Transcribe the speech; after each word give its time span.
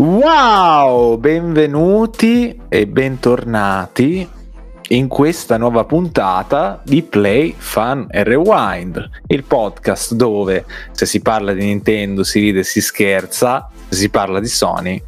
Wow, 0.00 1.18
benvenuti 1.18 2.58
e 2.70 2.86
bentornati 2.86 4.26
in 4.88 5.08
questa 5.08 5.58
nuova 5.58 5.84
puntata 5.84 6.80
di 6.82 7.02
Play, 7.02 7.54
Fun 7.54 8.06
e 8.08 8.24
Rewind, 8.24 9.10
il 9.26 9.44
podcast 9.44 10.14
dove 10.14 10.64
se 10.92 11.04
si 11.04 11.20
parla 11.20 11.52
di 11.52 11.66
Nintendo 11.66 12.24
si 12.24 12.40
ride 12.40 12.60
e 12.60 12.64
si 12.64 12.80
scherza, 12.80 13.68
se 13.90 13.96
si 13.96 14.08
parla 14.08 14.40
di 14.40 14.48
Sony 14.48 15.02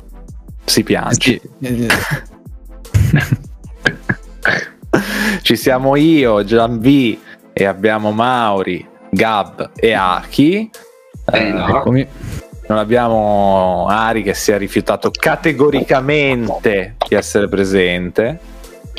si 0.62 0.82
piange. 0.82 1.40
Ci 5.40 5.56
siamo 5.56 5.96
io, 5.96 6.44
Gian 6.44 6.78
V 6.80 7.18
e 7.54 7.64
abbiamo 7.64 8.12
Mauri, 8.12 8.86
Gab 9.08 9.70
e 9.74 9.94
Aki. 9.94 10.70
Eh, 11.32 11.50
no. 11.50 11.78
Eccomi 11.78 12.06
non 12.72 12.80
abbiamo 12.80 13.86
Ari 13.86 14.22
che 14.22 14.32
si 14.32 14.50
è 14.50 14.56
rifiutato 14.56 15.10
categoricamente 15.10 16.94
di 17.06 17.14
essere 17.14 17.46
presente. 17.46 18.38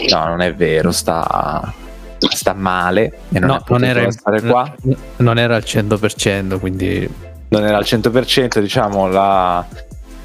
No, 0.10 0.26
non 0.28 0.42
è 0.42 0.54
vero, 0.54 0.92
sta, 0.92 1.74
sta 2.20 2.54
male 2.54 3.20
e 3.32 3.40
non, 3.40 3.50
no, 3.50 3.64
non 3.68 3.84
era, 3.84 4.12
stare 4.12 4.42
qua. 4.42 4.72
Non 5.18 5.40
era 5.40 5.56
al 5.56 5.64
100%, 5.66 6.60
quindi... 6.60 7.10
Non 7.48 7.66
era 7.66 7.78
al 7.78 7.84
100%, 7.84 8.60
diciamo, 8.60 9.08
la 9.08 9.66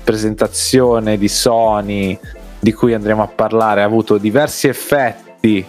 presentazione 0.05 1.17
di 1.17 1.28
Sony 1.28 2.19
di 2.59 2.73
cui 2.73 2.92
andremo 2.92 3.23
a 3.23 3.28
parlare 3.28 3.83
ha 3.83 3.84
avuto 3.84 4.19
diversi 4.19 4.69
effetti 4.69 5.65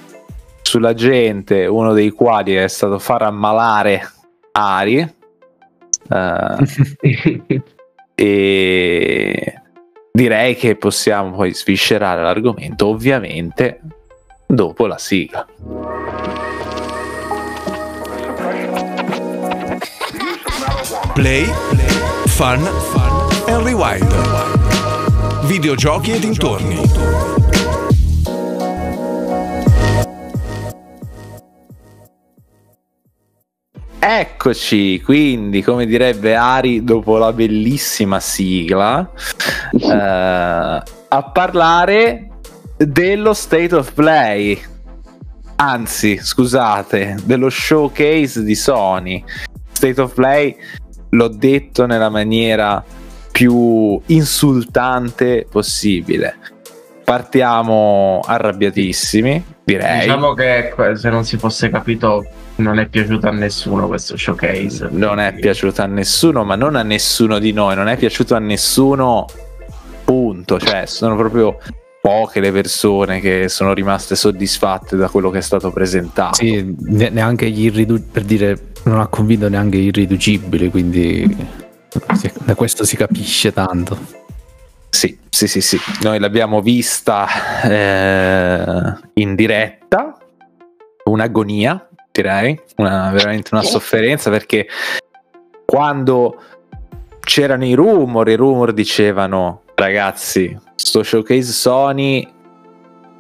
sulla 0.62 0.94
gente, 0.94 1.66
uno 1.66 1.94
dei 1.94 2.10
quali 2.10 2.56
è 2.56 2.68
stato 2.68 3.00
far 3.00 3.22
ammalare 3.24 4.10
Ari 4.52 5.18
Uh, 6.10 6.66
e 8.16 9.54
direi 10.12 10.56
che 10.56 10.76
possiamo 10.76 11.36
poi 11.36 11.54
sviscerare 11.54 12.22
l'argomento, 12.22 12.88
ovviamente, 12.88 13.80
dopo 14.46 14.88
la 14.88 14.98
sigla. 14.98 15.46
Play, 21.14 21.46
fun, 22.26 22.60
fun 22.60 23.54
and 23.54 23.66
rewind. 23.66 24.08
Videogiochi 25.46 26.14
e 26.14 26.20
dintorni. 26.20 27.39
Eccoci, 34.02 35.02
quindi 35.02 35.62
come 35.62 35.86
direbbe 35.86 36.34
Ari 36.34 36.86
dopo 36.86 37.18
la 37.18 37.34
bellissima 37.34 38.22
sigla, 38.22 39.12
eh, 39.78 39.88
a 41.10 41.32
parlare 41.34 42.30
dello 42.78 43.34
State 43.34 43.76
of 43.76 43.92
Play, 43.94 44.58
anzi 45.58 46.18
scusate, 46.18 47.18
dello 47.26 47.50
showcase 47.50 48.42
di 48.44 48.56
Sony. 48.56 49.22
State 49.74 50.00
of 50.00 50.14
Play 50.14 50.56
l'ho 51.10 51.28
detto 51.28 51.86
nella 51.86 52.10
maniera 52.10 52.82
più 53.34 54.00
insultante 54.06 55.46
possibile. 55.50 56.38
Partiamo 57.04 58.22
arrabbiatissimi, 58.26 59.44
direi. 59.66 60.02
Diciamo 60.02 60.34
che 60.34 60.74
se 60.94 61.10
non 61.10 61.26
si 61.26 61.38
fosse 61.38 61.70
capito 61.70 62.26
non 62.60 62.80
è 62.80 62.88
piaciuto 62.88 63.28
a 63.28 63.32
nessuno 63.32 63.88
questo 63.88 64.18
showcase. 64.18 64.90
Non 64.92 65.20
è 65.20 65.34
piaciuto 65.34 65.82
a 65.82 65.86
nessuno, 65.86 66.44
ma 66.44 66.56
non 66.56 66.76
a 66.76 66.84
nessuno 66.84 67.40
di 67.40 67.52
noi, 67.52 67.76
non 67.76 67.88
è 67.88 67.98
piaciuto 67.98 68.36
a 68.36 68.40
nessuno, 68.40 69.26
punto. 70.04 70.60
Cioè, 70.60 70.86
sono 70.86 71.16
proprio 71.16 71.58
poche 72.02 72.40
le 72.40 72.52
persone 72.52 73.20
che 73.20 73.50
sono 73.50 73.74
rimaste 73.74 74.16
soddisfatte 74.16 74.96
da 74.96 75.10
quello 75.10 75.30
che 75.30 75.40
è 75.40 75.42
stato 75.42 75.72
presentato. 75.72 76.36
Sì, 76.36 76.76
neanche 76.80 77.50
gli 77.50 77.66
irriducibili, 77.66 78.12
per 78.12 78.24
dire, 78.24 78.60
non 78.84 79.00
ha 79.00 79.08
convinto 79.08 79.50
neanche 79.50 79.78
gli 79.78 79.88
irriducibili, 79.88 80.70
quindi 80.70 81.36
da 82.46 82.56
questo 82.56 82.84
si 82.84 82.96
capisce 82.96 83.52
tanto. 83.52 84.18
Sì, 84.90 85.18
sì, 85.30 85.48
sì, 85.48 85.62
sì. 85.62 85.80
Noi 86.02 86.20
l'abbiamo 86.20 86.62
vista 86.62 87.28
eh, 87.64 88.94
in 89.14 89.36
diretta, 89.36 90.18
un'agonia, 91.06 91.89
direi, 92.22 92.60
una, 92.78 93.12
veramente 93.12 93.50
una 93.54 93.64
sofferenza 93.64 94.30
perché 94.30 94.68
quando 95.66 96.42
c'erano 97.20 97.66
i 97.66 97.74
rumor, 97.74 98.28
i 98.28 98.36
rumor 98.36 98.74
dicevano 98.74 99.62
ragazzi, 99.76 100.58
sto 100.76 101.04
showcase 101.04 101.52
Sony 101.52 102.28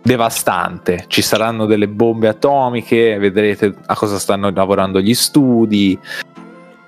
devastante, 0.01 1.05
ci 1.07 1.21
saranno 1.21 1.65
delle 1.65 1.87
bombe 1.87 2.27
atomiche, 2.27 3.17
vedrete 3.17 3.73
a 3.85 3.95
cosa 3.95 4.17
stanno 4.17 4.49
lavorando 4.49 4.99
gli 4.99 5.13
studi. 5.13 5.97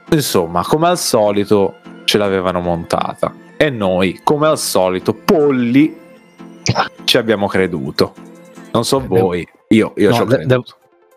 Insomma, 0.10 0.64
come 0.64 0.88
al 0.88 0.98
solito 0.98 1.76
ce 2.04 2.18
l'avevano 2.18 2.60
montata 2.60 3.34
e 3.56 3.70
noi, 3.70 4.20
come 4.24 4.48
al 4.48 4.58
solito, 4.58 5.14
polli 5.14 5.98
ci 7.06 7.18
abbiamo 7.18 7.48
creduto. 7.48 8.14
Non 8.72 8.84
so 8.84 9.06
voi, 9.06 9.48
io, 9.70 9.94
io 9.96 10.10
no, 10.10 10.16
ci 10.16 10.22
ho 10.22 10.26
creduto. 10.26 10.48
Devo, 10.48 10.64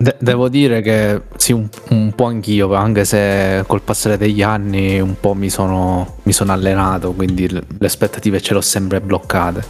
De- 0.05 0.17
devo 0.19 0.49
dire 0.49 0.81
che 0.81 1.19
sì, 1.35 1.51
un, 1.51 1.67
un, 1.89 2.13
po' 2.13 2.25
anch'io, 2.25 2.71
anche 2.75 3.05
se 3.05 3.63
col 3.65 3.81
passare 3.81 4.19
degli 4.19 4.43
anni 4.43 4.99
un 4.99 5.15
po' 5.19 5.33
mi 5.33 5.49
sono, 5.49 6.17
mi 6.23 6.31
sono 6.31 6.51
allenato, 6.51 7.13
quindi 7.13 7.49
le 7.49 7.63
aspettative 7.79 8.39
ce 8.39 8.53
le 8.53 8.59
ho 8.59 8.61
sempre 8.61 9.01
bloccate. 9.01 9.63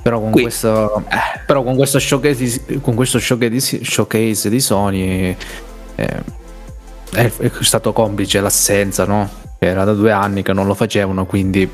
Però 0.00 0.18
con, 0.18 0.30
questo, 0.30 1.02
eh, 1.10 1.40
però 1.44 1.62
con 1.62 1.76
questo 1.76 1.98
showcase, 1.98 2.80
con 2.80 2.94
questo 2.94 3.18
showcase, 3.18 3.84
showcase 3.84 4.48
di 4.48 4.60
Sony 4.60 5.36
eh, 5.94 6.22
è, 7.12 7.30
è, 7.30 7.50
stato 7.60 7.92
complice 7.92 8.40
l'assenza, 8.40 9.04
no? 9.04 9.28
Era 9.58 9.84
da 9.84 9.92
due 9.92 10.10
anni 10.10 10.40
che 10.40 10.54
non 10.54 10.66
lo 10.66 10.72
facevano, 10.72 11.26
quindi 11.26 11.70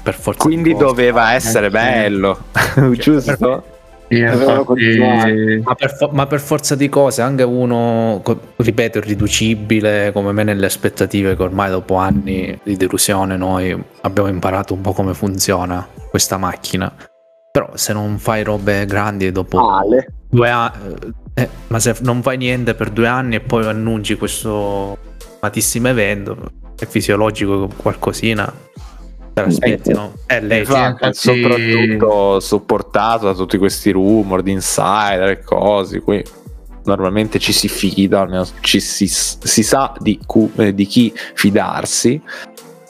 per 0.00 0.14
forza. 0.14 0.44
Quindi 0.44 0.76
doveva 0.76 1.32
essere 1.32 1.68
bello, 1.68 2.44
cioè, 2.52 2.90
giusto? 2.94 3.64
Infatti... 4.08 5.62
ma, 5.62 5.74
per 5.74 5.94
fo- 5.94 6.10
ma, 6.12 6.26
per 6.26 6.40
forza 6.40 6.74
di 6.74 6.88
cose, 6.88 7.22
anche 7.22 7.42
uno, 7.42 8.22
ripeto, 8.56 8.98
irriducibile 8.98 10.12
come 10.12 10.32
me 10.32 10.44
nelle 10.44 10.66
aspettative 10.66 11.36
che 11.36 11.42
ormai 11.42 11.70
dopo 11.70 11.96
anni 11.96 12.58
di 12.62 12.76
delusione 12.76 13.36
noi 13.36 13.76
abbiamo 14.02 14.28
imparato 14.28 14.74
un 14.74 14.80
po' 14.80 14.92
come 14.92 15.14
funziona 15.14 15.86
questa 16.08 16.38
macchina. 16.38 16.92
Però 17.50 17.70
se 17.74 17.92
non 17.92 18.18
fai 18.18 18.42
robe 18.44 18.86
grandi 18.86 19.30
dopo 19.32 19.58
Male. 19.60 20.06
due 20.28 20.48
anni, 20.48 20.96
eh, 21.34 21.48
ma 21.68 21.78
se 21.78 21.96
non 22.00 22.22
fai 22.22 22.36
niente 22.36 22.74
per 22.74 22.90
due 22.90 23.08
anni 23.08 23.36
e 23.36 23.40
poi 23.40 23.66
annunci 23.66 24.16
questo 24.16 24.96
amatissimo 25.40 25.88
evento, 25.88 26.36
è 26.78 26.86
fisiologico 26.86 27.68
qualcosina 27.76 28.52
te 29.38 29.44
l'aspetti, 29.46 29.92
no? 29.92 30.12
È 30.26 30.40
lei, 30.40 30.60
infatti, 30.60 31.14
soprattutto 31.14 32.40
supportato 32.40 33.26
da 33.26 33.34
tutti 33.34 33.58
questi 33.58 33.90
rumor 33.90 34.42
di 34.42 34.52
insider 34.52 35.28
e 35.28 35.40
cose. 35.40 36.00
Qui 36.00 36.22
normalmente 36.84 37.38
ci 37.38 37.52
si 37.52 37.68
fida, 37.68 38.20
almeno 38.20 38.46
ci 38.60 38.80
si, 38.80 39.06
si 39.06 39.62
sa 39.62 39.92
di, 39.98 40.18
cu, 40.26 40.50
eh, 40.56 40.74
di, 40.74 40.86
chi 40.86 41.12
fidarsi. 41.34 42.20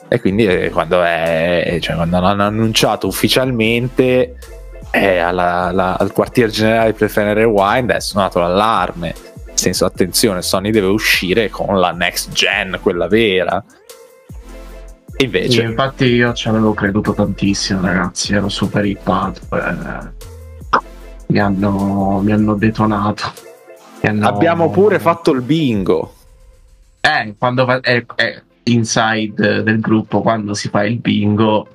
E 0.07 0.19
quindi 0.19 0.45
eh, 0.45 0.69
quando, 0.71 1.03
è, 1.03 1.77
cioè, 1.81 1.95
quando 1.95 2.17
hanno 2.17 2.43
annunciato 2.43 3.05
ufficialmente 3.07 4.37
eh, 4.91 5.17
alla, 5.17 5.65
alla, 5.65 5.97
al 5.99 6.11
quartier 6.11 6.49
generale 6.49 6.93
per 6.93 7.09
Fenere 7.09 7.43
Wind 7.43 7.91
è 7.91 7.99
suonato 7.99 8.39
l'allarme. 8.39 9.13
Nel 9.45 9.57
senso, 9.57 9.85
attenzione, 9.85 10.41
Sony 10.41 10.71
deve 10.71 10.87
uscire 10.87 11.49
con 11.49 11.79
la 11.79 11.91
next 11.91 12.31
gen, 12.31 12.79
quella 12.81 13.07
vera 13.07 13.63
Invece. 15.21 15.51
Sì, 15.51 15.61
infatti 15.61 16.05
io 16.05 16.33
ci 16.33 16.47
avevo 16.47 16.73
creduto 16.73 17.13
tantissimo, 17.13 17.81
ragazzi, 17.81 18.33
ero 18.33 18.47
super 18.47 18.85
ippato. 18.85 19.41
Eh, 19.51 20.79
mi, 21.27 21.39
hanno, 21.39 22.21
mi 22.23 22.31
hanno 22.31 22.55
detonato. 22.55 23.33
Mi 24.01 24.09
hanno... 24.09 24.27
Abbiamo 24.27 24.69
pure 24.69 24.97
fatto 24.97 25.31
il 25.31 25.41
bingo. 25.41 26.13
Eh, 27.01 27.35
quando 27.37 27.65
fa, 27.65 27.81
eh, 27.81 28.05
eh, 28.15 28.43
inside 28.63 29.61
del 29.63 29.79
gruppo, 29.81 30.21
quando 30.21 30.53
si 30.53 30.69
fa 30.69 30.85
il 30.85 30.99
bingo, 30.99 31.67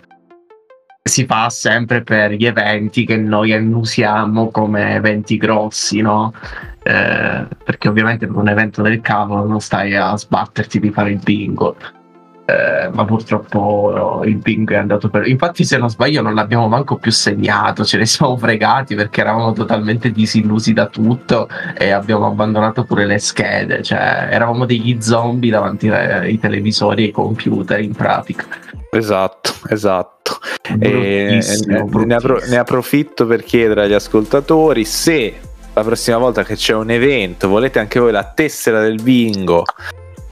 si 1.02 1.26
fa 1.26 1.50
sempre 1.50 2.02
per 2.02 2.32
gli 2.32 2.46
eventi 2.46 3.04
che 3.04 3.18
noi 3.18 3.52
annusiamo 3.52 4.48
come 4.48 4.94
eventi 4.94 5.36
grossi, 5.36 6.00
no? 6.00 6.32
Eh, 6.82 7.46
perché 7.62 7.88
ovviamente 7.88 8.26
per 8.26 8.36
un 8.36 8.48
evento 8.48 8.80
del 8.80 9.02
cavolo 9.02 9.44
non 9.44 9.60
stai 9.60 9.94
a 9.94 10.16
sbatterti 10.16 10.80
di 10.80 10.90
fare 10.90 11.10
il 11.10 11.20
bingo 11.22 11.76
eh, 12.46 12.90
ma 12.92 13.04
purtroppo 13.06 14.20
il 14.24 14.36
Bing 14.36 14.70
è 14.70 14.76
andato 14.76 15.08
per. 15.08 15.26
Infatti, 15.26 15.64
se 15.64 15.78
non 15.78 15.88
sbaglio, 15.88 16.20
non 16.20 16.34
l'abbiamo 16.34 16.68
manco 16.68 16.96
più 16.96 17.10
segnato. 17.10 17.84
Ce 17.84 17.96
ne 17.96 18.04
siamo 18.04 18.36
fregati 18.36 18.94
perché 18.94 19.22
eravamo 19.22 19.52
totalmente 19.52 20.10
disillusi 20.10 20.74
da 20.74 20.86
tutto 20.86 21.48
e 21.76 21.90
abbiamo 21.90 22.26
abbandonato 22.26 22.84
pure 22.84 23.06
le 23.06 23.18
schede. 23.18 23.82
Cioè, 23.82 24.28
eravamo 24.30 24.66
degli 24.66 25.00
zombie 25.00 25.50
davanti 25.50 25.88
ai 25.88 26.38
televisori 26.38 27.02
e 27.02 27.06
ai 27.06 27.12
computer 27.12 27.80
in 27.80 27.92
pratica. 27.92 28.44
Esatto, 28.90 29.52
esatto. 29.68 30.38
E, 30.78 31.40
ne, 31.66 32.14
appro- 32.14 32.40
ne 32.46 32.56
approfitto 32.56 33.26
per 33.26 33.42
chiedere 33.42 33.84
agli 33.84 33.92
ascoltatori 33.94 34.84
se 34.84 35.34
la 35.72 35.82
prossima 35.82 36.18
volta 36.18 36.44
che 36.44 36.54
c'è 36.54 36.72
un 36.72 36.90
evento 36.90 37.48
volete 37.48 37.80
anche 37.80 37.98
voi 37.98 38.12
la 38.12 38.24
tessera 38.24 38.80
del 38.80 39.02
bingo 39.02 39.64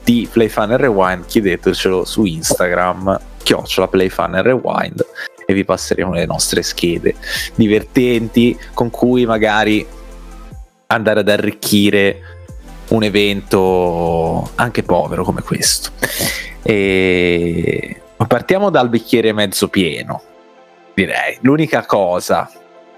di 0.04 0.28
Playfun 0.30 0.72
e 0.72 0.76
Rewind, 0.76 1.26
chiedetecelo 1.26 2.04
su 2.04 2.24
Instagram, 2.24 3.20
chiocciola 3.42 3.88
Playfun 3.88 4.36
e 4.36 4.42
Rewind 4.42 5.06
e 5.44 5.54
vi 5.54 5.64
passeremo 5.64 6.12
le 6.12 6.26
nostre 6.26 6.62
schede 6.62 7.14
divertenti 7.54 8.58
con 8.74 8.90
cui 8.90 9.26
magari 9.26 9.86
andare 10.86 11.20
ad 11.20 11.28
arricchire 11.28 12.20
un 12.88 13.02
evento 13.02 14.50
anche 14.54 14.82
povero 14.82 15.24
come 15.24 15.42
questo. 15.42 15.90
E 16.62 18.00
partiamo 18.26 18.70
dal 18.70 18.88
bicchiere 18.88 19.32
mezzo 19.32 19.68
pieno, 19.68 20.22
direi. 20.94 21.38
L'unica 21.40 21.84
cosa 21.86 22.50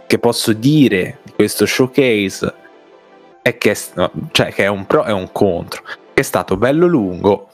che 0.06 0.18
posso 0.18 0.52
dire 0.52 1.18
di 1.22 1.32
questo 1.32 1.64
showcase 1.64 2.54
è 3.40 3.56
che, 3.56 3.76
cioè, 4.32 4.52
che 4.52 4.64
è 4.64 4.66
un 4.66 4.86
pro 4.86 5.04
e 5.04 5.12
un 5.12 5.30
contro. 5.32 5.82
È 6.14 6.22
stato 6.22 6.56
bello 6.56 6.86
lungo 6.86 7.48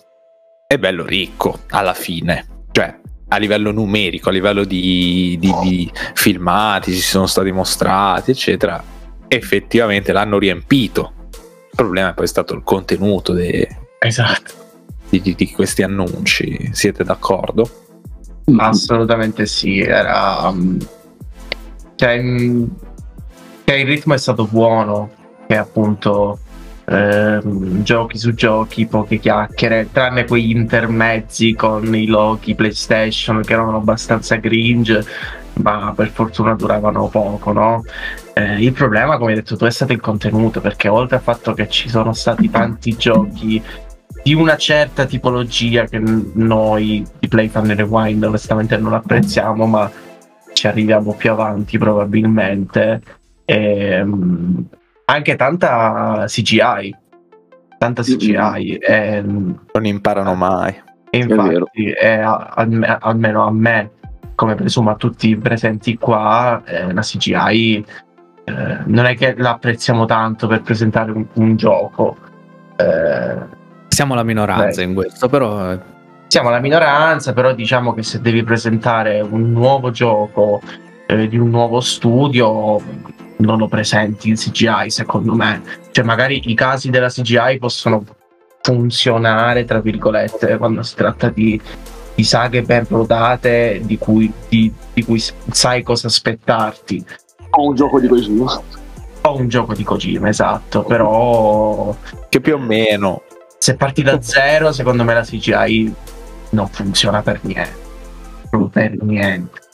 e 0.66 0.78
bello 0.78 1.06
ricco 1.06 1.60
alla 1.70 1.94
fine. 1.94 2.66
Cioè, 2.70 2.94
a 3.28 3.36
livello 3.38 3.72
numerico, 3.72 4.28
a 4.28 4.32
livello 4.32 4.64
di, 4.64 5.38
di, 5.40 5.54
di 5.62 5.90
filmati, 6.12 6.92
ci 6.92 7.00
sono 7.00 7.24
stati 7.26 7.52
mostrati, 7.52 8.32
eccetera, 8.32 8.84
effettivamente 9.28 10.12
l'hanno 10.12 10.38
riempito. 10.38 11.12
Il 11.70 11.76
problema 11.76 12.10
è 12.10 12.14
poi 12.14 12.26
stato 12.26 12.52
il 12.54 12.62
contenuto 12.62 13.32
de, 13.32 13.66
esatto. 13.98 14.52
di, 15.08 15.22
di, 15.34 15.50
questi 15.52 15.82
annunci. 15.82 16.68
Siete 16.72 17.02
d'accordo? 17.02 17.86
Assolutamente 18.58 19.46
sì. 19.46 19.80
Era. 19.80 20.48
Um, 20.48 20.76
cioè, 21.94 22.20
cioè, 23.64 23.76
il 23.76 23.86
ritmo 23.86 24.12
è 24.12 24.18
stato 24.18 24.44
buono. 24.44 25.16
Che 25.46 25.56
appunto 25.56 26.38
ehm, 26.90 27.82
giochi 27.82 28.18
su 28.18 28.34
giochi, 28.34 28.86
poche 28.86 29.18
chiacchiere, 29.18 29.88
tranne 29.92 30.24
quegli 30.24 30.50
intermezzi 30.50 31.54
con 31.54 31.94
i 31.94 32.06
loghi 32.06 32.54
PlayStation 32.54 33.42
che 33.42 33.52
erano 33.52 33.76
abbastanza 33.76 34.40
cringe, 34.40 35.04
ma 35.62 35.92
per 35.94 36.08
fortuna 36.08 36.54
duravano 36.54 37.08
poco, 37.08 37.52
no? 37.52 37.84
Eh, 38.34 38.62
il 38.62 38.72
problema, 38.72 39.18
come 39.18 39.30
hai 39.30 39.36
detto 39.36 39.56
tu, 39.56 39.64
è 39.64 39.70
stato 39.70 39.92
il 39.92 40.00
contenuto, 40.00 40.60
perché 40.60 40.88
oltre 40.88 41.16
al 41.16 41.22
fatto 41.22 41.52
che 41.54 41.68
ci 41.68 41.88
sono 41.88 42.12
stati 42.12 42.50
tanti 42.50 42.96
giochi 42.96 43.62
di 44.22 44.34
una 44.34 44.56
certa 44.56 45.06
tipologia 45.06 45.84
che 45.84 45.98
noi 45.98 47.06
di 47.18 47.28
Play 47.28 47.48
Fan 47.48 47.74
Rewind 47.74 48.22
onestamente 48.24 48.76
non 48.76 48.92
apprezziamo, 48.94 49.66
ma 49.66 49.90
ci 50.52 50.66
arriviamo 50.66 51.14
più 51.14 51.30
avanti 51.30 51.78
probabilmente. 51.78 53.00
E, 53.44 54.00
um, 54.00 54.66
anche 55.10 55.36
tanta 55.36 56.24
CGI, 56.26 56.96
tanta 57.78 58.02
CGI. 58.02 58.76
E, 58.76 59.22
non 59.22 59.84
imparano 59.86 60.34
mai. 60.34 60.74
E 61.10 61.18
infatti, 61.18 61.90
è 61.90 62.20
è, 62.20 62.98
almeno 63.00 63.44
a 63.44 63.50
me, 63.50 63.90
come 64.36 64.54
presumo 64.54 64.90
a 64.90 64.94
tutti 64.94 65.30
i 65.30 65.36
presenti 65.36 65.98
qua, 65.98 66.62
eh, 66.64 66.92
la 66.92 67.00
CGI 67.00 67.84
eh, 68.44 68.78
non 68.84 69.04
è 69.04 69.16
che 69.16 69.34
l'apprezziamo 69.36 70.06
tanto 70.06 70.46
per 70.46 70.62
presentare 70.62 71.10
un, 71.10 71.26
un 71.34 71.56
gioco. 71.56 72.16
Eh, 72.76 73.58
siamo 73.88 74.14
la 74.14 74.22
minoranza 74.22 74.80
beh, 74.80 74.88
in 74.88 74.94
questo, 74.94 75.28
però... 75.28 75.72
Eh. 75.72 75.98
Siamo 76.28 76.50
la 76.50 76.60
minoranza, 76.60 77.32
però 77.32 77.52
diciamo 77.52 77.92
che 77.92 78.04
se 78.04 78.20
devi 78.20 78.44
presentare 78.44 79.20
un 79.20 79.50
nuovo 79.50 79.90
gioco 79.90 80.60
eh, 81.06 81.26
di 81.26 81.36
un 81.36 81.50
nuovo 81.50 81.80
studio, 81.80 82.80
non 83.40 83.58
lo 83.58 83.68
presenti 83.68 84.28
in 84.28 84.36
CGI, 84.36 84.90
secondo 84.90 85.34
me. 85.34 85.62
Cioè, 85.90 86.04
magari 86.04 86.50
i 86.50 86.54
casi 86.54 86.90
della 86.90 87.08
CGI 87.08 87.58
possono 87.58 88.04
funzionare, 88.62 89.64
tra 89.64 89.80
virgolette, 89.80 90.56
quando 90.58 90.82
si 90.82 90.94
tratta 90.94 91.28
di, 91.30 91.60
di 92.14 92.24
saghe 92.24 92.62
ben 92.62 92.86
rodate 92.88 93.80
di 93.82 93.98
cui, 93.98 94.32
di, 94.48 94.72
di 94.92 95.04
cui, 95.04 95.22
sai 95.50 95.82
cosa 95.82 96.06
aspettarti. 96.06 97.04
O 97.50 97.68
un 97.68 97.74
gioco 97.74 98.00
di 98.00 98.08
Kojima. 98.08 98.62
O 99.22 99.36
un 99.36 99.48
gioco 99.48 99.74
di 99.74 99.84
Kojima, 99.84 100.28
esatto, 100.28 100.82
però... 100.82 101.94
Che 102.28 102.40
più 102.40 102.54
o 102.54 102.58
meno. 102.58 103.22
Se 103.58 103.74
parti 103.74 104.02
da 104.02 104.20
zero, 104.22 104.72
secondo 104.72 105.04
me 105.04 105.14
la 105.14 105.22
CGI 105.22 105.94
non 106.50 106.68
funziona 106.68 107.22
per 107.22 107.40
niente. 107.42 107.88
Per 108.70 108.96
niente. 109.02 109.69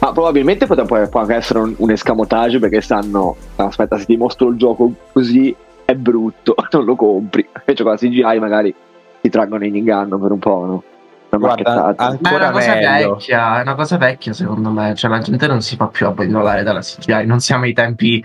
Ma 0.00 0.12
probabilmente 0.12 0.66
potrebbe 0.66 1.08
può 1.08 1.20
anche 1.20 1.34
essere 1.34 1.60
un, 1.60 1.74
un 1.76 1.90
escamotage 1.90 2.58
perché 2.58 2.80
sanno, 2.80 3.36
aspetta, 3.56 3.98
se 3.98 4.04
ti 4.06 4.16
mostro 4.16 4.48
il 4.48 4.56
gioco 4.56 4.92
così 5.12 5.54
è 5.84 5.94
brutto, 5.94 6.54
non 6.72 6.84
lo 6.84 6.96
compri. 6.96 7.48
Invece 7.58 7.82
con 7.82 7.92
la 7.92 7.98
CGI 7.98 8.38
magari 8.38 8.74
ti 9.20 9.30
traggono 9.30 9.64
in 9.64 9.76
inganno 9.76 10.18
per 10.18 10.32
un 10.32 10.38
po', 10.38 10.64
no? 10.64 10.82
Guarda, 11.28 11.94
ancora 11.96 12.46
è 12.46 12.48
una 12.48 12.50
cosa 12.50 12.74
meglio. 12.74 13.14
vecchia, 13.14 13.58
è 13.58 13.62
una 13.62 13.74
cosa 13.74 13.96
vecchia 13.98 14.32
secondo 14.32 14.70
me, 14.70 14.94
cioè 14.94 15.10
la 15.10 15.18
gente 15.18 15.46
non 15.46 15.60
si 15.60 15.76
fa 15.76 15.88
più 15.88 16.06
abbandonare 16.06 16.62
dalla 16.62 16.80
CGI, 16.80 17.26
non 17.26 17.40
siamo 17.40 17.64
ai 17.64 17.72
tempi 17.74 18.24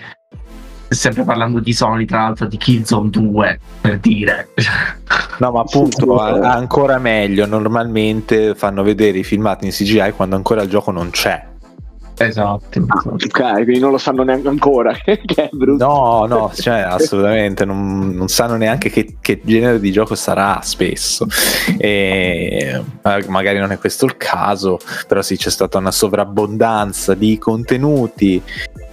sempre 0.87 1.23
parlando 1.23 1.59
di 1.59 1.73
Sony, 1.73 2.05
tra 2.05 2.19
l'altro 2.23 2.47
di 2.47 2.57
Killzone 2.57 3.09
2, 3.09 3.59
per 3.81 3.99
dire. 3.99 4.49
No, 5.39 5.51
ma 5.51 5.61
appunto, 5.61 6.17
ancora 6.19 6.99
meglio, 6.99 7.45
normalmente 7.45 8.55
fanno 8.55 8.83
vedere 8.83 9.19
i 9.19 9.23
filmati 9.23 9.65
in 9.65 9.71
CGI 9.71 10.11
quando 10.15 10.35
ancora 10.35 10.61
il 10.61 10.69
gioco 10.69 10.91
non 10.91 11.09
c'è. 11.09 11.50
Esatto. 12.17 12.85
Ah, 12.87 13.01
ok, 13.05 13.53
quindi 13.53 13.79
non 13.79 13.91
lo 13.91 13.97
sanno 13.97 14.23
neanche 14.23 14.47
ancora. 14.47 14.95
No, 15.51 16.25
no, 16.27 16.51
cioè, 16.53 16.79
assolutamente, 16.79 17.65
non, 17.65 18.09
non 18.09 18.27
sanno 18.27 18.55
neanche 18.55 18.89
che, 18.89 19.15
che, 19.19 19.41
genere 19.43 19.79
di 19.79 19.91
gioco 19.91 20.15
sarà 20.15 20.59
spesso. 20.61 21.27
E 21.77 22.81
magari 23.27 23.59
non 23.59 23.71
è 23.71 23.77
questo 23.77 24.05
il 24.05 24.17
caso, 24.17 24.79
però 25.07 25.21
sì, 25.21 25.37
c'è 25.37 25.49
stata 25.49 25.77
una 25.77 25.91
sovrabbondanza 25.91 27.13
di 27.13 27.37
contenuti 27.37 28.41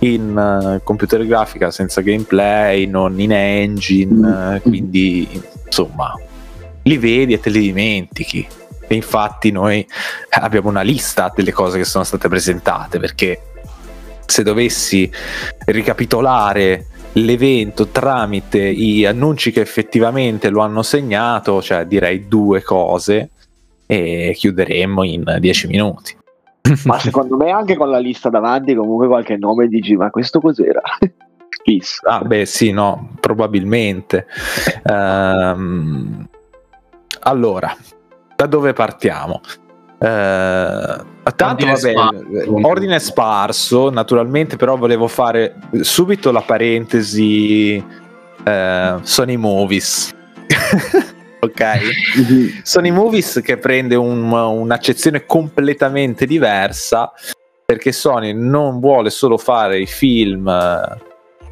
in 0.00 0.37
uh, 0.37 0.82
computer 0.82 1.26
grafica 1.26 1.71
senza 1.71 2.00
gameplay, 2.00 2.87
non 2.87 3.19
in 3.21 3.32
engine, 3.32 4.56
uh, 4.56 4.62
quindi 4.62 5.29
insomma, 5.64 6.14
li 6.82 6.99
vedi 6.99 7.35
e 7.35 7.41
te 7.41 7.50
li 7.50 7.61
dimentichi. 7.61 8.47
E 8.88 8.94
infatti 8.94 9.50
noi 9.52 9.87
abbiamo 10.31 10.69
una 10.69 10.81
lista 10.81 11.31
delle 11.35 11.52
cose 11.52 11.79
che 11.79 11.85
sono 11.85 12.05
state 12.05 12.29
presentate 12.29 12.99
perché 12.99 13.43
se 14.26 14.42
dovessi 14.42 15.11
ricapitolare 15.66 16.87
l'evento 17.12 17.88
tramite 17.88 18.73
gli 18.75 19.04
annunci 19.04 19.50
che 19.50 19.61
effettivamente 19.61 20.50
lo 20.50 20.61
hanno 20.62 20.83
segnato, 20.83 21.62
cioè 21.62 21.87
direi 21.87 22.28
due 22.28 22.62
cose 22.62 23.30
e 23.87 24.35
chiuderemmo 24.37 25.02
in 25.04 25.37
dieci 25.38 25.66
minuti. 25.66 26.16
Ma 26.85 26.99
secondo 26.99 27.37
me 27.37 27.50
anche 27.50 27.76
con 27.76 27.88
la 27.88 27.99
lista 27.99 28.28
davanti 28.28 28.75
comunque 28.75 29.07
qualche 29.07 29.37
nome 29.37 29.68
dici 29.68 29.97
ma 29.97 30.11
questo 30.11 30.40
cos'era? 30.40 30.83
Kiss. 31.62 32.00
Ah 32.02 32.21
beh 32.21 32.45
sì, 32.45 32.71
no, 32.71 33.14
probabilmente. 33.21 34.26
Um, 34.85 36.28
allora, 37.21 37.75
da 38.38 38.47
dove 38.47 38.73
partiamo? 38.73 39.40
Uh, 39.99 41.02
tanto 41.35 41.66
ordine, 41.66 41.73
vabbè, 41.73 41.90
sparso. 41.90 42.68
ordine 42.68 42.99
sparso, 43.00 43.90
naturalmente, 43.90 44.54
però 44.54 44.76
volevo 44.76 45.09
fare 45.09 45.57
subito 45.80 46.30
la 46.30 46.42
parentesi 46.42 47.85
uh, 47.85 49.00
Sony 49.02 49.35
Movies. 49.35 50.14
ok? 51.40 52.62
Sony 52.62 52.90
Movies 52.92 53.40
che 53.42 53.57
prende 53.57 53.97
un, 53.97 54.30
un'accezione 54.30 55.26
completamente 55.26 56.25
diversa 56.25 57.11
perché 57.66 57.90
Sony 57.90 58.33
non 58.33 58.78
vuole 58.78 59.11
solo 59.11 59.37
fare 59.37 59.80
i 59.80 59.87
film 59.87 60.47
uh, 60.47 60.97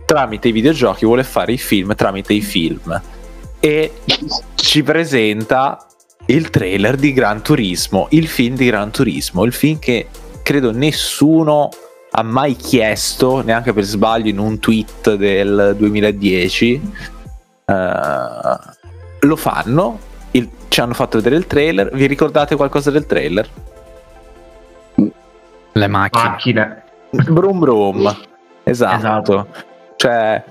tramite 0.05 0.49
i 0.49 0.53
videogiochi, 0.53 1.05
vuole 1.05 1.25
fare 1.25 1.53
i 1.53 1.59
film 1.59 1.97
tramite 1.97 2.33
i 2.33 2.43
film 2.43 3.03
e 3.59 3.93
ci 4.55 4.85
presenta 4.85 5.85
il 6.27 6.51
trailer 6.51 6.97
di 6.97 7.13
Gran 7.13 7.43
Turismo, 7.43 8.09
il 8.11 8.27
film 8.27 8.57
di 8.57 8.67
Gran 8.67 8.91
Turismo, 8.91 9.45
il 9.45 9.53
film 9.53 9.79
che 9.79 10.09
credo 10.43 10.73
nessuno 10.73 11.69
ha 12.11 12.23
mai 12.23 12.55
chiesto, 12.55 13.43
neanche 13.43 13.73
per 13.73 13.85
sbaglio 13.85 14.29
in 14.29 14.39
un 14.39 14.59
tweet 14.59 15.15
del 15.15 15.75
2010. 15.77 16.93
Uh, 17.67 17.73
eh, 17.73 18.59
lo 19.21 19.37
fanno, 19.37 19.99
il, 20.33 20.49
ci 20.69 20.81
hanno 20.81 20.95
fatto 20.95 21.19
vedere 21.19 21.37
il 21.37 21.47
trailer. 21.47 21.91
Vi 21.93 22.07
ricordate 22.07 22.57
qualcosa 22.57 22.91
del 22.91 23.07
trailer? 23.07 23.49
Le 25.73 25.87
macchine. 25.89 26.29
macchine. 26.29 26.83
Brum 27.11 27.59
brum. 27.59 28.17
Esatto. 28.65 28.97
esatto. 28.97 29.49
Cioè, 29.97 30.43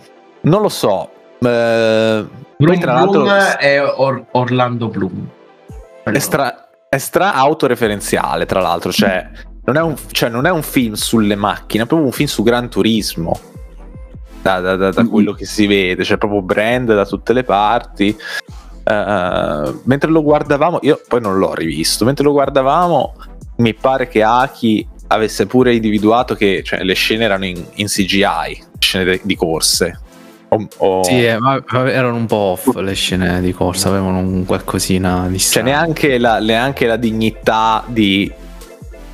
non 0.41 0.61
lo 0.61 0.69
so. 0.69 1.09
Uh, 1.39 2.27
Brum, 2.57 2.79
tra 2.79 2.93
l'altro... 2.93 3.25
è 3.57 3.81
Or- 3.81 4.25
Orlando 4.31 4.87
Bloom. 4.87 5.29
È, 6.11 6.19
stra- 6.19 6.69
è, 6.89 6.95
è 6.95 6.97
stra 6.97 7.33
autoreferenziale, 7.33 8.45
tra 8.45 8.61
l'altro, 8.61 8.91
cioè 8.91 9.29
non, 9.65 9.77
è 9.77 9.81
un, 9.81 9.95
cioè 10.11 10.29
non 10.29 10.45
è 10.45 10.51
un 10.51 10.61
film 10.61 10.93
sulle 10.93 11.35
macchine, 11.35 11.83
è 11.83 11.85
proprio 11.87 12.07
un 12.07 12.13
film 12.13 12.29
su 12.29 12.43
Gran 12.43 12.69
Turismo. 12.69 13.39
Da, 14.41 14.59
da, 14.59 14.75
da, 14.75 14.91
da 14.91 15.05
quello 15.05 15.33
che 15.33 15.45
si 15.45 15.65
vede, 15.65 16.03
c'è 16.03 16.17
proprio 16.17 16.43
brand 16.43 16.93
da 16.93 17.05
tutte 17.05 17.33
le 17.33 17.43
parti. 17.43 18.15
Eh, 18.83 19.73
mentre 19.83 20.11
lo 20.11 20.21
guardavamo, 20.21 20.79
io 20.83 21.01
poi 21.07 21.19
non 21.19 21.39
l'ho 21.39 21.55
rivisto. 21.55 22.05
Mentre 22.05 22.23
lo 22.23 22.31
guardavamo, 22.31 23.15
mi 23.57 23.73
pare 23.73 24.07
che 24.07 24.21
Aki 24.21 24.87
avesse 25.07 25.47
pure 25.47 25.73
individuato 25.73 26.35
che 26.35 26.61
cioè, 26.63 26.83
le 26.83 26.93
scene 26.93 27.23
erano 27.23 27.45
in, 27.45 27.63
in 27.75 27.87
CGI, 27.87 28.63
scene 28.77 29.03
de- 29.03 29.21
di 29.23 29.35
corse. 29.35 30.01
O, 30.49 30.67
o- 30.77 31.03
Sì, 31.03 31.23
eh, 31.23 31.37
erano 31.71 32.15
un 32.15 32.25
po' 32.25 32.35
off 32.35 32.75
le 32.75 32.93
scene 32.93 33.41
di 33.41 33.53
corsa, 33.53 33.89
avevano 33.89 34.19
un 34.19 34.45
qualcosina 34.45 35.27
di 35.27 35.39
cioè, 35.39 35.47
strano. 35.47 35.69
neanche 35.69 36.17
la, 36.17 36.39
neanche 36.39 36.85
la 36.85 36.97
dignità 36.97 37.83
di 37.87 38.31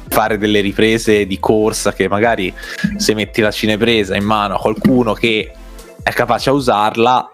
fare 0.08 0.38
delle 0.38 0.60
riprese 0.60 1.26
di 1.26 1.40
corsa 1.40 1.94
che 1.94 2.10
magari 2.10 2.54
se 2.98 3.14
metti 3.14 3.40
la 3.40 3.50
cinepresa 3.52 4.16
in 4.18 4.26
mano 4.26 4.56
a 4.56 4.60
qualcuno 4.60 5.14
che 5.14 5.52
è 6.04 6.12
capace 6.12 6.50
a 6.50 6.54
usarla 6.54 7.32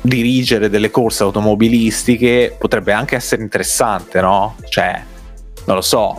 dirigere 0.00 0.70
delle 0.70 0.90
corse 0.90 1.24
automobilistiche 1.24 2.56
potrebbe 2.58 2.92
anche 2.92 3.16
essere 3.16 3.42
interessante 3.42 4.18
no? 4.22 4.56
cioè 4.70 4.98
non 5.66 5.76
lo 5.76 5.82
so 5.82 6.18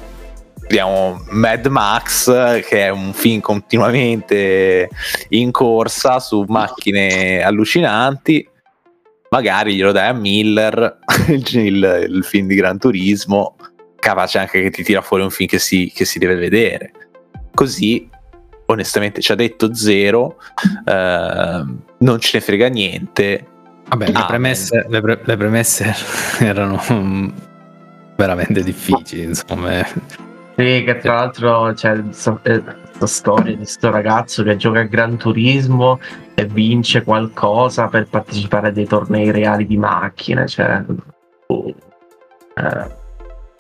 abbiamo 0.76 1.22
Mad 1.32 1.66
Max 1.68 2.62
che 2.66 2.86
è 2.86 2.90
un 2.90 3.12
film 3.12 3.42
continuamente 3.42 4.88
in 5.30 5.52
corsa 5.52 6.20
su 6.20 6.46
macchine 6.48 7.42
allucinanti. 7.44 8.48
Magari 9.32 9.76
glielo 9.76 9.92
dai 9.92 10.08
a 10.08 10.14
Miller 10.14 11.00
il, 11.28 11.46
il- 11.58 12.06
il 12.10 12.24
film 12.24 12.48
di 12.48 12.56
Gran 12.56 12.78
Turismo 12.80 13.56
capace 14.00 14.40
anche 14.40 14.62
che 14.62 14.70
ti 14.72 14.84
tira 14.84 15.02
fuori 15.02 15.24
un 15.24 15.30
film 15.30 15.50
che 15.50 15.60
si, 15.60 15.92
che 15.94 16.06
si 16.06 16.20
deve 16.20 16.36
vedere. 16.36 16.92
Così 17.54 18.10
onestamente 18.68 19.20
ci 19.20 19.34
ha 19.34 19.36
detto 19.36 19.74
zero 19.76 20.38
ehm, 20.86 21.80
non 21.98 22.20
ce 22.22 22.38
ne 22.38 22.44
frega 22.44 22.68
niente. 22.70 23.46
Vabbè, 23.90 24.08
le 24.08 24.14
Ah, 24.16 24.26
premesse, 24.26 24.86
le 24.88 25.02
pre- 25.02 25.20
le 25.22 25.36
premesse 25.38 25.94
erano 26.40 26.82
mm, 26.92 27.30
veramente 28.16 28.64
difficili, 28.64 29.24
insomma. 29.24 29.86
Eh. 30.56 30.78
Sì, 30.78 30.84
che 30.84 30.98
tra 30.98 31.16
l'altro 31.16 31.74
c'è 31.74 32.02
questa 32.02 33.08
storia 33.08 33.56
di 33.56 33.66
sto 33.66 33.90
ragazzo 33.90 34.44
che 34.44 34.58
gioca 34.58 34.80
a 34.80 34.84
Gran 34.84 35.18
Turismo 35.18 36.00
e 36.36 36.46
vince 36.46 37.04
qualcosa 37.04 37.88
per 37.88 38.08
partecipare 38.08 38.68
a 38.68 38.72
dei 38.72 38.86
tornei 38.86 39.32
reali 39.32 39.66
di 39.66 39.78
macchine. 39.78 40.48
Cioè. 40.48 40.84
Eh, 41.48 43.00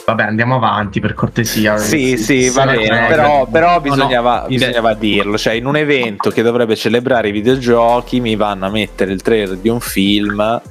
vabbè, 0.06 0.24
andiamo 0.24 0.56
avanti 0.56 1.00
per 1.00 1.14
cortesia. 1.14 1.78
Sì, 1.78 2.18
sì, 2.18 2.50
va 2.50 2.66
bene, 2.66 3.08
però, 3.08 3.46
però 3.48 3.68
No, 3.68 3.74
no, 3.74 3.82
bisognava, 3.82 4.46
idea- 4.48 4.68
bisognava 4.68 4.94
dirlo, 4.94 5.38
cioè 5.38 5.54
in 5.54 5.66
un 5.66 5.78
evento 5.78 6.30
che 6.30 6.42
dovrebbe 6.42 6.76
celebrare 6.76 7.30
i 7.30 7.32
videogiochi 7.32 8.20
mi 8.20 8.36
vanno 8.36 8.66
a 8.68 8.70
mettere 8.70 9.12
il 9.12 9.22
trailer 9.22 9.58
di 9.58 9.70
un 9.70 9.80
film, 9.80 10.62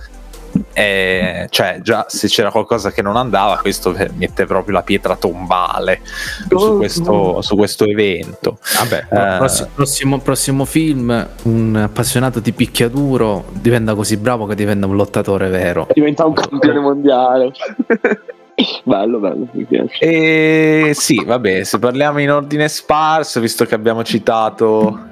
e, 0.72 1.46
cioè 1.50 1.80
già 1.82 2.06
se 2.08 2.28
c'era 2.28 2.50
qualcosa 2.50 2.90
che 2.90 3.02
non 3.02 3.16
andava, 3.16 3.58
questo 3.58 3.94
mette 4.14 4.46
proprio 4.46 4.74
la 4.74 4.82
pietra 4.82 5.16
tombale 5.16 6.00
su 6.48 6.76
questo, 6.76 7.42
su 7.42 7.56
questo 7.56 7.84
evento. 7.84 8.58
Vabbè, 8.78 9.06
Eh. 9.10 9.36
prossimo, 9.38 9.68
prossimo, 9.74 10.18
prossimo 10.18 10.64
film, 10.64 11.28
un 11.42 11.76
appassionato 11.76 12.40
di 12.40 12.52
picchiaduro 12.52 13.46
diventa 13.52 13.94
così 13.94 14.16
bravo 14.16 14.46
che 14.46 14.54
diventa 14.54 14.86
un 14.86 14.96
lottatore 14.96 15.48
vero. 15.48 15.86
Diventa 15.92 16.26
un 16.26 16.32
campione 16.34 16.80
mondiale. 16.80 17.52
bello, 18.84 19.18
bello, 19.18 19.48
mi 19.52 19.64
piace. 19.64 19.98
E 19.98 20.92
sì, 20.94 21.22
vabbè, 21.24 21.64
se 21.64 21.78
parliamo 21.78 22.20
in 22.20 22.30
ordine 22.30 22.68
sparso, 22.68 23.40
visto 23.40 23.64
che 23.64 23.74
abbiamo 23.74 24.02
citato 24.04 25.08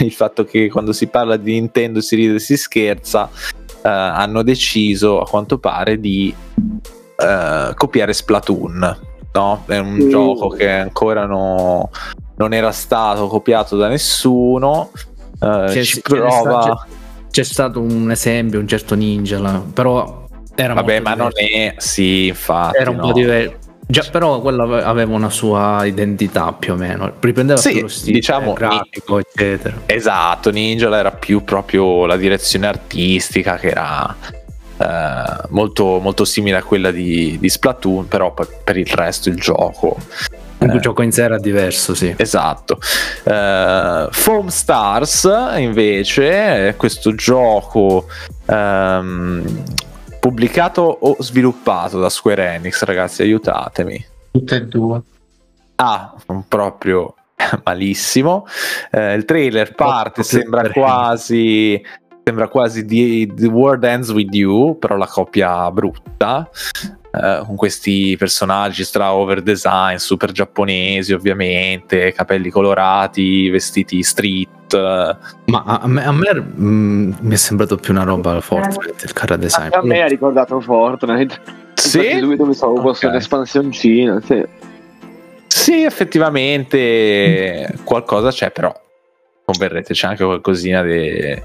il 0.00 0.12
fatto 0.12 0.44
che 0.44 0.68
quando 0.68 0.92
si 0.92 1.06
parla 1.08 1.36
di 1.36 1.52
Nintendo 1.52 2.00
si 2.00 2.16
ride 2.16 2.34
e 2.34 2.38
si 2.40 2.56
scherza, 2.56 3.28
eh, 3.30 3.67
hanno 3.82 4.42
deciso 4.42 5.20
a 5.20 5.28
quanto 5.28 5.58
pare 5.58 5.98
di 6.00 6.34
eh, 7.16 7.72
copiare 7.74 8.12
Splatoon. 8.12 8.98
No? 9.32 9.62
È 9.66 9.76
un 9.78 9.94
Mm. 9.94 10.08
gioco 10.10 10.48
che 10.48 10.68
ancora 10.70 11.26
no- 11.26 11.90
non 12.36 12.52
era 12.52 12.72
stato 12.72 13.26
copiato 13.28 13.76
da 13.76 13.88
nessuno. 13.88 14.90
eh, 15.40 15.64
C'è- 15.68 15.82
ci 15.82 16.00
c'è 16.02 16.16
prova. 16.16 16.60
sta- 16.62 16.86
C'è 17.30 17.42
stato 17.44 17.80
un 17.80 18.10
esempio, 18.10 18.58
un 18.58 18.66
certo 18.66 18.94
ninja, 18.96 19.38
là, 19.38 19.62
però 19.72 20.26
era 20.56 20.72
Vabbè, 20.74 20.94
molto 21.00 21.08
ma 21.08 21.14
non 21.14 21.30
diverso. 21.34 21.56
è. 21.56 21.74
Sì, 21.78 22.26
infatti. 22.28 22.78
Era 22.78 22.90
un 22.90 22.96
no. 22.96 23.02
po' 23.02 23.12
diverso. 23.12 23.56
Già, 23.90 24.04
però 24.10 24.42
quello 24.42 24.64
ave- 24.64 24.82
aveva 24.82 25.14
una 25.14 25.30
sua 25.30 25.86
identità 25.86 26.52
più 26.52 26.74
o 26.74 26.76
meno. 26.76 27.10
Riprendeva 27.18 27.58
Sì, 27.58 27.80
lo 27.80 27.88
stile 27.88 28.12
diciamo, 28.12 28.52
grafico, 28.52 29.18
eccetera. 29.18 29.76
Esatto, 29.86 30.50
Ninja 30.50 30.94
era 30.94 31.10
più 31.10 31.42
proprio 31.42 32.04
la 32.04 32.18
direzione 32.18 32.66
artistica 32.66 33.56
che 33.56 33.68
era 33.68 34.14
eh, 34.76 35.46
molto, 35.48 36.00
molto 36.00 36.26
simile 36.26 36.58
a 36.58 36.62
quella 36.62 36.90
di, 36.90 37.38
di 37.40 37.48
Splatoon, 37.48 38.08
però 38.08 38.34
poi 38.34 38.46
per 38.62 38.76
il 38.76 38.86
resto 38.86 39.30
il 39.30 39.36
gioco. 39.36 39.96
Il 40.58 40.70
eh, 40.70 40.80
gioco 40.80 41.00
in 41.00 41.10
sé 41.10 41.22
era 41.22 41.38
diverso, 41.38 41.94
sì. 41.94 42.14
Esatto. 42.14 42.78
Eh, 43.24 44.08
Foam 44.10 44.48
Stars 44.48 45.30
invece 45.56 46.68
è 46.68 46.76
questo 46.76 47.14
gioco 47.14 48.06
ehm, 48.44 49.62
pubblicato 50.18 50.82
o 50.82 51.16
sviluppato 51.20 51.98
da 52.00 52.08
Square 52.08 52.54
Enix, 52.54 52.82
ragazzi, 52.82 53.22
aiutatemi. 53.22 54.04
Tutte 54.30 54.56
e 54.56 54.64
due. 54.66 55.00
Ah, 55.76 56.14
proprio 56.48 57.14
malissimo. 57.64 58.46
Eh, 58.90 59.14
il 59.14 59.24
trailer 59.24 59.74
parte, 59.74 60.22
sembra 60.22 60.70
quasi. 60.70 61.82
Sembra 62.22 62.48
quasi 62.48 62.84
di 62.84 63.32
The 63.34 63.46
World 63.46 63.84
Ends 63.84 64.10
With 64.10 64.34
You, 64.34 64.78
però 64.78 64.96
la 64.96 65.06
coppia 65.06 65.70
brutta, 65.70 66.46
eh, 67.10 67.42
con 67.44 67.56
questi 67.56 68.16
personaggi 68.18 68.84
stra 68.84 69.12
over 69.12 69.42
design, 69.42 69.96
super 69.96 70.32
giapponesi 70.32 71.12
ovviamente, 71.12 72.12
capelli 72.12 72.50
colorati, 72.50 73.48
vestiti 73.48 74.02
street. 74.02 74.76
Ma 75.46 75.62
a 75.64 75.86
me, 75.86 76.04
a 76.04 76.12
me, 76.12 76.32
mm, 76.34 77.12
mi 77.20 77.32
è 77.34 77.36
sembrato 77.36 77.76
più 77.76 77.92
una 77.94 78.04
roba 78.04 78.40
Fortnite, 78.40 79.04
il 79.06 79.12
cara 79.14 79.36
design. 79.36 79.70
A 79.72 79.82
me 79.82 80.02
ha 80.02 80.06
ricordato 80.06 80.60
Fortnite. 80.60 81.40
Infatti 81.78 82.10
Sì, 82.10 82.18
subito 82.18 82.44
mi 82.44 82.54
stavo 82.54 82.80
posto 82.80 83.06
Ok. 83.06 83.12
un'espansioncina. 83.12 84.20
Sì. 84.20 84.44
sì, 85.46 85.82
effettivamente 85.84 87.74
qualcosa 87.84 88.30
c'è, 88.30 88.50
però 88.50 88.74
converrete, 89.44 89.94
c'è 89.94 90.06
anche 90.08 90.24
qualcosina 90.24 90.82
de- 90.82 91.44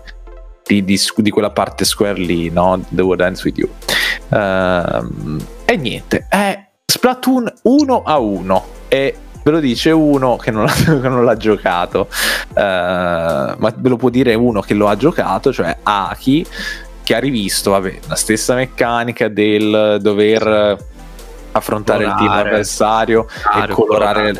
di, 0.65 0.83
di- 0.83 0.99
di 1.17 1.29
quella 1.29 1.51
parte 1.51 1.85
square 1.85 2.19
lì, 2.19 2.49
no? 2.49 2.83
The 2.89 3.01
World 3.01 3.21
Ends 3.21 3.43
With 3.43 3.57
You. 3.57 3.69
Ehm, 4.31 5.45
e 5.65 5.77
niente, 5.77 6.25
è 6.29 6.65
Splatoon 6.85 7.51
1 7.63 8.03
a 8.03 8.17
1 8.17 8.65
e 8.87 9.15
ve 9.43 9.51
lo 9.51 9.59
dice 9.59 9.91
uno 9.91 10.37
che 10.37 10.51
non 10.51 10.65
l'ha, 10.65 10.71
che 11.01 11.09
non 11.09 11.23
l'ha 11.25 11.35
giocato, 11.37 12.07
Eh, 12.55 12.61
ma 12.61 13.73
ve 13.75 13.89
lo 13.89 13.97
può 13.97 14.09
dire 14.09 14.33
uno 14.35 14.61
che 14.61 14.73
lo 14.73 14.87
ha 14.87 14.95
giocato, 14.95 15.51
cioè 15.51 15.75
Aki, 15.83 16.45
che 17.03 17.15
ha 17.15 17.19
rivisto 17.19 17.71
vabbè, 17.71 17.99
la 18.07 18.15
stessa 18.15 18.53
meccanica 18.55 19.27
del 19.27 19.97
dover 20.01 20.77
affrontare 21.51 22.03
il 22.05 22.09
team 22.11 22.19
Colorare. 22.27 22.49
avversario 22.49 23.27
e 23.55 23.67
colorare, 23.67 24.33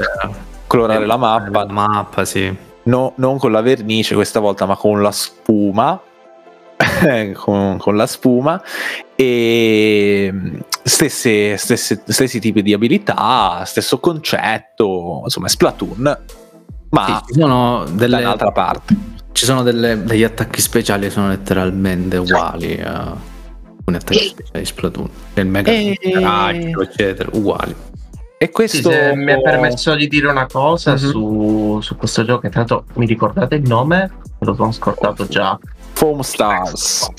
colorare 0.67 1.05
la 1.05 1.17
mappa, 1.17 1.63
La 1.65 1.71
mappa, 1.71 2.25
sì. 2.25 2.55
no- 2.83 3.13
non 3.17 3.37
con 3.37 3.51
la 3.51 3.61
vernice 3.61 4.15
questa 4.15 4.39
volta, 4.39 4.65
ma 4.65 4.75
con 4.75 5.01
la 5.01 5.11
spuma. 5.11 5.99
con, 7.33 7.77
con 7.77 7.95
la 7.95 8.05
spuma 8.07 8.61
e 9.15 10.29
mm, 10.31 10.55
stesse, 10.83 11.57
stesse- 11.57 12.01
stessi 12.05 12.39
tipi 12.39 12.61
di 12.61 12.73
abilità, 12.73 13.63
stesso 13.65 13.99
concetto, 13.99 15.21
insomma, 15.23 15.47
è 15.47 15.49
Splatoon, 15.49 16.17
ma 16.89 17.05
Sì, 17.25 17.33
ci 17.33 17.39
sono 17.39 17.85
delle, 17.91 18.17
un'altra 18.17 18.51
parte. 18.51 18.95
ci 19.31 19.45
sono 19.45 19.63
delle- 19.63 20.03
degli 20.03 20.23
attacchi 20.23 20.61
speciali 20.61 21.03
che 21.05 21.09
sono 21.11 21.29
letteralmente 21.29 22.17
uguali 22.17 22.79
a 22.83 23.15
un 23.85 23.95
attacco 23.95 24.19
speciale 24.19 24.59
di 24.59 24.65
Splatoon. 24.65 25.09
Il 25.35 25.45
mega 25.47 25.71
E- 25.71 25.97
raggio, 26.21 26.81
eccetera, 26.81 27.29
uguali. 27.33 27.75
E 28.37 28.45
Sì, 28.47 28.51
questo 28.51 28.91
se 28.91 29.13
mi 29.15 29.31
è 29.31 29.41
permesso 29.41 29.95
di 29.95 30.07
dire 30.09 30.27
una 30.27 30.47
cosa 30.47 30.91
Mhm. 30.91 30.97
su, 30.97 31.79
su 31.81 31.95
questo 31.95 32.25
gioco, 32.25 32.45
intanto 32.45 32.85
mi 32.95 33.05
ricordate 33.05 33.55
il 33.55 33.61
nome? 33.67 34.11
Me 34.39 34.47
lo 34.47 34.53
sono 34.53 34.71
scordato 34.73 35.25
già. 35.27 35.57
Foam 35.93 36.21
Stars. 36.21 37.09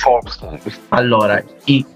Allora, 0.88 1.42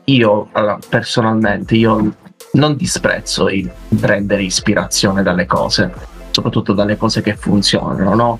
io 0.04 0.48
allora, 0.52 0.78
personalmente 0.88 1.74
io 1.76 2.14
non 2.52 2.76
disprezzo 2.76 3.48
il 3.48 3.70
prendere 4.00 4.42
ispirazione 4.42 5.22
dalle 5.22 5.46
cose, 5.46 5.92
soprattutto 6.30 6.72
dalle 6.72 6.96
cose 6.96 7.20
che 7.20 7.36
funzionano, 7.36 8.14
no? 8.14 8.38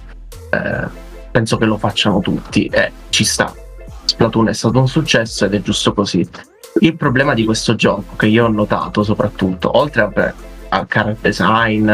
Eh, 0.50 0.87
penso 1.30 1.59
che 1.59 1.66
lo 1.66 1.76
facciano 1.76 2.21
tutti 2.21 2.66
e 2.66 2.90
ci 3.11 3.25
sta. 3.25 3.52
Splatoon 4.04 4.49
è 4.49 4.54
stato 4.54 4.78
un 4.78 4.88
successo 4.88 5.45
ed 5.45 5.54
è 5.54 5.61
giusto 5.61 5.92
così. 5.92 6.26
il 6.80 6.97
problema 6.97 7.35
di 7.35 7.45
questo 7.45 7.75
gioco 7.75 8.16
che 8.16 8.26
io 8.26 8.47
ho 8.47 8.49
notato 8.49 9.02
soprattutto, 9.02 9.76
oltre 9.76 10.02
a, 10.02 10.35
al 10.71 10.87
character 10.87 11.30
design, 11.30 11.90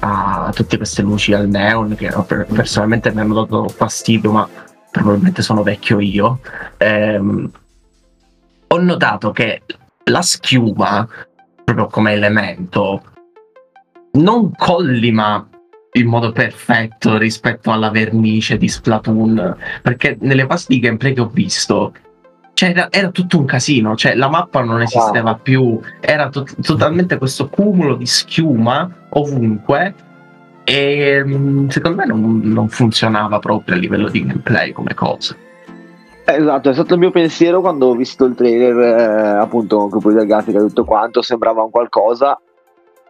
a 0.00 0.50
tutte 0.54 0.76
queste 0.76 1.02
luci 1.02 1.32
al 1.32 1.48
neon 1.48 1.94
che 1.94 2.12
personalmente 2.52 3.12
mi 3.12 3.20
hanno 3.20 3.34
dato 3.44 3.68
fastidio, 3.68 4.30
ma 4.30 4.48
probabilmente 5.00 5.42
sono 5.42 5.62
vecchio 5.62 6.00
io, 6.00 6.40
ehm, 6.78 7.50
ho 8.68 8.78
notato 8.78 9.30
che 9.30 9.62
la 10.04 10.22
schiuma, 10.22 11.06
proprio 11.64 11.86
come 11.86 12.12
elemento, 12.12 13.02
non 14.12 14.52
collima 14.52 15.48
in 15.92 16.06
modo 16.06 16.32
perfetto 16.32 17.16
rispetto 17.16 17.70
alla 17.70 17.90
vernice 17.90 18.56
di 18.56 18.68
Splatoon, 18.68 19.56
perché 19.82 20.16
nelle 20.20 20.46
fasi 20.46 20.66
di 20.68 20.80
gameplay 20.80 21.14
che 21.14 21.20
ho 21.20 21.28
visto 21.28 21.92
cioè 22.52 22.70
era, 22.70 22.90
era, 22.90 23.10
tutto 23.10 23.38
un 23.38 23.44
casino, 23.44 23.96
cioè 23.96 24.14
la 24.14 24.30
mappa 24.30 24.62
non 24.62 24.80
esisteva 24.80 25.32
wow. 25.32 25.40
più, 25.42 25.80
era 26.00 26.30
to- 26.30 26.46
totalmente 26.62 27.18
questo 27.18 27.50
cumulo 27.50 27.96
di 27.96 28.06
schiuma 28.06 28.90
ovunque 29.10 29.94
e 30.68 31.22
mm, 31.24 31.68
secondo 31.68 31.98
me 31.98 32.06
non, 32.06 32.40
non, 32.42 32.68
funzionava 32.68 33.38
proprio 33.38 33.76
a 33.76 33.78
livello 33.78 34.08
di 34.08 34.26
gameplay 34.26 34.72
come 34.72 34.94
cosa. 34.94 35.36
Esatto, 36.24 36.70
è 36.70 36.72
stato 36.72 36.94
il 36.94 36.98
mio 36.98 37.12
pensiero 37.12 37.60
quando 37.60 37.86
ho 37.86 37.94
visto 37.94 38.24
il 38.24 38.34
trailer, 38.34 38.76
eh, 38.76 39.38
appunto, 39.38 39.86
con 39.86 40.12
del 40.12 40.26
grafica 40.26 40.58
e 40.58 40.62
tutto 40.62 40.84
quanto, 40.84 41.22
sembrava 41.22 41.62
un 41.62 41.70
qualcosa 41.70 42.36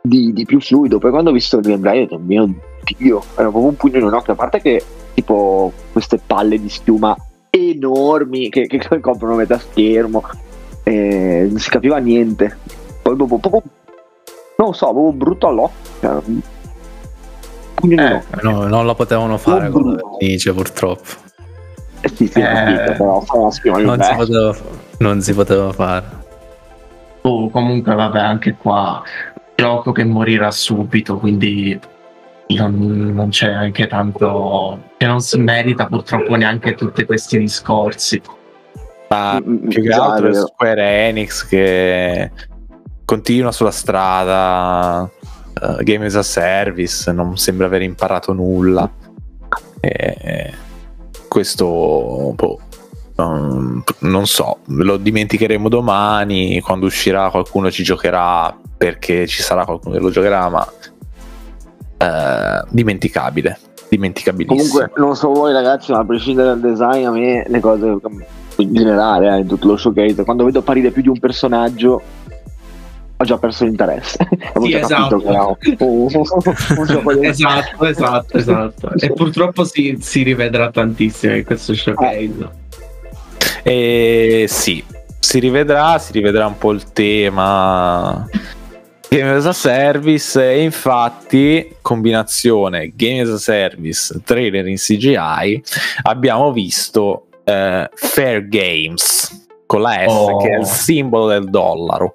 di, 0.02 0.34
di, 0.34 0.44
più 0.44 0.60
fluido. 0.60 0.98
Poi 0.98 1.10
quando 1.10 1.30
ho 1.30 1.32
visto 1.32 1.56
il 1.56 1.62
gameplay 1.62 2.00
ho 2.00 2.02
detto, 2.02 2.18
mio 2.18 2.54
Dio, 2.98 3.22
era 3.36 3.48
proprio 3.48 3.70
un 3.70 3.76
pugno 3.76 3.98
in 3.98 4.04
un 4.04 4.12
occhio, 4.12 4.34
a 4.34 4.36
parte 4.36 4.60
che 4.60 4.84
tipo 5.14 5.72
queste 5.92 6.20
palle 6.25 6.60
di 6.60 6.68
schiuma 6.68 7.16
enormi 7.48 8.50
che, 8.50 8.66
che 8.66 8.80
coprono 9.00 9.34
metà 9.34 9.58
schermo, 9.58 10.22
eh, 10.82 11.46
non 11.48 11.58
si 11.58 11.70
capiva 11.70 11.96
niente. 11.96 12.54
Poi 13.00 13.16
proprio, 13.16 13.38
proprio 13.38 13.62
non 14.58 14.75
so, 14.75 14.92
proprio 14.92 15.12
brutto 15.12 15.48
all'occhio. 15.48 16.22
Eh, 17.83 18.23
no, 18.42 18.66
non 18.66 18.87
la 18.87 18.95
potevano 18.95 19.37
fare 19.38 19.71
con 19.71 19.92
la 19.92 19.97
vernice 19.97 20.52
purtroppo. 20.52 21.25
Eh 22.00 22.09
sì, 22.09 22.26
sì, 22.26 22.38
eh, 22.40 22.42
capito, 22.42 22.92
però 22.92 23.25
non, 23.28 23.52
si 23.52 24.14
poteva, 24.14 24.56
non 24.99 25.21
si 25.21 25.35
poteva 25.35 25.73
fare. 25.73 26.06
Oh, 27.23 27.50
comunque 27.50 27.95
vabbè, 27.95 28.18
anche 28.18 28.56
qua 28.56 29.02
gioco 29.56 29.92
che 29.92 30.04
morirà 30.04 30.50
subito, 30.50 31.18
quindi 31.18 31.78
non, 32.49 33.12
non, 33.14 33.30
c'è 33.30 33.50
anche 33.50 33.87
tanto 33.87 34.78
che 34.97 35.06
non 35.06 35.21
si 35.21 35.38
merita 35.38 35.87
purtroppo 35.87 36.37
neanche 36.37 36.75
tutti 36.75 37.04
questi 37.04 37.38
discorsi. 37.38 38.21
Ma 39.09 39.40
mm, 39.40 39.52
mm, 39.52 39.68
più 39.68 39.83
che 39.83 39.92
altro 39.92 40.28
è 40.28 40.35
Square 40.35 41.09
Enix 41.09 41.47
che 41.49 42.30
continua 43.04 43.52
sulla 43.52 43.71
strada, 43.71 45.11
uh, 45.60 45.82
Game 45.82 46.06
as 46.06 46.14
a 46.14 46.22
Service, 46.22 47.10
non 47.12 47.36
sembra 47.36 47.66
aver 47.66 47.82
imparato 47.82 48.32
nulla. 48.32 48.90
E 49.80 50.52
questo 51.28 52.32
boh, 52.34 52.58
non, 53.16 53.82
non 54.00 54.26
so, 54.26 54.58
lo 54.66 54.96
dimenticheremo 54.96 55.68
domani, 55.68 56.60
quando 56.60 56.86
uscirà 56.86 57.30
qualcuno 57.30 57.70
ci 57.70 57.82
giocherà 57.82 58.56
perché 58.76 59.26
ci 59.26 59.42
sarà 59.42 59.64
qualcuno 59.64 59.94
che 59.94 60.00
lo 60.00 60.10
giocherà, 60.10 60.48
ma 60.48 60.66
eh, 61.98 62.64
dimenticabile. 62.70 63.58
Dimenticabilissimo. 63.88 64.68
Comunque, 64.68 65.00
non 65.00 65.14
so 65.14 65.32
voi 65.32 65.52
ragazzi, 65.52 65.92
ma 65.92 65.98
a 65.98 66.04
prescindere 66.04 66.48
dal 66.48 66.60
design, 66.60 67.06
a 67.06 67.10
me 67.10 67.44
le 67.46 67.60
cose 67.60 67.96
in 68.56 68.75
generale, 68.75 69.34
eh, 69.34 69.38
in 69.40 69.46
tutto 69.46 69.68
lo 69.68 69.76
showcase, 69.76 70.25
quando 70.25 70.44
vedo 70.44 70.58
apparire 70.58 70.90
più 70.90 71.02
di 71.02 71.08
un 71.08 71.18
personaggio 71.18 72.02
ho 73.16 73.25
già 73.25 73.38
perso 73.38 73.64
l'interesse. 73.64 74.28
Sì, 74.61 74.75
esatto. 74.75 75.23
Un, 75.78 76.08
un 76.11 77.25
esatto, 77.25 77.85
esatto, 77.87 78.37
esatto. 78.37 78.92
E 78.99 79.12
purtroppo 79.12 79.64
si, 79.64 79.99
si 80.00 80.23
rivedrà 80.23 80.70
tantissimo 80.70 81.35
in 81.35 81.44
questo 81.44 81.74
showcase. 81.74 82.64
Eh, 83.62 84.46
sì, 84.48 84.83
si 85.18 85.38
rivedrà, 85.38 85.98
si 85.98 86.12
rivedrà 86.12 86.46
un 86.46 86.57
po' 86.57 86.72
il 86.72 86.92
tema 86.92 88.26
Game 89.09 89.31
as 89.31 89.46
a 89.46 89.52
Service 89.52 90.42
e 90.42 90.62
infatti 90.62 91.76
combinazione 91.83 92.92
Game 92.94 93.20
as 93.20 93.31
a 93.31 93.38
Service, 93.38 94.20
trailer 94.24 94.66
in 94.66 94.76
CGI, 94.76 95.62
abbiamo 96.02 96.52
visto 96.52 97.26
eh, 97.44 97.88
Fair 97.92 98.48
Games 98.48 99.46
con 99.66 99.81
la 99.81 100.05
S 100.07 100.12
oh. 100.12 100.37
che 100.38 100.50
è 100.50 100.59
il 100.59 100.66
simbolo 100.66 101.26
del 101.26 101.50
dollaro. 101.50 102.14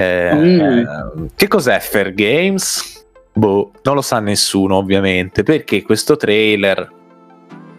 Eh, 0.00 0.34
mm. 0.34 1.26
Che 1.34 1.46
cos'è 1.46 1.78
Fair 1.78 2.14
Games? 2.14 3.04
Boh, 3.34 3.72
non 3.82 3.94
lo 3.94 4.00
sa 4.00 4.18
nessuno 4.18 4.76
ovviamente 4.76 5.42
perché 5.42 5.82
questo 5.82 6.16
trailer 6.16 6.90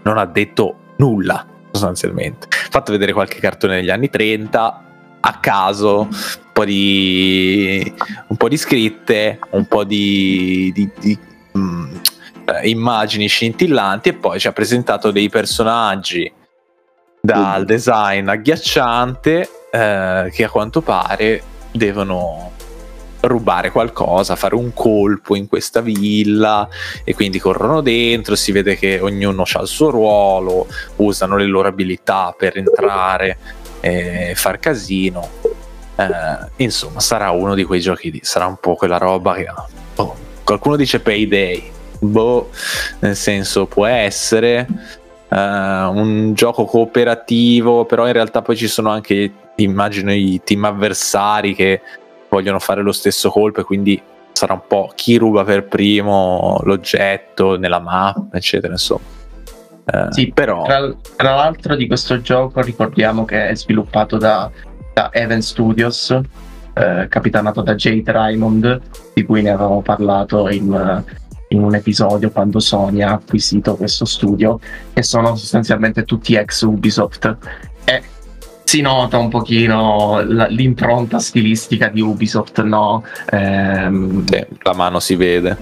non 0.03 0.19
ha 0.19 0.25
detto 0.25 0.93
nulla 0.97 1.43
sostanzialmente. 1.71 2.47
Fatto 2.49 2.91
vedere 2.91 3.11
qualche 3.13 3.39
cartone 3.39 3.77
degli 3.77 3.89
anni 3.89 4.09
30 4.09 4.83
a 5.19 5.39
caso 5.39 6.01
un 6.01 6.51
po' 6.53 6.63
di, 6.63 7.91
un 8.27 8.37
po 8.37 8.47
di 8.47 8.57
scritte, 8.57 9.39
un 9.51 9.65
po' 9.65 9.83
di, 9.83 10.71
di, 10.75 10.89
di 10.99 11.17
mm, 11.57 11.93
eh, 12.45 12.69
immagini 12.69 13.25
scintillanti 13.25 14.09
e 14.09 14.13
poi 14.13 14.39
ci 14.39 14.47
ha 14.47 14.51
presentato 14.51 15.09
dei 15.09 15.29
personaggi 15.29 16.31
dal 17.19 17.65
design 17.65 18.27
agghiacciante 18.27 19.49
eh, 19.71 20.29
che 20.31 20.43
a 20.43 20.49
quanto 20.49 20.81
pare 20.81 21.50
devono 21.71 22.51
rubare 23.21 23.71
qualcosa, 23.71 24.35
fare 24.35 24.55
un 24.55 24.73
colpo 24.73 25.35
in 25.35 25.47
questa 25.47 25.81
villa 25.81 26.67
e 27.03 27.13
quindi 27.13 27.39
corrono 27.39 27.81
dentro, 27.81 28.35
si 28.35 28.51
vede 28.51 28.75
che 28.77 28.99
ognuno 28.99 29.43
ha 29.51 29.61
il 29.61 29.67
suo 29.67 29.89
ruolo, 29.89 30.67
usano 30.97 31.37
le 31.37 31.45
loro 31.45 31.67
abilità 31.67 32.33
per 32.37 32.57
entrare 32.57 33.37
e 33.79 34.33
far 34.35 34.59
casino. 34.59 35.29
Eh, 35.95 36.63
insomma, 36.63 36.99
sarà 36.99 37.31
uno 37.31 37.53
di 37.53 37.63
quei 37.63 37.79
giochi, 37.79 38.11
di, 38.11 38.19
sarà 38.23 38.47
un 38.47 38.57
po' 38.59 38.75
quella 38.75 38.97
roba 38.97 39.35
che... 39.35 39.47
Oh, 39.95 40.15
qualcuno 40.43 40.75
dice 40.75 40.99
Payday, 40.99 41.71
boh, 41.99 42.49
nel 42.99 43.15
senso 43.15 43.67
può 43.67 43.85
essere 43.85 44.67
uh, 45.31 45.97
un 45.97 46.33
gioco 46.33 46.65
cooperativo, 46.65 47.85
però 47.85 48.05
in 48.07 48.13
realtà 48.13 48.41
poi 48.41 48.55
ci 48.55 48.67
sono 48.67 48.89
anche, 48.89 49.31
immagino, 49.55 50.11
i 50.13 50.41
team 50.43 50.65
avversari 50.65 51.55
che 51.55 51.81
vogliono 52.29 52.59
fare 52.59 52.81
lo 52.81 52.91
stesso 52.91 53.29
colpo 53.29 53.61
e 53.61 53.63
quindi 53.63 54.01
sarà 54.33 54.53
un 54.53 54.61
po' 54.67 54.91
chi 54.95 55.17
ruba 55.17 55.43
per 55.43 55.65
primo 55.65 56.59
l'oggetto 56.63 57.57
nella 57.57 57.79
mappa, 57.79 58.37
eccetera, 58.37 58.73
insomma. 58.73 59.19
Eh, 59.85 60.07
sì, 60.09 60.31
però... 60.33 60.63
Tra, 60.63 60.93
tra, 61.15 61.35
l'altro 61.35 61.75
di 61.75 61.87
questo 61.87 62.21
gioco 62.21 62.61
ricordiamo 62.61 63.25
che 63.25 63.49
è 63.49 63.55
sviluppato 63.55 64.17
da, 64.17 64.49
da 64.93 65.09
Even 65.11 65.41
Studios, 65.41 66.17
eh, 66.73 67.07
capitanato 67.09 67.61
da 67.61 67.75
Jade 67.75 68.11
Raymond, 68.11 68.81
di 69.13 69.23
cui 69.23 69.41
ne 69.41 69.49
avevamo 69.49 69.81
parlato 69.81 70.49
in, 70.49 71.03
in 71.51 71.63
un 71.63 71.75
episodio 71.75 72.31
quando 72.31 72.59
Sony 72.59 73.01
ha 73.01 73.13
acquisito 73.13 73.75
questo 73.75 74.05
studio, 74.05 74.59
che 74.93 75.03
sono 75.03 75.35
sostanzialmente 75.35 76.03
tutti 76.03 76.35
ex 76.35 76.61
Ubisoft. 76.61 77.37
E 77.83 78.03
si 78.63 78.79
nota 78.79 79.17
un 79.17 79.27
pochino 79.27 80.21
l'impronta 80.21 81.19
stilistica 81.19 81.89
di 81.89 81.99
Ubisoft, 81.99 82.61
no? 82.61 83.03
Ehm, 83.29 84.23
la 84.61 84.73
mano 84.73 84.99
si 84.99 85.15
vede. 85.15 85.57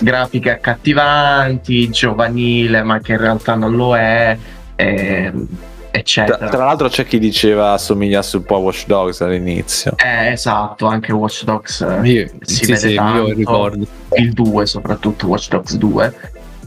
Grafiche 0.00 0.50
accattivanti, 0.50 1.90
giovanile, 1.90 2.82
ma 2.82 3.00
che 3.00 3.12
in 3.12 3.18
realtà 3.18 3.54
non 3.54 3.76
lo 3.76 3.96
è. 3.96 4.36
Ehm, 4.76 5.46
eccetera. 5.94 6.36
Tra, 6.36 6.48
tra, 6.48 6.64
l'altro 6.64 6.88
c'è 6.88 7.06
chi 7.06 7.18
diceva 7.18 7.72
assomigliasse 7.72 8.38
un 8.38 8.42
po' 8.44 8.56
a 8.56 8.58
Watch 8.58 8.86
Dogs 8.86 9.20
all'inizio. 9.20 9.94
Eh, 9.96 10.32
esatto, 10.32 10.86
anche 10.86 11.12
Watch 11.12 11.44
Dogs 11.44 11.80
eh, 11.80 12.00
io, 12.02 12.30
si 12.40 12.54
sì, 12.54 12.66
vede 12.66 12.88
sì, 12.88 12.94
tanto. 12.94 13.28
Io 13.28 13.34
ricordo. 13.34 13.86
Il 14.16 14.32
2, 14.32 14.66
soprattutto 14.66 15.28
Watch 15.28 15.48
Dogs 15.48 15.76
2, 15.76 16.14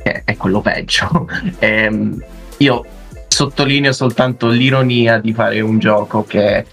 che 0.02 0.22
è 0.24 0.38
quello 0.38 0.62
peggio. 0.62 1.28
ehm, 1.60 2.24
io 2.58 2.86
sottolineo 3.28 3.92
soltanto 3.92 4.48
l'ironia 4.48 5.20
di 5.20 5.34
fare 5.34 5.60
un 5.60 5.78
gioco 5.78 6.24
che 6.24 6.66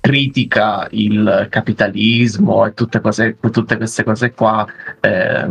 critica 0.00 0.86
il 0.90 1.46
capitalismo 1.48 2.66
e 2.66 2.74
tutte, 2.74 3.00
cose, 3.00 3.36
tutte 3.50 3.76
queste 3.76 4.04
cose 4.04 4.32
qua. 4.32 4.66
Eh, 5.00 5.48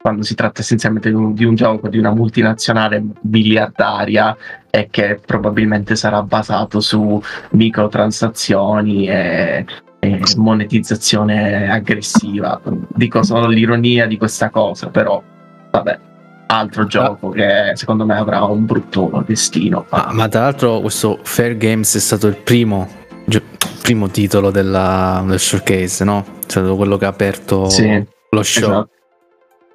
quando 0.00 0.22
si 0.22 0.34
tratta 0.34 0.62
essenzialmente 0.62 1.10
di 1.10 1.14
un, 1.14 1.34
di 1.34 1.44
un, 1.44 1.54
gioco 1.54 1.88
di 1.88 1.98
una 1.98 2.14
multinazionale 2.14 3.04
miliardaria 3.22 4.34
e 4.70 4.88
che 4.90 5.20
probabilmente 5.24 5.94
sarà 5.94 6.22
basato 6.22 6.80
su 6.80 7.22
microtransazioni 7.50 9.06
e, 9.06 9.66
e 9.98 10.22
monetizzazione 10.36 11.70
aggressiva. 11.70 12.58
Dico 12.94 13.22
solo 13.22 13.46
l'ironia 13.46 14.06
di 14.06 14.16
questa 14.16 14.48
cosa, 14.48 14.88
però 14.88 15.22
vabbè 15.70 15.98
altro 16.46 16.86
gioco 16.86 17.28
che 17.28 17.72
secondo 17.74 18.06
me 18.06 18.16
avrà 18.16 18.42
un 18.44 18.64
brutto 18.64 19.22
destino. 19.26 19.84
Ah, 19.90 20.10
ma 20.12 20.28
tra 20.28 20.40
l'altro 20.40 20.80
questo 20.80 21.18
Fair 21.22 21.58
Games 21.58 21.94
è 21.94 22.00
stato 22.00 22.26
il 22.26 22.36
primo, 22.36 22.88
gio- 23.26 23.42
primo 23.82 24.08
titolo 24.08 24.50
della, 24.50 25.22
del 25.26 25.38
showcase, 25.38 26.04
no? 26.04 26.24
È 26.40 26.44
stato 26.50 26.74
quello 26.74 26.96
che 26.96 27.04
ha 27.04 27.08
aperto 27.08 27.68
Sì, 27.68 28.02
lo 28.30 28.42
show. 28.42 28.70
esatto. 28.70 28.90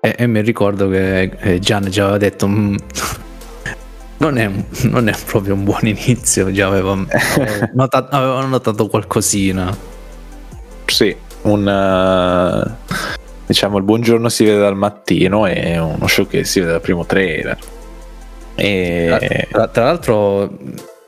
E, 0.06 0.16
e 0.18 0.28
mi 0.28 0.42
ricordo 0.42 0.88
che 0.90 1.22
eh, 1.40 1.60
Gian 1.60 1.90
già 1.90 2.04
aveva 2.04 2.18
detto: 2.18 2.48
"Mm, 2.48 2.76
non, 4.18 4.38
è, 4.38 4.50
non 4.84 5.08
è 5.08 5.14
proprio 5.26 5.54
un 5.56 5.64
buon 5.64 5.86
inizio. 5.88 6.52
Già 6.52 6.68
aveva 6.68 6.96
notato, 7.74 8.16
aveva 8.16 8.46
notato 8.46 8.88
qualcosina. 8.88 9.76
Sì, 10.86 11.16
un 11.44 11.68
eh, 11.68 12.94
diciamo 13.48 13.78
il 13.78 13.84
buongiorno 13.84 14.30
si 14.30 14.44
vede 14.46 14.60
dal 14.60 14.76
mattino 14.76 15.46
e 15.48 15.78
uno 15.80 16.08
show 16.08 16.28
che 16.28 16.44
si 16.46 16.60
vede 16.60 16.74
dal 16.74 16.82
primo 16.82 17.06
trailer. 17.06 17.58
E 18.56 19.48
Tra, 19.52 19.68
tra 19.68 19.84
l'altro, 19.86 20.58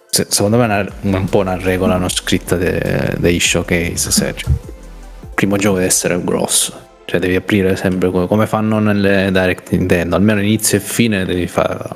se- 0.10 0.26
secondo 0.30 0.58
me 0.58 0.64
è 0.64 0.68
una- 1.02 1.18
un 1.20 1.30
po' 1.30 1.40
una 1.40 1.56
regola 1.58 1.98
non 1.98 2.10
scritta 2.10 2.56
de- 2.56 3.14
dei 3.18 3.40
showcase. 3.40 4.12
Sergio. 4.12 4.48
Il 4.48 5.34
primo 5.36 5.56
gioco 5.58 5.76
deve 5.76 5.88
essere 5.88 6.20
grosso. 6.24 6.86
Cioè, 7.10 7.22
devi 7.22 7.36
aprire 7.36 7.78
sempre 7.78 8.12
come, 8.12 8.28
come 8.28 8.48
fanno 8.48 8.80
nelle 8.80 9.30
direct 9.32 9.72
Nintendo. 9.72 10.18
Almeno 10.18 10.42
inizio 10.42 10.78
e 10.78 10.82
fine 10.82 11.24
devi 11.24 11.48
fare. 11.48 11.90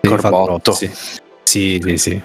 Corbotto. 0.00 0.70
grossi. 0.70 0.90
Sì, 1.42 1.78
sì, 1.82 1.98
sì. 1.98 2.22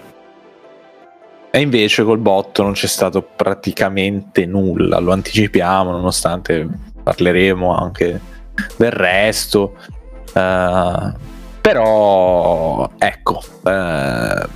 E 1.51 1.59
invece 1.59 2.03
col 2.03 2.19
botto 2.19 2.63
non 2.63 2.71
c'è 2.71 2.87
stato 2.87 3.21
praticamente 3.21 4.45
nulla, 4.45 4.99
lo 4.99 5.11
anticipiamo 5.11 5.91
nonostante 5.91 6.67
parleremo 7.03 7.75
anche 7.75 8.19
del 8.77 8.91
resto. 8.91 9.75
Eh, 10.33 11.13
però 11.61 12.89
ecco, 12.97 13.43
eh, 13.65 14.47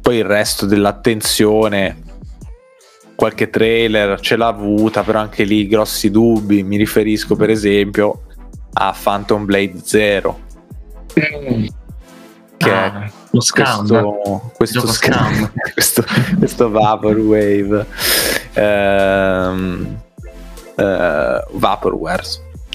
poi 0.00 0.16
il 0.16 0.24
resto 0.24 0.66
dell'attenzione, 0.66 1.96
qualche 3.16 3.50
trailer 3.50 4.20
ce 4.20 4.36
l'ha 4.36 4.46
avuta, 4.46 5.02
però 5.02 5.18
anche 5.18 5.42
lì 5.42 5.66
grossi 5.66 6.10
dubbi. 6.10 6.62
Mi 6.62 6.76
riferisco 6.76 7.34
per 7.34 7.50
esempio 7.50 8.22
a 8.74 8.94
Phantom 9.02 9.44
Blade 9.44 9.80
Zero, 9.82 10.38
che 11.12 11.26
è 11.28 11.76
Ah, 12.62 13.10
lo 13.30 13.40
scam. 13.40 13.86
questo, 13.86 14.52
questo, 14.56 14.86
scam, 14.86 15.34
scam. 15.34 15.52
questo, 15.72 16.04
questo 16.38 16.70
Vaporwave 16.70 17.86
ehm, 18.54 19.98
eh, 20.74 21.44
Vaporware 21.50 22.22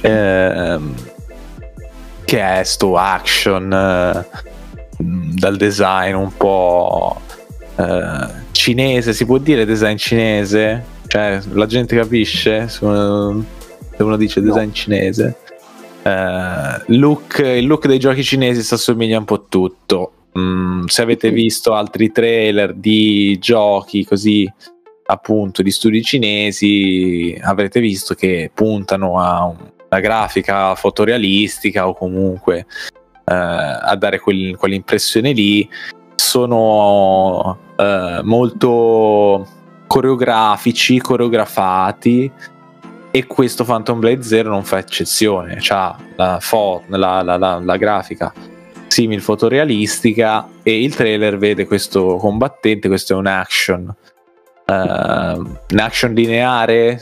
ehm, 0.02 0.94
che 2.26 2.60
è 2.60 2.64
sto 2.64 2.98
action 2.98 3.74
eh, 3.74 4.26
dal 4.98 5.58
design 5.58 6.14
un 6.14 6.36
po' 6.38 7.20
eh, 7.76 8.28
cinese 8.62 9.14
si 9.14 9.26
può 9.26 9.38
dire 9.38 9.66
design 9.66 9.96
cinese 9.96 10.84
cioè 11.08 11.40
la 11.54 11.66
gente 11.66 11.96
capisce 11.96 12.68
se 12.68 12.86
uno, 12.86 13.44
se 13.96 14.04
uno 14.04 14.18
dice 14.18 14.42
design 14.42 14.72
cinese 14.72 15.36
eh, 16.04 16.84
look, 16.88 17.40
il 17.40 17.66
look 17.66 17.88
dei 17.88 18.00
giochi 18.00 18.24
cinesi 18.24 18.64
si 18.64 18.74
assomiglia 18.74 19.18
un 19.18 19.26
po' 19.26 19.36
a 19.36 19.44
tutto. 19.48 20.12
Mm, 20.38 20.86
se 20.86 21.02
avete 21.02 21.30
visto 21.30 21.74
altri 21.74 22.12
trailer 22.12 22.74
di 22.74 23.38
giochi 23.40 24.06
così 24.06 24.52
appunto 25.06 25.62
di 25.62 25.72
studi 25.72 26.02
cinesi, 26.02 27.38
avrete 27.42 27.82
visto 27.82 28.14
che 28.14 28.50
puntano 28.54 29.20
a 29.20 29.46
una 29.46 30.00
grafica 30.00 30.74
fotorealistica 30.76 31.88
o 31.88 31.94
comunque 31.94 32.66
eh, 33.26 33.34
a 33.34 33.96
dare 33.98 34.20
quel- 34.20 34.56
quell'impressione 34.56 35.34
lì. 35.34 35.68
Sono 36.32 37.58
eh, 37.76 38.22
molto 38.24 39.46
coreografici, 39.86 40.98
coreografati 41.02 42.32
e 43.12 43.28
questo 43.28 43.66
Phantom 43.66 44.00
Blade 44.00 44.24
Zero 44.24 44.50
non 44.50 44.64
fa 44.64 44.78
eccezione, 44.78 45.60
ha 45.68 45.98
la, 46.16 46.38
fo- 46.40 46.84
la, 46.88 47.22
la- 47.22 47.36
la- 47.36 47.60
la 47.62 47.76
grafica 47.76 48.32
simil 48.88 49.20
fotorealistica 49.20 50.48
e 50.64 50.82
il 50.82 50.96
trailer 50.96 51.38
vede 51.38 51.68
questo 51.68 52.16
combattente, 52.16 52.88
questo 52.88 53.12
è 53.12 53.16
un 53.18 53.28
action. 53.28 53.94
Eh, 54.66 54.74
un 54.74 55.80
action 55.80 56.14
lineare 56.14 57.02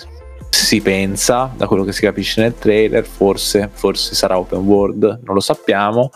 si 0.50 0.82
pensa, 0.82 1.52
da 1.56 1.68
quello 1.68 1.84
che 1.84 1.92
si 1.92 2.02
capisce 2.02 2.42
nel 2.42 2.56
trailer, 2.58 3.06
forse, 3.06 3.70
forse 3.72 4.16
sarà 4.16 4.40
open 4.40 4.62
world, 4.62 5.20
non 5.24 5.36
lo 5.36 5.40
sappiamo, 5.40 6.10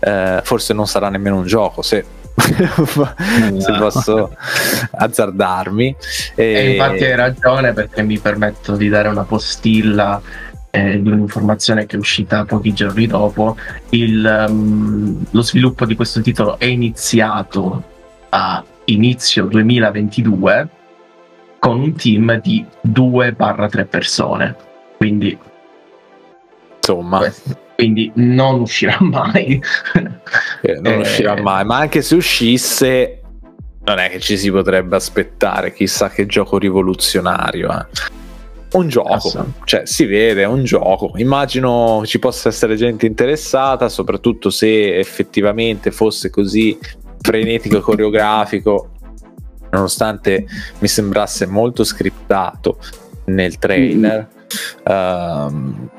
Eh, 0.00 0.40
forse 0.42 0.74
non 0.74 0.86
sarà 0.86 1.08
nemmeno 1.08 1.38
un 1.38 1.46
gioco, 1.46 1.80
se, 1.80 2.04
se 3.58 3.72
posso 3.78 4.36
azzardarmi. 4.90 5.96
E 6.34 6.72
infatti 6.72 7.04
hai 7.04 7.16
ragione 7.16 7.72
perché 7.72 8.02
mi 8.02 8.18
permetto 8.18 8.76
di 8.76 8.88
dare 8.88 9.08
una 9.08 9.22
postilla 9.22 10.20
eh, 10.70 11.00
di 11.00 11.08
un'informazione 11.08 11.86
che 11.86 11.94
è 11.96 11.98
uscita 11.98 12.44
pochi 12.44 12.72
giorni 12.72 13.06
dopo. 13.06 13.56
Il, 13.90 14.26
ehm, 14.26 15.26
lo 15.30 15.42
sviluppo 15.42 15.86
di 15.86 15.94
questo 15.94 16.20
titolo 16.20 16.58
è 16.58 16.64
iniziato 16.64 17.82
a 18.30 18.64
inizio 18.86 19.46
2022 19.46 20.68
con 21.60 21.78
un 21.78 21.94
team 21.94 22.40
di 22.40 22.64
2-3 22.80 23.86
persone. 23.86 24.56
Quindi, 24.96 25.38
insomma, 26.76 27.18
questo- 27.18 27.62
quindi 27.74 28.10
non 28.14 28.60
uscirà 28.60 28.96
mai. 29.00 29.60
Eh, 30.62 30.74
non 30.80 30.92
Eh, 30.92 30.96
uscirà 30.98 31.40
mai, 31.40 31.64
ma 31.64 31.78
anche 31.78 32.02
se 32.02 32.14
uscisse, 32.14 33.20
non 33.84 33.98
è 33.98 34.10
che 34.10 34.20
ci 34.20 34.36
si 34.38 34.50
potrebbe 34.50 34.96
aspettare 34.96 35.72
chissà 35.72 36.08
che 36.08 36.26
gioco 36.26 36.58
rivoluzionario. 36.58 37.70
eh. 37.70 38.12
Un 38.74 38.88
gioco, 38.88 39.52
cioè 39.64 39.82
si 39.84 40.04
vede, 40.04 40.42
è 40.42 40.46
un 40.46 40.64
gioco. 40.64 41.12
Immagino 41.16 42.02
ci 42.06 42.18
possa 42.18 42.48
essere 42.48 42.74
gente 42.74 43.06
interessata, 43.06 43.88
soprattutto 43.88 44.50
se 44.50 44.96
effettivamente 44.98 45.92
fosse 45.92 46.28
così 46.28 46.76
frenetico 47.20 47.76
e 47.78 47.80
coreografico, 47.80 48.90
nonostante 49.70 50.46
mi 50.80 50.88
sembrasse 50.88 51.46
molto 51.46 51.84
scriptato 51.84 52.78
nel 53.26 53.58
trailer. 53.58 54.28
Ehm, 54.88 55.90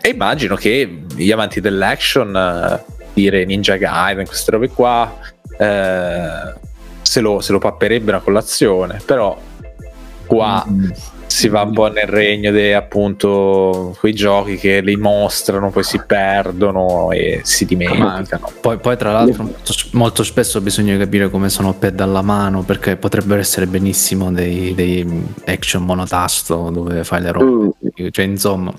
e 0.00 0.08
immagino 0.10 0.54
che 0.54 1.02
gli 1.14 1.30
amanti 1.30 1.60
dell'action, 1.60 2.36
eh, 2.36 2.84
dire 3.12 3.44
Ninja 3.44 3.76
Gaiden, 3.76 4.26
queste 4.26 4.50
robe 4.52 4.68
qua, 4.68 5.18
eh, 5.58 6.54
se, 7.02 7.20
lo, 7.20 7.40
se 7.40 7.52
lo 7.52 7.58
papperebbero 7.58 8.18
a 8.18 8.20
colazione, 8.20 9.00
però 9.04 9.36
qua 10.26 10.64
Mm. 10.68 10.90
si 11.26 11.48
va 11.48 11.62
un 11.62 11.72
po' 11.72 11.90
nel 11.90 12.06
regno 12.06 12.50
dei 12.50 12.74
appunto 12.74 13.96
quei 13.98 14.12
giochi 14.12 14.56
che 14.56 14.80
li 14.80 14.96
mostrano, 14.96 15.70
poi 15.70 15.82
si 15.84 16.00
perdono 16.06 17.10
e 17.12 17.40
si 17.44 17.64
dimenticano. 17.64 18.52
Poi, 18.60 18.78
poi, 18.78 18.96
tra 18.96 19.12
l'altro, 19.12 19.44
molto, 19.44 19.72
molto 19.92 20.22
spesso 20.22 20.60
bisogna 20.60 20.96
capire 20.98 21.30
come 21.30 21.48
sono 21.48 21.72
pad 21.74 21.98
alla 22.00 22.22
mano 22.22 22.62
perché 22.62 22.96
potrebbero 22.96 23.40
essere 23.40 23.66
benissimo 23.66 24.30
dei, 24.30 24.74
dei 24.74 25.24
action 25.46 25.84
monotasto 25.84 26.70
dove 26.70 27.04
fai 27.04 27.22
le 27.22 27.32
robe. 27.32 27.72
Mm. 28.02 28.08
Cioè, 28.10 28.24
insomma, 28.26 28.72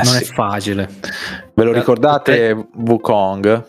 Eh 0.00 0.04
non 0.04 0.14
sì. 0.14 0.22
è 0.22 0.26
facile. 0.26 0.88
Ve 1.54 1.64
lo 1.64 1.72
ricordate 1.72 2.68
Wukong? 2.74 3.64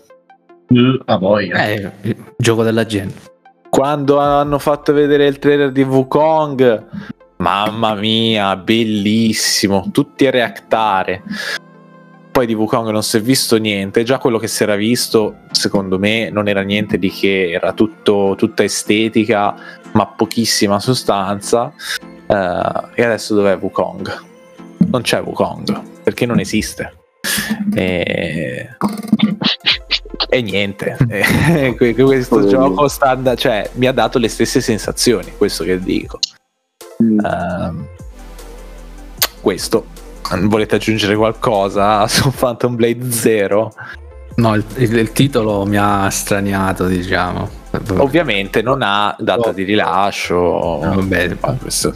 A 1.06 1.18
voi. 1.18 1.50
È 1.50 1.92
il 2.04 2.16
gioco 2.38 2.64
della 2.64 2.86
gente. 2.86 3.30
Quando 3.70 4.20
hanno 4.20 4.60
fatto 4.60 4.94
vedere 4.94 5.26
il 5.28 5.40
trailer 5.40 5.72
di 5.72 5.82
Wukong, 5.82 6.86
mamma 7.38 7.96
mia, 7.96 8.56
bellissimo, 8.56 9.90
tutti 9.92 10.28
a 10.28 10.32
reactare. 10.32 11.24
Poi 12.32 12.46
di 12.46 12.54
Wukong 12.54 12.90
non 12.90 13.04
si 13.04 13.18
è 13.18 13.22
visto 13.22 13.58
niente, 13.58 14.04
già 14.04 14.18
quello 14.18 14.38
che 14.38 14.48
si 14.48 14.64
era 14.64 14.76
visto, 14.76 15.40
secondo 15.52 16.00
me, 16.00 16.30
non 16.30 16.48
era 16.48 16.62
niente 16.62 16.98
di 16.98 17.10
che, 17.10 17.52
era 17.52 17.74
tutto, 17.74 18.36
tutta 18.38 18.64
estetica, 18.64 19.54
ma 19.92 20.08
pochissima 20.08 20.80
sostanza. 20.80 21.74
Eh, 22.28 22.72
e 22.96 23.04
adesso 23.04 23.36
dov'è 23.36 23.58
Wukong? 23.58 24.24
Non 24.90 25.02
c'è 25.02 25.22
Wukong, 25.22 25.82
perché 26.04 26.26
non 26.26 26.40
esiste. 26.40 26.94
E, 27.76 28.70
e 30.30 30.42
niente, 30.42 30.98
que- 31.78 31.94
questo 31.96 32.38
Poverino. 32.38 32.68
gioco 32.70 32.88
sta 32.88 33.10
and- 33.12 33.36
cioè, 33.36 33.70
mi 33.74 33.86
ha 33.88 33.92
dato 33.92 34.18
le 34.18 34.28
stesse 34.28 34.62
sensazioni, 34.62 35.32
questo 35.38 35.64
che 35.64 35.80
dico. 35.80 36.20
Mm. 37.04 37.20
Ehm, 37.20 37.88
questo, 39.42 39.86
volete 40.44 40.76
aggiungere 40.76 41.16
qualcosa 41.16 42.08
su 42.10 42.32
Phantom 42.32 42.76
Blade 42.76 43.12
Zero? 43.12 43.74
No, 44.36 44.56
il, 44.56 44.64
il- 44.78 44.96
il 44.98 45.12
titolo 45.12 45.66
mi 45.66 45.78
ha 45.78 46.10
straniato, 46.10 46.86
diciamo. 46.88 47.60
Ovviamente 47.98 48.62
non 48.62 48.82
ha 48.82 49.16
data 49.20 49.52
di 49.54 49.64
rilascio. 49.64 50.80
Vabbè, 50.80 51.38
Ma 51.40 51.54
questo 51.54 51.94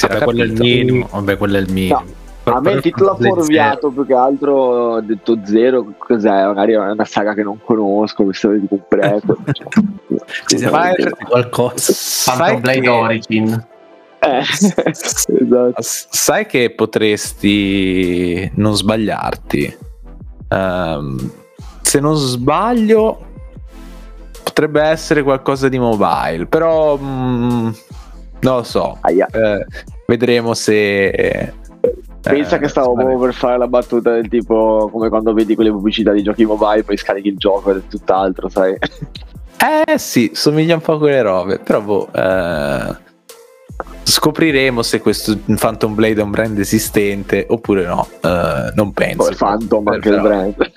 vabbè, 0.00 0.24
quello 0.24 0.42
è 0.42 0.46
il 0.46 0.52
capito. 0.54 0.62
minimo. 0.84 1.08
Vabbè, 1.12 1.36
quello 1.36 1.56
è 1.56 1.60
il 1.60 1.72
minimo. 1.72 2.04
A 2.44 2.60
me 2.60 2.72
il 2.72 2.80
titolo 2.82 3.10
ha 3.12 3.16
fuorviato 3.16 3.90
più 3.90 4.04
che 4.04 4.14
altro 4.14 4.52
ho 4.54 5.00
detto 5.00 5.38
zero, 5.44 5.92
cos'è? 5.96 6.44
Magari 6.46 6.72
è 6.72 6.78
una 6.78 7.04
saga 7.04 7.34
che 7.34 7.42
non 7.42 7.58
conosco, 7.64 8.24
mi 8.24 8.34
stavo 8.34 8.58
tipo 8.58 8.74
un 8.74 8.82
prequel. 8.88 9.36
Ci 10.46 10.56
Ma- 10.68 10.88
inventati 10.90 11.24
qualcosa. 11.24 11.92
Sai 11.92 12.36
Phantom 12.36 12.60
Blade 12.60 12.80
che- 12.80 12.88
Origin. 12.88 13.66
Eh, 14.18 14.38
esatto. 14.90 15.74
Sai 15.80 16.46
che 16.46 16.70
potresti 16.74 18.50
non 18.56 18.74
sbagliarti? 18.76 19.76
Ehm, 20.48 21.30
se 21.80 22.00
non 22.00 22.16
sbaglio, 22.16 23.24
potrebbe 24.42 24.82
essere 24.82 25.22
qualcosa 25.22 25.68
di 25.68 25.78
mobile, 25.78 26.46
però 26.46 26.96
mm, 27.00 27.70
non 28.40 28.56
lo 28.56 28.62
so. 28.62 28.98
Eh, 29.04 29.66
vedremo 30.06 30.54
se. 30.54 31.54
Pensa 32.22 32.56
eh, 32.56 32.58
che 32.60 32.68
stavo 32.68 32.94
proprio 32.94 33.18
per 33.18 33.34
fare 33.34 33.58
la 33.58 33.66
battuta 33.66 34.12
del 34.12 34.28
tipo 34.28 34.88
come 34.92 35.08
quando 35.08 35.32
vedi 35.32 35.54
quelle 35.54 35.70
pubblicità 35.70 36.12
di 36.12 36.22
giochi 36.22 36.44
mobile, 36.44 36.84
poi 36.84 36.96
scarichi 36.96 37.28
il 37.28 37.36
gioco 37.36 37.70
ed 37.72 37.78
è 37.78 37.88
tutt'altro, 37.88 38.48
sai? 38.48 38.76
Eh 39.62 39.96
sì, 39.96 40.32
somiglia 40.34 40.74
un 40.74 40.80
po' 40.80 40.94
a 40.94 40.98
quelle 40.98 41.22
robe, 41.22 41.60
però 41.60 41.80
boh, 41.80 42.08
eh, 42.12 42.96
scopriremo 44.02 44.82
se 44.82 45.00
questo 45.00 45.38
Phantom 45.56 45.94
Blade 45.94 46.20
è 46.20 46.24
un 46.24 46.32
brand 46.32 46.58
esistente 46.58 47.46
oppure 47.48 47.84
no. 47.86 48.08
Eh, 48.20 48.72
non 48.74 48.92
penso. 48.92 49.28
Poi 49.28 49.36
Phantom 49.36 49.86
anche 49.86 50.08
il 50.08 50.20
brand. 50.20 50.72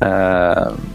eh, 0.00 0.94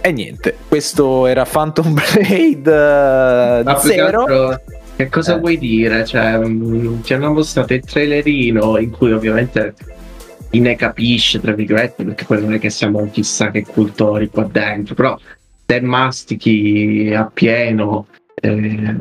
e 0.00 0.12
niente, 0.12 0.56
questo 0.68 1.26
era 1.26 1.44
Phantom 1.44 1.92
Blade 1.92 3.62
Ma 3.62 3.78
eh, 3.78 3.80
più 3.80 4.58
che 5.04 5.08
cosa 5.08 5.36
Eh. 5.36 5.38
vuoi 5.38 5.58
dire? 5.58 6.04
Cioè, 6.04 6.36
mh, 6.38 7.02
ci 7.02 7.14
hanno 7.14 7.32
mostrato 7.32 7.72
il 7.72 7.82
trailerino 7.82 8.78
in 8.78 8.90
cui 8.90 9.12
ovviamente 9.12 9.74
chi 10.50 10.60
ne 10.60 10.76
capisce, 10.76 11.40
tra 11.40 11.52
virgolette, 11.52 12.04
perché 12.04 12.24
poi 12.24 12.40
non 12.42 12.52
è 12.54 12.58
che 12.58 12.70
siamo 12.70 13.08
chissà 13.10 13.50
che 13.50 13.64
cultori 13.64 14.28
qua 14.28 14.44
dentro, 14.44 14.94
però 14.94 15.18
se 15.66 15.80
mastichi 15.80 17.12
appieno 17.14 18.08
eh, 18.34 18.96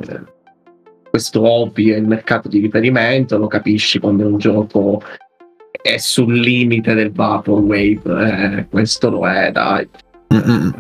questo 1.10 1.42
hobby 1.42 1.92
e 1.92 1.98
il 1.98 2.08
mercato 2.08 2.48
di 2.48 2.60
riferimento, 2.60 3.38
lo 3.38 3.48
capisci 3.48 4.00
quando 4.00 4.26
un 4.28 4.38
gioco 4.38 5.02
è 5.82 5.98
sul 5.98 6.40
limite 6.40 6.94
del 6.94 7.12
vaporwave. 7.12 8.58
Eh, 8.58 8.68
questo 8.70 9.10
lo 9.10 9.28
è, 9.28 9.52
dai 9.52 9.88
Mm-mm. 10.32 10.72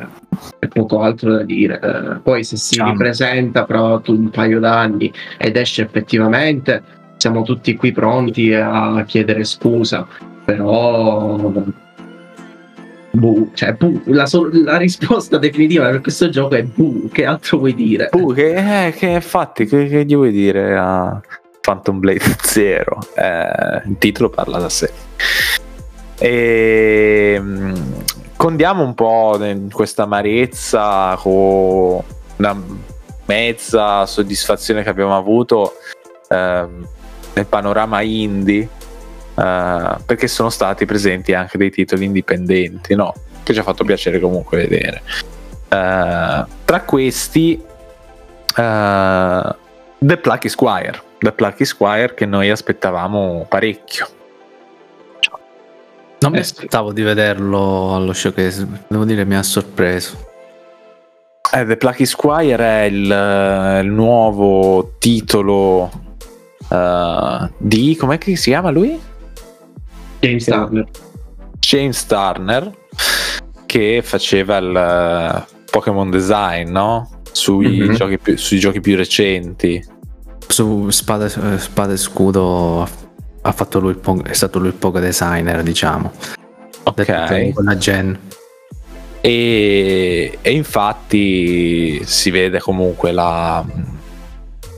c'è 0.59 0.67
poco 0.67 1.01
altro 1.01 1.31
da 1.33 1.43
dire. 1.43 1.79
Eh, 1.79 2.19
poi 2.19 2.43
se 2.43 2.57
si 2.57 2.71
Diciamo. 2.71 2.91
ripresenta 2.91 3.65
fra 3.65 4.01
un 4.05 4.29
paio 4.29 4.59
d'anni 4.59 5.11
ed 5.37 5.57
esce 5.57 5.81
effettivamente, 5.83 6.83
siamo 7.17 7.41
tutti 7.43 7.75
qui 7.75 7.91
pronti 7.91 8.53
a 8.53 9.03
chiedere 9.05 9.43
scusa, 9.43 10.07
però... 10.45 11.37
buh, 13.11 13.51
cioè, 13.53 13.73
buh, 13.73 14.01
la, 14.05 14.25
sol- 14.25 14.63
la 14.63 14.77
risposta 14.77 15.37
definitiva 15.37 15.89
per 15.89 16.01
questo 16.01 16.29
gioco 16.29 16.55
è 16.55 16.63
buh, 16.63 17.09
che 17.11 17.25
altro 17.25 17.57
vuoi 17.57 17.73
dire? 17.73 18.09
Uh, 18.11 18.33
che, 18.33 18.87
eh, 18.87 18.91
che 18.91 19.07
infatti, 19.07 19.65
che, 19.65 19.87
che 19.87 20.05
gli 20.05 20.15
vuoi 20.15 20.31
dire 20.31 20.77
a 20.77 21.19
Phantom 21.59 21.99
Blade 21.99 22.21
Zero? 22.43 22.99
Eh, 23.15 23.81
il 23.87 23.95
titolo 23.97 24.29
parla 24.29 24.59
da 24.59 24.69
sé. 24.69 24.91
E 26.21 27.37
mm, 27.39 27.73
condiamo 28.39 28.83
un 28.83 28.93
po' 28.93 29.37
in 29.43 29.69
questa 29.69 30.03
amarezza 30.03 31.17
con 31.17 32.01
una 32.37 32.63
mezza 33.25 34.05
soddisfazione 34.05 34.81
che 34.81 34.87
abbiamo 34.87 35.17
avuto 35.17 35.73
ehm, 36.29 36.87
nel 37.33 37.45
panorama 37.45 37.99
indie. 37.99 38.61
eh, 39.35 39.95
perché 40.05 40.29
sono 40.29 40.49
stati 40.49 40.85
presenti 40.85 41.33
anche 41.33 41.57
dei 41.57 41.69
titoli 41.69 42.05
indipendenti, 42.05 42.95
no? 42.95 43.13
Che 43.43 43.51
ci 43.51 43.59
ha 43.59 43.63
fatto 43.63 43.83
piacere 43.83 44.21
comunque 44.21 44.59
vedere. 44.59 45.01
Eh, 45.67 46.45
tra 46.63 46.81
questi, 46.85 47.61
eh, 48.55 49.55
The 49.97 50.17
Plucky 50.17 50.47
Squire. 50.47 51.01
The 51.19 51.33
Plucky 51.33 51.65
Squire 51.65 52.13
che 52.13 52.25
noi 52.25 52.49
aspettavamo 52.49 53.47
parecchio. 53.49 54.07
Non 56.29 56.37
mi 56.37 56.37
Eh, 56.37 56.47
aspettavo 56.47 56.93
di 56.93 57.01
vederlo 57.01 57.95
allo 57.95 58.13
showcase, 58.13 58.67
devo 58.87 59.03
dire 59.03 59.25
mi 59.25 59.35
ha 59.35 59.41
sorpreso. 59.41 60.27
Eh, 61.51 61.65
The 61.65 61.75
Plucky 61.75 62.05
Squire 62.05 62.63
è 62.63 62.83
il, 62.83 63.11
eh, 63.11 63.79
il 63.81 63.89
nuovo 63.89 64.93
titolo 64.99 65.89
eh, 66.69 67.49
di. 67.57 67.95
com'è 67.95 68.19
che 68.19 68.35
si 68.35 68.51
chiama 68.51 68.69
lui? 68.69 68.99
James 70.19 70.43
Turner. 70.45 70.87
James 71.57 72.05
Turner 72.05 72.71
che 73.65 74.01
faceva 74.03 74.57
il 74.57 75.45
Pokémon 75.71 76.11
design, 76.11 76.69
no? 76.69 77.09
Sui, 77.31 77.79
Mhm. 77.87 77.93
giochi 77.95 78.19
più, 78.19 78.37
sui 78.37 78.59
giochi 78.59 78.81
più 78.81 78.95
recenti. 78.95 79.83
Su 80.47 80.89
Spada, 80.91 81.27
Spada 81.57 81.93
e 81.93 81.97
Scudo 81.97 82.87
ha- 83.49 83.53
fatto 83.53 83.79
lui 83.79 83.91
il 83.91 83.97
po- 83.97 84.21
è 84.23 84.33
stato 84.33 84.59
lui 84.59 84.69
il 84.69 84.75
poco 84.75 84.99
designer, 84.99 85.63
diciamo. 85.63 86.11
Ok. 86.83 87.53
quella 87.53 87.77
gen. 87.77 88.17
E, 89.21 90.37
e 90.41 90.51
infatti 90.51 92.01
si 92.05 92.29
vede 92.31 92.59
comunque 92.59 93.11
la, 93.11 93.63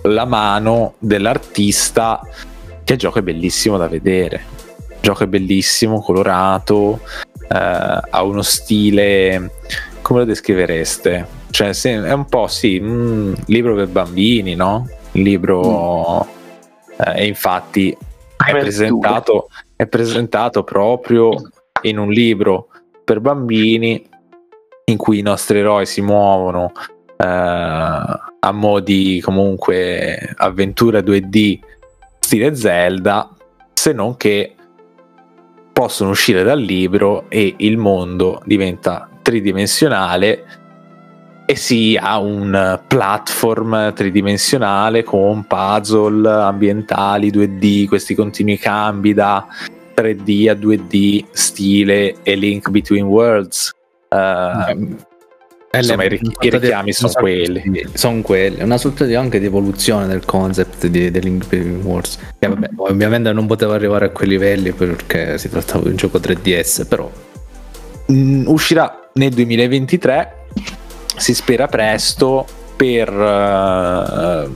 la 0.03 0.25
mano 0.25 0.95
dell'artista 0.97 2.21
che 2.83 2.93
il 2.93 2.99
gioco 2.99 3.19
è 3.19 3.21
bellissimo 3.21 3.77
da 3.77 3.87
vedere. 3.87 4.43
Il 4.89 4.97
gioco 5.01 5.23
è 5.23 5.27
bellissimo, 5.27 6.01
colorato, 6.01 7.01
eh, 7.47 7.99
ha 8.09 8.23
uno 8.23 8.41
stile, 8.41 9.51
come 10.01 10.19
lo 10.19 10.25
descrivereste? 10.25 11.39
Cioè, 11.51 11.69
è 11.73 12.13
un 12.13 12.25
po' 12.25 12.47
sì, 12.47 12.77
un 12.77 13.35
libro 13.47 13.75
per 13.75 13.87
bambini, 13.87 14.55
no? 14.55 14.87
Un 15.11 15.21
libro... 15.21 16.25
eh, 16.97 17.23
e 17.23 17.27
infatti 17.27 17.95
è 18.45 18.51
presentato, 18.51 19.49
è 19.75 19.87
presentato 19.87 20.63
proprio 20.63 21.31
in 21.83 21.97
un 21.97 22.09
libro 22.09 22.67
per 23.03 23.19
bambini 23.19 24.07
in 24.85 24.97
cui 24.97 25.19
i 25.19 25.23
nostri 25.23 25.59
eroi 25.59 25.85
si 25.85 26.01
muovono 26.01 26.71
eh, 27.17 27.23
a 27.23 28.51
modi 28.51 29.21
comunque 29.21 30.33
avventura 30.35 30.99
2D 30.99 31.59
stile 32.19 32.55
Zelda, 32.55 33.29
se 33.73 33.93
non 33.93 34.17
che 34.17 34.55
possono 35.73 36.11
uscire 36.11 36.43
dal 36.43 36.59
libro 36.59 37.25
e 37.29 37.55
il 37.57 37.77
mondo 37.77 38.41
diventa 38.45 39.09
tridimensionale 39.21 40.60
e 41.51 41.55
si 41.57 41.99
ha 42.01 42.17
un 42.17 42.79
platform 42.87 43.93
tridimensionale 43.93 45.03
con 45.03 45.45
puzzle 45.45 46.29
ambientali 46.29 47.29
2D, 47.29 47.87
questi 47.89 48.15
continui 48.15 48.57
cambi 48.57 49.13
da 49.13 49.45
3D 49.93 50.49
a 50.49 50.53
2D, 50.53 51.25
stile 51.31 52.15
e 52.23 52.35
Link 52.35 52.69
Between 52.69 53.03
Worlds. 53.03 53.69
Eh, 54.07 54.97
insomma, 55.73 56.05
i, 56.05 56.07
ri- 56.07 56.21
i 56.39 56.49
richiami 56.49 56.93
sono 56.93 57.11
quelli. 57.11 57.85
Sono 57.95 58.21
quelli, 58.21 58.55
è 58.55 58.63
una 58.63 58.77
sorta 58.77 59.03
di, 59.03 59.15
anche 59.15 59.37
di 59.37 59.47
evoluzione 59.47 60.07
del 60.07 60.23
concept 60.23 60.87
di, 60.87 61.11
di 61.11 61.19
Link 61.19 61.49
Between 61.49 61.81
Worlds. 61.83 62.17
Che 62.39 62.47
vabbè, 62.47 62.69
ovviamente 62.77 63.33
non 63.33 63.45
poteva 63.45 63.75
arrivare 63.75 64.05
a 64.05 64.09
quei 64.11 64.29
livelli 64.29 64.71
perché 64.71 65.37
si 65.37 65.49
trattava 65.49 65.83
di 65.83 65.89
un 65.89 65.95
gioco 65.97 66.17
3DS, 66.17 66.87
però 66.87 67.11
Mm, 68.11 68.47
uscirà 68.47 69.09
nel 69.13 69.31
2023 69.31 70.40
si 71.21 71.35
spera 71.35 71.67
presto 71.67 72.47
per 72.75 73.07
eh, 73.07 74.49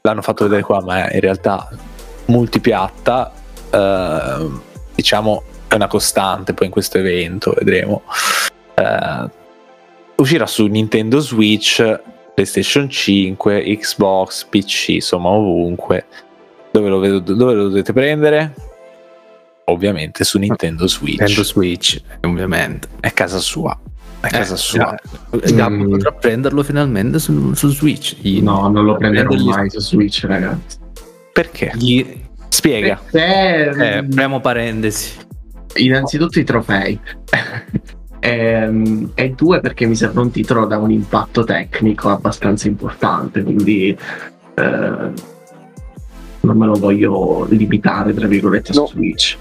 l'hanno 0.00 0.22
fatto 0.22 0.44
vedere 0.44 0.62
qua 0.62 0.80
ma 0.80 1.10
in 1.10 1.20
realtà 1.20 1.68
multipiatta 2.26 3.32
eh, 3.70 4.48
diciamo 4.94 5.42
è 5.66 5.74
una 5.74 5.88
costante 5.88 6.54
poi 6.54 6.66
in 6.66 6.72
questo 6.72 6.98
evento 6.98 7.52
vedremo 7.56 8.02
Eh, 8.78 9.28
uscirà 10.14 10.46
su 10.46 10.66
Nintendo 10.66 11.18
Switch 11.18 12.00
PlayStation 12.32 12.88
5 12.88 13.76
Xbox 13.76 14.44
PC 14.44 14.88
insomma 14.90 15.30
ovunque 15.30 16.06
dove 16.70 16.88
lo, 16.88 16.98
vedo- 17.00 17.18
dove 17.18 17.54
lo 17.54 17.64
dovete 17.64 17.92
prendere? 17.92 18.54
ovviamente 19.64 20.22
su 20.22 20.38
Nintendo 20.38 20.86
Switch 20.86 21.18
Nintendo 21.18 21.42
Switch, 21.42 22.00
ovviamente. 22.22 22.88
è 23.00 23.12
casa 23.12 23.38
sua. 23.38 23.78
È 24.20 24.26
casa 24.28 24.54
Eh, 24.54 24.56
sua. 24.56 24.94
già 25.44 25.68
Mm. 25.70 25.90
potrà 25.90 26.12
prenderlo 26.12 26.62
finalmente 26.62 27.18
su, 27.18 27.52
su 27.54 27.68
Switch. 27.68 28.16
Gli- 28.20 28.42
No, 28.42 28.68
non 28.68 28.84
lo 28.84 28.96
prenderò 28.96 29.28
prendergli- 29.28 29.48
mai 29.54 29.70
su 29.70 29.80
Switch, 29.80 30.24
ragazzi. 30.24 30.76
Perché? 31.32 31.72
gli- 31.76 32.26
Spiega. 32.48 32.98
Perché, 33.10 33.98
eh, 33.98 34.04
premo 34.04 34.40
parentesi. 34.40 35.12
innanzitutto 35.76 36.38
i 36.40 36.44
trofei. 36.44 36.98
Ehm, 38.20 39.12
e 39.14 39.30
due 39.30 39.60
perché 39.60 39.86
mi 39.86 39.94
sembra 39.94 40.22
un 40.22 40.32
titolo 40.32 40.66
da 40.66 40.76
un 40.78 40.90
impatto 40.90 41.44
tecnico 41.44 42.08
abbastanza 42.10 42.66
importante, 42.66 43.44
quindi 43.44 43.90
eh, 44.54 45.12
non 46.40 46.56
me 46.56 46.66
lo 46.66 46.72
voglio 46.74 47.46
limitare, 47.48 48.12
tra 48.14 48.26
virgolette, 48.26 48.72
No. 48.74 48.86
su 48.86 48.94
Switch. 48.96 49.36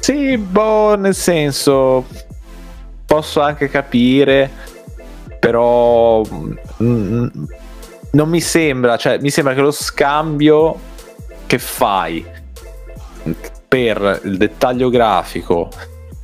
Sì, 0.00 0.36
boh, 0.36 0.96
nel 0.96 1.14
senso, 1.14 2.04
posso 3.10 3.40
anche 3.40 3.68
capire, 3.68 4.48
però 5.40 6.22
mm, 6.80 7.26
non 8.12 8.28
mi 8.28 8.40
sembra, 8.40 8.96
cioè 8.96 9.18
mi 9.18 9.30
sembra 9.30 9.52
che 9.52 9.60
lo 9.62 9.72
scambio 9.72 10.78
che 11.44 11.58
fai 11.58 12.24
per 13.66 14.20
il 14.22 14.36
dettaglio 14.36 14.90
grafico 14.90 15.70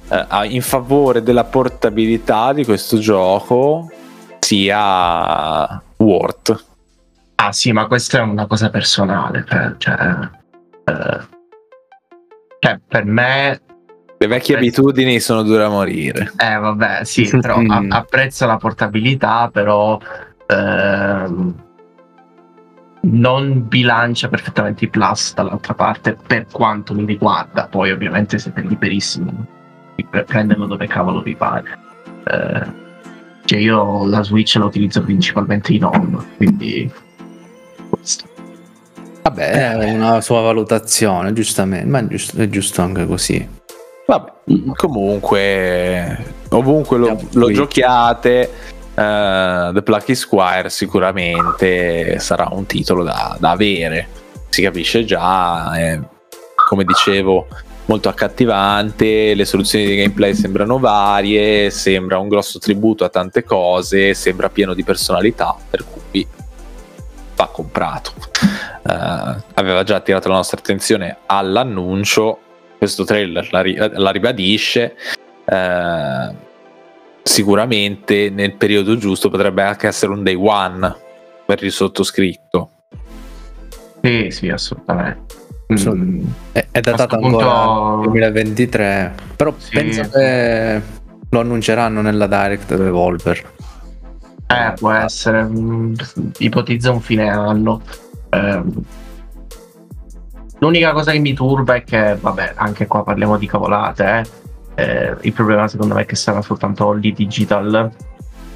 eh, 0.08 0.46
in 0.46 0.62
favore 0.62 1.24
della 1.24 1.42
portabilità 1.42 2.52
di 2.52 2.64
questo 2.64 2.98
gioco 2.98 3.90
sia 4.38 5.82
worth. 5.96 6.64
Ah 7.34 7.50
sì, 7.50 7.72
ma 7.72 7.88
questa 7.88 8.18
è 8.18 8.20
una 8.20 8.46
cosa 8.46 8.70
personale, 8.70 9.42
per, 9.42 9.74
cioè, 9.78 10.18
eh, 10.84 11.26
cioè, 12.60 12.80
per 12.86 13.04
me 13.04 13.60
Le 14.18 14.26
vecchie 14.28 14.54
Eh, 14.54 14.58
abitudini 14.58 15.20
sono 15.20 15.42
dure 15.42 15.64
a 15.64 15.68
morire. 15.68 16.32
Eh 16.38 16.56
vabbè, 16.56 17.04
sì, 17.04 17.28
però 17.40 17.56
a- 17.56 17.80
Mm. 17.80 17.90
apprezzo 17.92 18.46
la 18.46 18.56
portabilità, 18.56 19.50
però 19.52 19.98
ehm, 20.46 21.54
non 23.02 23.68
bilancia 23.68 24.28
perfettamente 24.28 24.84
i 24.84 24.88
plus 24.88 25.34
dall'altra 25.34 25.74
parte 25.74 26.16
per 26.26 26.46
quanto 26.50 26.94
mi 26.94 27.04
riguarda. 27.04 27.66
Poi 27.68 27.90
ovviamente 27.90 28.38
siete 28.38 28.62
liberissimi 28.62 29.32
di 29.94 30.04
pre- 30.04 30.24
prenderlo 30.24 30.66
dove 30.66 30.86
cavolo 30.86 31.20
vi 31.22 31.36
pare. 31.36 31.78
Eh, 32.24 32.84
cioè 33.44 33.58
io 33.60 34.06
la 34.06 34.22
Switch 34.24 34.56
la 34.56 34.64
utilizzo 34.64 35.02
principalmente 35.02 35.72
in 35.72 35.84
home, 35.84 36.24
quindi 36.36 36.90
questo. 37.90 38.24
Vabbè, 39.22 39.76
è 39.78 39.92
una 39.92 40.20
sua 40.20 40.40
valutazione, 40.40 41.32
giustamente, 41.32 41.86
ma 41.86 41.98
è 42.00 42.06
giusto, 42.06 42.40
è 42.40 42.48
giusto 42.48 42.82
anche 42.82 43.06
così. 43.06 43.48
Vabbè, 44.06 44.32
comunque, 44.76 46.34
ovunque 46.50 46.96
lo, 46.96 47.18
lo 47.32 47.50
giochiate, 47.50 48.50
eh, 48.94 49.70
The 49.74 49.82
Plucky 49.82 50.14
Squire 50.14 50.70
sicuramente 50.70 52.18
sarà 52.20 52.48
un 52.52 52.66
titolo 52.66 53.02
da, 53.02 53.36
da 53.38 53.50
avere. 53.50 54.08
Si 54.48 54.62
capisce 54.62 55.04
già, 55.04 55.76
è, 55.76 56.00
come 56.68 56.84
dicevo, 56.84 57.48
molto 57.86 58.08
accattivante. 58.08 59.34
Le 59.34 59.44
soluzioni 59.44 59.86
di 59.86 59.96
gameplay 59.96 60.34
sembrano 60.34 60.78
varie. 60.78 61.70
Sembra 61.70 62.18
un 62.18 62.28
grosso 62.28 62.60
tributo 62.60 63.04
a 63.04 63.08
tante 63.08 63.42
cose. 63.42 64.14
Sembra 64.14 64.48
pieno 64.48 64.72
di 64.72 64.84
personalità. 64.84 65.54
Per 65.68 65.84
cui 65.84 66.26
va 67.34 67.48
comprato. 67.48 68.12
Eh, 68.88 69.42
aveva 69.54 69.82
già 69.82 69.96
attirato 69.96 70.28
la 70.28 70.36
nostra 70.36 70.58
attenzione 70.58 71.18
all'annuncio 71.26 72.38
questo 72.78 73.04
trailer 73.04 73.48
la, 73.50 73.60
ri- 73.62 73.76
la 73.76 74.10
ribadisce. 74.10 74.94
eh, 75.44 76.44
sicuramente 77.22 78.30
nel 78.30 78.54
periodo 78.54 78.96
giusto 78.96 79.28
potrebbe 79.30 79.62
anche 79.62 79.86
essere 79.88 80.12
un 80.12 80.22
day 80.22 80.34
one 80.36 80.94
per 81.44 81.62
il 81.64 81.72
sottoscritto. 81.72 82.70
Sì, 84.02 84.28
sì, 84.30 84.48
assolutamente. 84.48 85.34
Mm, 85.72 86.24
È, 86.52 86.66
è 86.70 86.78
A 86.78 86.80
datato 86.80 87.16
sto 87.16 87.18
punto- 87.18 87.48
ancora 87.50 88.02
2023, 88.04 89.14
però 89.34 89.52
Sì. 89.56 89.70
penso 89.72 90.08
che 90.10 90.80
lo 91.28 91.40
annunceranno 91.40 92.00
nella 92.02 92.28
Direct 92.28 92.70
Revolver. 92.70 93.54
Eh, 94.46 94.72
può 94.76 94.92
essere. 94.92 95.42
mm, 95.42 95.94
ipotizza 96.38 96.92
un 96.92 97.00
fine 97.00 97.28
anno. 97.28 97.82
Ehm, 98.30 98.72
l'unica 100.58 100.92
cosa 100.92 101.12
che 101.12 101.18
mi 101.18 101.34
turba 101.34 101.74
è 101.74 101.84
che, 101.84 102.16
vabbè, 102.20 102.52
anche 102.56 102.86
qua 102.86 103.02
parliamo 103.02 103.36
di 103.36 103.46
cavolate. 103.46 104.04
eh. 104.04 104.44
Eh, 104.78 105.16
il 105.22 105.32
problema 105.32 105.68
secondo 105.68 105.94
me 105.94 106.02
è 106.02 106.06
che 106.06 106.16
sarà 106.16 106.42
soltanto 106.42 106.86
Holly 106.86 107.12
Digital. 107.12 107.90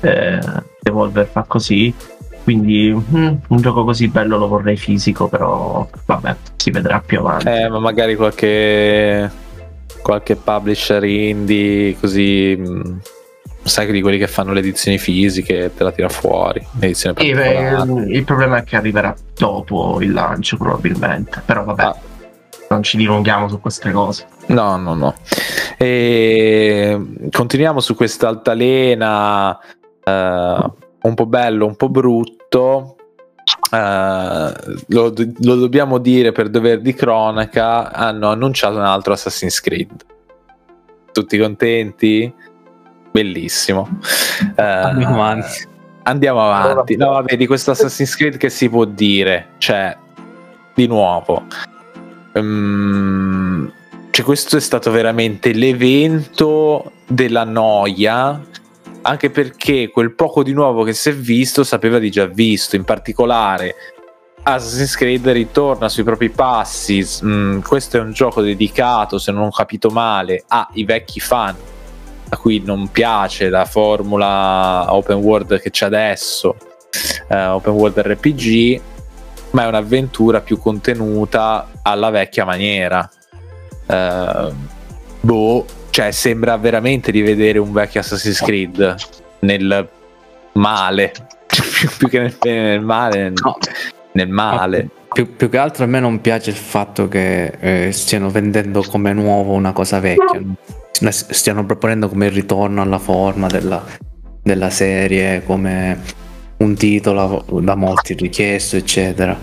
Eh, 0.00 0.38
Devolver 0.80 1.26
fa 1.26 1.44
così. 1.46 1.94
Quindi 2.42 2.90
mm, 2.92 3.34
un 3.48 3.60
gioco 3.60 3.84
così 3.84 4.08
bello 4.08 4.38
lo 4.38 4.48
vorrei 4.48 4.76
fisico, 4.76 5.28
però 5.28 5.86
vabbè, 6.06 6.36
si 6.56 6.70
vedrà 6.70 7.02
più 7.04 7.18
avanti. 7.20 7.48
Eh, 7.48 7.68
ma 7.68 7.78
magari 7.78 8.16
qualche, 8.16 9.30
qualche 10.02 10.36
publisher 10.36 11.04
indie 11.04 11.96
così. 11.98 12.56
mh, 12.56 13.00
sai 13.62 13.90
di 13.92 14.00
quelli 14.02 14.18
che 14.18 14.26
fanno 14.26 14.52
le 14.52 14.60
edizioni 14.60 14.98
fisiche 14.98 15.72
te 15.76 15.84
la 15.84 15.92
tira 15.92 16.08
fuori. 16.08 16.64
L'edizione 16.80 17.16
Sì, 17.20 17.32
beh, 17.32 17.82
il 18.08 18.24
problema 18.24 18.58
è 18.58 18.64
che 18.64 18.76
arriverà 18.76 19.14
dopo 19.36 20.00
il 20.00 20.12
lancio 20.12 20.56
probabilmente. 20.56 21.42
Però 21.44 21.64
vabbè, 21.64 21.82
Ah. 21.82 21.96
non 22.70 22.82
ci 22.82 22.96
dilunghiamo 22.96 23.48
su 23.48 23.60
queste 23.60 23.90
cose. 23.92 24.26
No, 24.46 24.76
no, 24.76 24.94
no. 24.94 25.14
E 25.76 27.00
continuiamo 27.30 27.80
su 27.80 27.94
questa 27.94 28.28
altalena 28.28 29.58
eh, 30.04 30.70
un 31.02 31.14
po' 31.14 31.26
bello, 31.26 31.66
un 31.66 31.76
po' 31.76 31.88
brutto. 31.88 32.96
Eh, 33.72 34.52
lo, 34.88 35.12
lo 35.14 35.54
dobbiamo 35.54 35.98
dire 35.98 36.32
per 36.32 36.48
dover 36.48 36.80
di 36.80 36.92
cronaca. 36.94 37.92
Hanno 37.92 38.28
annunciato 38.30 38.76
un 38.76 38.82
altro 38.84 39.12
Assassin's 39.12 39.60
Creed. 39.60 39.90
Tutti 41.12 41.38
contenti? 41.38 42.32
Bellissimo. 43.10 43.88
Andiamo 44.56 45.14
avanti. 45.14 45.68
Andiamo 46.02 46.50
avanti. 46.50 46.96
No, 46.96 47.10
vabbè, 47.10 47.36
di 47.36 47.46
questo 47.46 47.72
Assassin's 47.72 48.14
Creed 48.16 48.36
che 48.36 48.50
si 48.50 48.68
può 48.68 48.84
dire? 48.84 49.50
Cioè, 49.58 49.96
di 50.74 50.86
nuovo, 50.86 51.44
mm, 52.38 53.66
cioè 54.10 54.24
questo 54.24 54.56
è 54.56 54.60
stato 54.60 54.90
veramente 54.90 55.52
l'evento 55.52 56.92
della 57.06 57.44
noia. 57.44 58.40
Anche 59.02 59.30
perché 59.30 59.88
quel 59.88 60.12
poco 60.12 60.42
di 60.42 60.52
nuovo 60.52 60.82
che 60.82 60.92
si 60.92 61.08
è 61.08 61.14
visto 61.14 61.64
sapeva 61.64 61.98
di 61.98 62.10
già 62.10 62.26
visto. 62.26 62.76
In 62.76 62.84
particolare, 62.84 63.74
Assassin's 64.42 64.94
Creed 64.94 65.26
ritorna 65.28 65.88
sui 65.88 66.02
propri 66.02 66.30
passi. 66.30 67.06
mm, 67.24 67.60
questo 67.60 67.96
è 67.96 68.00
un 68.00 68.12
gioco 68.12 68.40
dedicato, 68.42 69.18
se 69.18 69.32
non 69.32 69.44
ho 69.44 69.50
capito 69.50 69.88
male, 69.90 70.44
ai 70.48 70.84
vecchi 70.84 71.18
fan 71.20 71.56
a 72.32 72.36
cui 72.36 72.62
non 72.64 72.90
piace 72.90 73.48
la 73.48 73.64
formula 73.64 74.86
open 74.94 75.16
world 75.16 75.60
che 75.60 75.70
c'è 75.70 75.86
adesso, 75.86 76.56
eh, 77.28 77.44
open 77.46 77.72
world 77.72 77.98
RPG, 77.98 78.80
ma 79.50 79.64
è 79.64 79.66
un'avventura 79.66 80.40
più 80.40 80.58
contenuta 80.58 81.68
alla 81.82 82.10
vecchia 82.10 82.44
maniera. 82.44 83.08
Eh, 83.86 84.52
boh, 85.20 85.64
cioè 85.90 86.10
sembra 86.12 86.56
veramente 86.56 87.10
di 87.10 87.20
vedere 87.20 87.58
un 87.58 87.72
vecchio 87.72 88.00
Assassin's 88.00 88.40
Creed 88.40 88.94
nel 89.40 89.88
male, 90.52 91.12
più, 91.98 92.08
che 92.08 92.18
nel, 92.20 92.36
nel 92.42 92.80
male, 92.80 93.22
nel, 93.22 93.32
No. 93.42 93.56
nel 94.12 94.28
male. 94.28 94.88
Più, 95.12 95.34
più 95.34 95.48
che 95.48 95.58
altro 95.58 95.82
a 95.82 95.86
me 95.88 95.98
non 95.98 96.20
piace 96.20 96.50
il 96.50 96.56
fatto 96.56 97.08
che 97.08 97.46
eh, 97.58 97.90
stiano 97.92 98.30
vendendo 98.30 98.80
come 98.82 99.12
nuovo 99.12 99.54
una 99.54 99.72
cosa 99.72 99.98
vecchia, 99.98 100.38
S- 100.38 100.74
stiano 100.92 101.64
proponendo 101.64 102.08
come 102.08 102.26
il 102.26 102.32
ritorno 102.32 102.82
alla 102.82 102.98
forma 102.98 103.46
della, 103.46 103.84
della 104.42 104.70
serie, 104.70 105.42
come 105.44 105.98
un 106.58 106.74
titolo 106.74 107.44
da 107.62 107.74
molti 107.74 108.14
richiesto, 108.14 108.76
eccetera. 108.76 109.36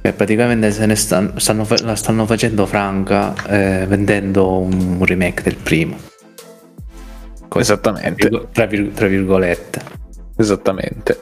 E 0.00 0.12
praticamente 0.12 0.70
se 0.70 0.84
ne 0.86 0.96
stanno, 0.96 1.38
stanno 1.38 1.66
la 1.82 1.94
stanno 1.94 2.26
facendo 2.26 2.66
franca 2.66 3.32
eh, 3.46 3.86
vendendo 3.86 4.58
un 4.58 5.02
remake 5.04 5.42
del 5.42 5.56
primo. 5.56 5.96
Esattamente. 7.56 8.28
Tra, 8.52 8.66
vir- 8.66 8.92
tra 8.92 9.06
virgolette. 9.06 9.80
Esattamente. 10.36 11.20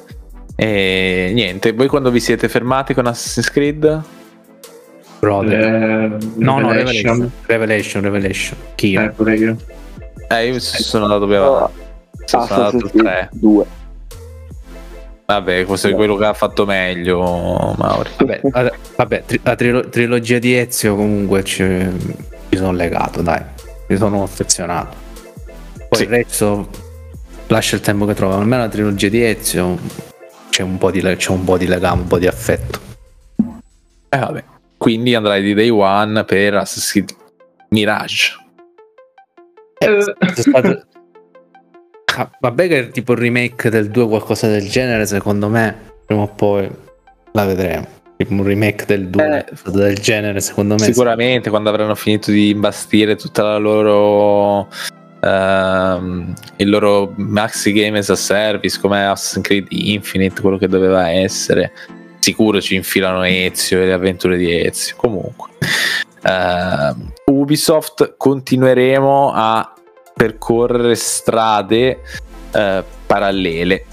E 0.56 1.30
niente, 1.34 1.72
voi 1.72 1.88
quando 1.88 2.10
vi 2.10 2.20
siete 2.20 2.48
fermati 2.48 2.94
con 2.94 3.06
Assassin's 3.06 3.50
Creed? 3.50 4.02
Brother. 5.22 5.60
Eh, 5.60 6.16
no, 6.38 6.58
no, 6.58 6.72
Revelation. 6.72 7.30
Revelation. 7.46 8.02
Revelation. 8.02 8.58
Chi? 8.74 8.94
Eh, 8.94 9.10
pure 9.10 9.36
io. 9.36 9.56
Eh, 10.26 10.48
io 10.48 10.58
sono 10.58 11.04
andato 11.04 11.26
più 11.28 11.36
avanti. 11.36 11.72
Sono 12.24 12.42
andato 12.42 12.60
Assassin's 12.62 12.82
al 12.82 12.90
Creed 12.90 13.04
3. 13.04 13.28
2. 13.30 13.64
Vabbè, 15.26 15.64
questo 15.64 15.86
è 15.88 15.94
quello 15.94 16.16
che 16.16 16.24
ha 16.24 16.32
fatto 16.34 16.66
meglio, 16.66 17.20
Mauri. 17.78 18.10
Vabbè, 18.18 18.40
vabbè, 18.96 19.24
la 19.44 19.54
trilo- 19.54 19.88
trilogia 19.88 20.40
di 20.40 20.56
Ezio 20.58 20.96
comunque 20.96 21.44
ci, 21.44 21.62
mi 21.62 22.56
sono 22.56 22.72
legato, 22.72 23.22
dai, 23.22 23.40
mi 23.86 23.96
sono 23.96 24.24
affezionato. 24.24 24.96
Poi 25.88 25.98
Sì. 26.00 26.02
il 26.02 26.08
resto 26.08 26.68
lascia 27.46 27.76
il 27.76 27.80
tempo 27.80 28.06
che 28.06 28.14
trova, 28.14 28.34
almeno 28.38 28.62
la 28.62 28.68
trilogia 28.68 29.08
di 29.08 29.22
Ezio 29.24 29.78
c'è 30.50 30.62
un 30.64 30.78
po' 30.78 30.90
di, 30.90 31.00
le- 31.00 31.14
c'è 31.14 31.30
un 31.30 31.44
po' 31.44 31.56
di 31.56 31.66
legame, 31.68 32.00
un 32.02 32.08
po' 32.08 32.18
di 32.18 32.26
affetto. 32.26 32.80
Eh, 34.08 34.18
vabbè. 34.18 34.44
Quindi 34.82 35.14
andrai 35.14 35.42
di 35.42 35.54
day 35.54 35.68
one 35.68 36.24
per 36.24 36.54
Assassin's 36.54 36.90
Creed 36.90 37.10
Mirage. 37.68 38.32
È 39.78 39.98
stato- 40.34 40.82
Ah, 42.16 42.30
Vabbè 42.40 42.66
che 42.68 42.88
tipo 42.90 43.12
il 43.12 43.18
remake 43.18 43.70
del 43.70 43.88
2 43.90 44.02
o 44.02 44.08
qualcosa 44.08 44.48
del 44.48 44.68
genere, 44.68 45.06
secondo 45.06 45.48
me, 45.48 45.74
prima 46.04 46.22
o 46.22 46.28
poi 46.28 46.68
la 47.32 47.44
vedremo. 47.46 47.86
un 48.28 48.42
remake 48.44 48.84
del 48.86 49.06
2 49.08 49.46
Eh, 49.48 49.70
del 49.70 49.98
genere, 49.98 50.40
secondo 50.40 50.74
me. 50.74 50.80
Sicuramente 50.84 51.48
quando 51.48 51.70
avranno 51.70 51.94
finito 51.94 52.30
di 52.32 52.50
imbastire 52.50 53.14
tutta 53.16 53.42
la 53.44 53.56
loro 53.56 54.68
ehm, 55.20 56.34
il 56.56 56.68
loro 56.68 57.14
maxi 57.16 57.72
game 57.72 57.98
as 57.98 58.10
a 58.10 58.16
service 58.16 58.78
come 58.80 59.04
Assassin's 59.06 59.46
Creed 59.46 59.66
Infinite, 59.70 60.40
quello 60.40 60.58
che 60.58 60.68
doveva 60.68 61.08
essere. 61.10 61.72
Sicuro 62.22 62.60
ci 62.60 62.76
infilano 62.76 63.24
Ezio 63.24 63.80
e 63.80 63.86
le 63.86 63.92
avventure 63.92 64.36
di 64.36 64.64
Ezio. 64.64 64.94
Comunque, 64.94 65.48
ehm, 66.22 67.12
Ubisoft 67.24 68.14
continueremo 68.16 69.32
a 69.34 69.74
percorrere 70.14 70.94
strade 70.94 72.00
eh, 72.52 72.84
parallele 73.06 73.84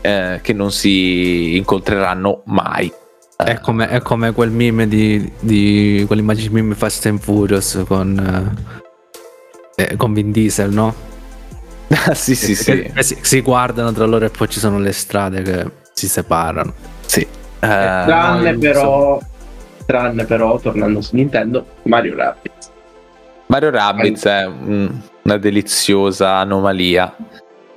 eh, 0.00 0.40
che 0.42 0.52
non 0.52 0.72
si 0.72 1.56
incontreranno 1.56 2.42
mai. 2.46 2.92
È 3.36 3.60
come, 3.60 3.88
è 3.88 4.02
come 4.02 4.32
quel 4.32 4.50
meme 4.50 4.88
di, 4.88 5.30
di 5.38 6.02
quell'immagine 6.04 6.50
meme 6.50 6.74
Fast 6.74 7.06
and 7.06 7.20
Furious 7.20 7.84
con, 7.86 8.56
eh, 9.76 9.84
eh, 9.84 9.96
con 9.96 10.12
Vin 10.12 10.32
Diesel, 10.32 10.72
no? 10.72 10.92
Ah, 11.90 12.14
sì, 12.18 12.34
sì, 12.34 12.56
sì. 12.56 12.90
Che 12.92 13.02
si, 13.04 13.16
si 13.20 13.40
guardano 13.40 13.92
tra 13.92 14.04
loro 14.04 14.24
e 14.24 14.30
poi 14.30 14.48
ci 14.48 14.58
sono 14.58 14.80
le 14.80 14.90
strade 14.90 15.42
che 15.42 15.70
si 15.92 16.08
separano. 16.08 16.74
sì. 17.06 17.24
Eh, 17.60 17.66
Eh, 17.66 18.04
tranne 18.06 18.52
no, 18.52 18.58
però, 18.58 19.20
tranne 19.86 20.24
però, 20.24 20.58
tornando 20.60 21.00
su 21.00 21.16
Nintendo, 21.16 21.66
Mario 21.84 22.14
Rabbids. 22.16 22.70
Mario 23.46 23.70
Rabbids 23.70 24.24
è 24.26 24.44
un- 24.46 25.00
una 25.22 25.36
deliziosa 25.38 26.36
anomalia 26.36 27.14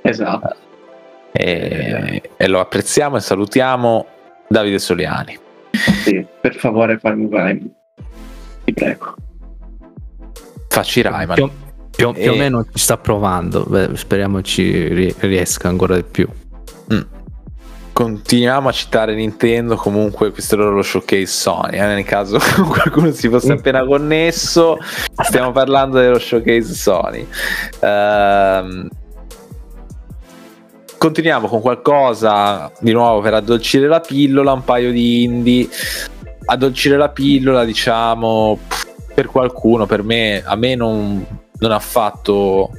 Esatto. 0.02 0.54
e, 1.32 2.30
e 2.36 2.46
lo 2.48 2.60
apprezziamo 2.60 3.16
e 3.16 3.20
salutiamo 3.20 4.06
Davide 4.48 4.78
Soliani. 4.78 5.38
Sì, 6.04 6.24
per 6.40 6.54
favore 6.56 6.98
fammi 6.98 7.26
Prime. 7.28 7.60
Ti 8.64 8.72
prego. 8.74 9.14
Facci 10.68 11.00
Rayman. 11.02 11.34
Più, 11.36 11.50
più- 11.90 12.12
più 12.12 12.30
o 12.30 12.34
E- 12.34 12.38
meno 12.38 12.64
ci 12.64 12.78
sta 12.78 12.96
provando. 12.98 13.64
Beh, 13.64 13.96
speriamo 13.96 14.42
ci 14.42 14.88
ri- 14.88 15.14
riesca 15.20 15.68
ancora 15.68 15.96
di 15.96 16.02
più. 16.04 16.28
Mm. 16.92 17.00
Continuiamo 17.92 18.70
a 18.70 18.72
citare 18.72 19.14
Nintendo, 19.14 19.76
comunque 19.76 20.30
questo 20.30 20.54
era 20.54 20.70
lo 20.70 20.80
showcase 20.80 21.26
Sony, 21.26 21.76
eh, 21.76 21.84
nel 21.84 22.04
caso 22.04 22.38
qualcuno 22.66 23.12
si 23.12 23.28
fosse 23.28 23.52
appena 23.52 23.84
connesso, 23.84 24.78
stiamo 25.22 25.52
parlando 25.52 25.98
dello 25.98 26.18
showcase 26.18 26.72
Sony. 26.72 27.26
Ehm, 27.80 28.88
continuiamo 30.96 31.48
con 31.48 31.60
qualcosa 31.60 32.72
di 32.80 32.92
nuovo 32.92 33.20
per 33.20 33.34
addolcire 33.34 33.86
la 33.88 34.00
pillola, 34.00 34.52
un 34.52 34.64
paio 34.64 34.90
di 34.90 35.24
indie. 35.24 35.68
Addolcire 36.46 36.96
la 36.96 37.10
pillola, 37.10 37.64
diciamo, 37.64 38.58
per 39.12 39.26
qualcuno, 39.26 39.84
per 39.84 40.02
me, 40.02 40.42
a 40.42 40.56
me 40.56 40.74
non, 40.74 41.26
non 41.58 41.70
ha 41.70 41.78
fatto 41.78 42.70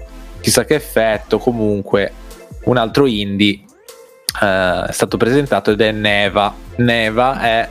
chissà 0.41 0.66
che 0.66 0.74
effetto, 0.74 1.38
comunque 1.38 2.11
un 2.64 2.78
altro 2.78 3.05
indie 3.05 3.64
eh, 4.42 4.86
è 4.88 4.92
stato 4.92 5.18
presentato 5.18 5.72
ed 5.72 5.82
è 5.82 5.92
Neva. 5.92 6.54
Neva 6.78 7.40
è 7.42 7.70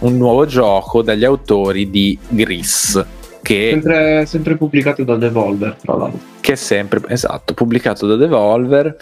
un 0.00 0.16
nuovo 0.16 0.46
gioco 0.46 1.02
dagli 1.02 1.24
autori 1.24 1.90
di 1.90 2.16
Gris, 2.28 3.04
che, 3.42 3.68
Sempre, 3.70 4.26
sempre 4.26 4.56
pubblicato 4.56 5.02
da 5.04 5.16
Devolver, 5.16 5.76
tra 5.80 5.96
l'altro. 5.96 6.20
che 6.40 6.52
è 6.52 6.56
sempre 6.56 7.00
esatto, 7.08 7.54
pubblicato 7.54 8.06
da 8.06 8.16
Devolver. 8.16 8.96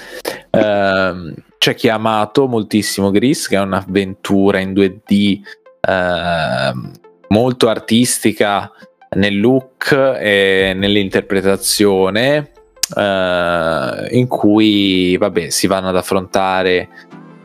Ehm, 0.50 1.34
c'è 1.58 1.74
chi 1.74 1.88
ha 1.88 1.94
amato 1.94 2.46
moltissimo 2.46 3.10
Gris, 3.10 3.48
che 3.48 3.56
è 3.56 3.60
un'avventura 3.60 4.58
in 4.58 4.72
2D 4.72 5.40
ehm, 5.80 6.92
molto 7.28 7.68
artistica 7.68 8.70
nel 9.16 9.38
look 9.40 9.92
e 9.92 10.72
nell'interpretazione, 10.76 12.52
eh, 12.94 14.08
in 14.10 14.26
cui 14.26 15.16
vabbè, 15.16 15.50
si 15.50 15.66
vanno 15.66 15.88
ad 15.88 15.96
affrontare 15.96 16.88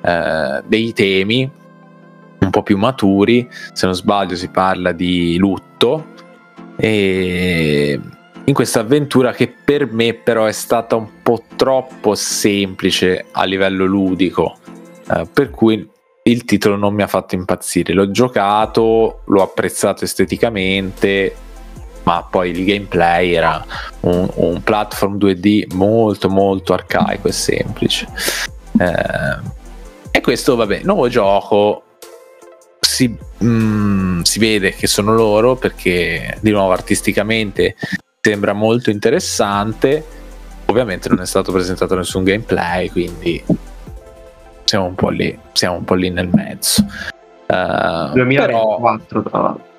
eh, 0.02 0.62
dei 0.66 0.94
temi 0.94 1.50
un 2.40 2.50
po' 2.50 2.64
più 2.64 2.78
maturi. 2.78 3.48
Se 3.74 3.86
non 3.86 3.96
sbaglio, 3.96 4.36
si 4.36 4.50
parla 4.50 4.92
di 4.92 5.38
lutto. 5.38 6.08
E 6.78 8.00
in 8.44 8.54
questa 8.54 8.80
avventura 8.80 9.32
che 9.32 9.54
per 9.64 9.92
me 9.92 10.14
però 10.14 10.46
è 10.46 10.52
stata 10.52 10.96
un 10.96 11.08
po' 11.22 11.44
troppo 11.56 12.16
semplice 12.16 13.26
a 13.32 13.44
livello 13.44 13.86
ludico, 13.86 14.58
eh, 15.14 15.28
per 15.32 15.52
cui 15.52 15.88
il 16.24 16.46
titolo 16.46 16.76
non 16.76 16.94
mi 16.94 17.04
ha 17.04 17.08
fatto 17.08 17.36
impazzire. 17.36 17.94
L'ho 17.94 18.12
giocato, 18.12 19.22
l'ho 19.26 19.42
apprezzato 19.42 20.04
esteticamente, 20.04 21.34
ma 22.04 22.24
poi 22.30 22.52
il 22.52 22.66
gameplay 22.66 23.34
era 23.34 23.64
un, 24.02 24.28
un 24.36 24.64
platform 24.64 25.18
2D 25.18 25.74
molto 25.76 26.30
molto 26.30 26.74
arcaico 26.74 27.28
e 27.28 27.32
semplice. 27.32 28.08
Eh, 28.80 29.60
e 30.12 30.22
questo, 30.22 30.56
vabbè, 30.56 30.82
nuovo 30.84 31.08
gioco. 31.08 31.84
Si, 32.80 33.16
mm, 33.44 34.22
si 34.22 34.40
vede 34.40 34.74
che 34.74 34.88
sono 34.88 35.14
loro 35.14 35.56
perché 35.56 36.38
di 36.42 36.52
nuovo 36.52 36.72
artisticamente 36.72 37.76
sembra 38.20 38.54
molto 38.54 38.90
interessante. 38.90 40.06
Ovviamente 40.66 41.10
non 41.10 41.22
è 41.22 41.26
stato 41.26 41.52
presentato 41.52 41.96
nessun 41.96 42.24
gameplay, 42.24 42.90
quindi 42.90 43.44
siamo 44.66 44.86
un 44.86 44.96
po' 44.96 45.10
lì, 45.10 45.38
siamo 45.54 45.78
un 45.78 45.84
po' 45.84 45.96
lì 45.96 46.10
nel 46.10 46.30
mezzo. 46.32 46.82
Eh, 46.82 47.46
però 47.48 48.12
2024, 48.14 49.24
tra 49.24 49.42
l'altro. 49.42 49.70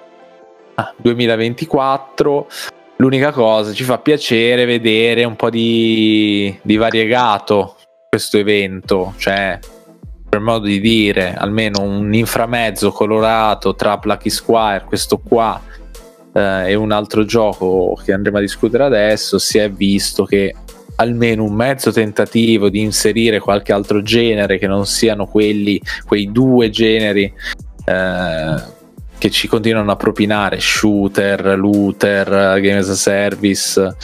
Ah, 0.82 0.94
2024 0.96 2.48
l'unica 2.96 3.30
cosa 3.30 3.72
ci 3.72 3.84
fa 3.84 3.98
piacere 3.98 4.64
vedere 4.64 5.22
un 5.22 5.36
po' 5.36 5.48
di, 5.48 6.58
di 6.60 6.76
variegato 6.76 7.76
questo 8.08 8.38
evento 8.38 9.14
cioè 9.16 9.60
per 10.28 10.40
modo 10.40 10.66
di 10.66 10.80
dire 10.80 11.34
almeno 11.34 11.82
un 11.82 12.12
inframezzo 12.12 12.90
colorato 12.90 13.76
tra 13.76 13.98
Plucky 13.98 14.28
Squire 14.28 14.84
questo 14.84 15.18
qua 15.18 15.60
eh, 16.32 16.70
e 16.70 16.74
un 16.74 16.90
altro 16.90 17.24
gioco 17.24 17.96
che 18.04 18.12
andremo 18.12 18.38
a 18.38 18.40
discutere 18.40 18.82
adesso 18.82 19.38
si 19.38 19.58
è 19.58 19.70
visto 19.70 20.24
che 20.24 20.52
almeno 20.96 21.44
un 21.44 21.54
mezzo 21.54 21.92
tentativo 21.92 22.68
di 22.68 22.80
inserire 22.80 23.38
qualche 23.38 23.72
altro 23.72 24.02
genere 24.02 24.58
che 24.58 24.66
non 24.66 24.84
siano 24.84 25.26
quelli 25.26 25.80
quei 26.06 26.32
due 26.32 26.70
generi 26.70 27.32
eh, 27.84 28.80
che 29.22 29.30
ci 29.30 29.46
continuano 29.46 29.92
a 29.92 29.94
propinare 29.94 30.58
shooter, 30.58 31.56
looter, 31.56 32.58
game 32.60 32.78
as 32.78 32.88
a 32.88 32.96
service 32.96 33.94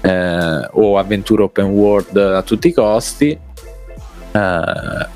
eh, 0.00 0.68
o 0.72 0.98
avventure 0.98 1.44
open 1.44 1.66
world 1.66 2.16
a 2.16 2.42
tutti 2.42 2.66
i 2.66 2.72
costi. 2.72 3.38
Eh, 4.32 5.06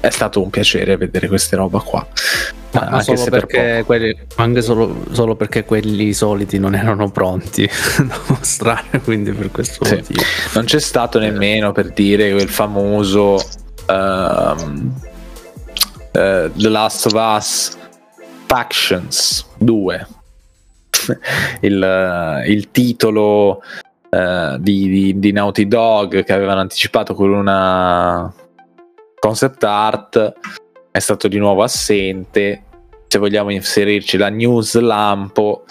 è 0.00 0.10
stato 0.10 0.42
un 0.42 0.50
piacere 0.50 0.98
vedere 0.98 1.28
queste 1.28 1.56
roba 1.56 1.80
qua. 1.80 2.06
Ma 2.72 2.80
Anche 2.82 3.04
solo 3.04 3.16
se 3.16 3.30
per 3.30 3.46
perché 3.46 3.84
quelli, 3.86 4.14
anche 4.34 4.60
solo, 4.60 5.04
solo 5.12 5.34
perché 5.34 5.64
quelli 5.64 6.12
soliti 6.12 6.58
non 6.58 6.74
erano 6.74 7.10
pronti 7.10 7.66
da 8.06 8.20
mostrare, 8.26 9.00
quindi 9.02 9.32
per 9.32 9.50
questo 9.50 9.82
Sì. 9.86 9.94
motivo. 9.94 10.22
Non 10.52 10.64
c'è 10.64 10.78
stato 10.78 11.18
nemmeno 11.18 11.72
per 11.72 11.90
dire 11.92 12.32
quel 12.32 12.50
famoso 12.50 13.42
ehm, 13.86 14.92
eh, 16.12 16.50
The 16.54 16.68
Last 16.68 17.06
of 17.06 17.12
Us 17.14 17.84
Factions 18.46 19.46
2. 19.58 20.06
il, 21.62 21.82
eh, 21.82 22.50
il 22.50 22.70
titolo 22.70 23.62
eh, 24.08 24.56
di, 24.60 24.88
di- 24.88 25.18
di 25.18 25.32
Naughty 25.32 25.66
Dog 25.66 26.24
che 26.24 26.32
avevano 26.32 26.60
anticipato 26.60 27.14
con 27.14 27.30
una 27.30 28.32
concept 29.18 29.64
art 29.64 30.32
è 30.90 30.98
stato 30.98 31.28
di 31.28 31.38
nuovo 31.38 31.62
assente. 31.62 32.62
Se 33.08 33.18
vogliamo 33.18 33.50
inserirci 33.50 34.16
la 34.16 34.28
news 34.28 34.78
lampo, 34.78 35.64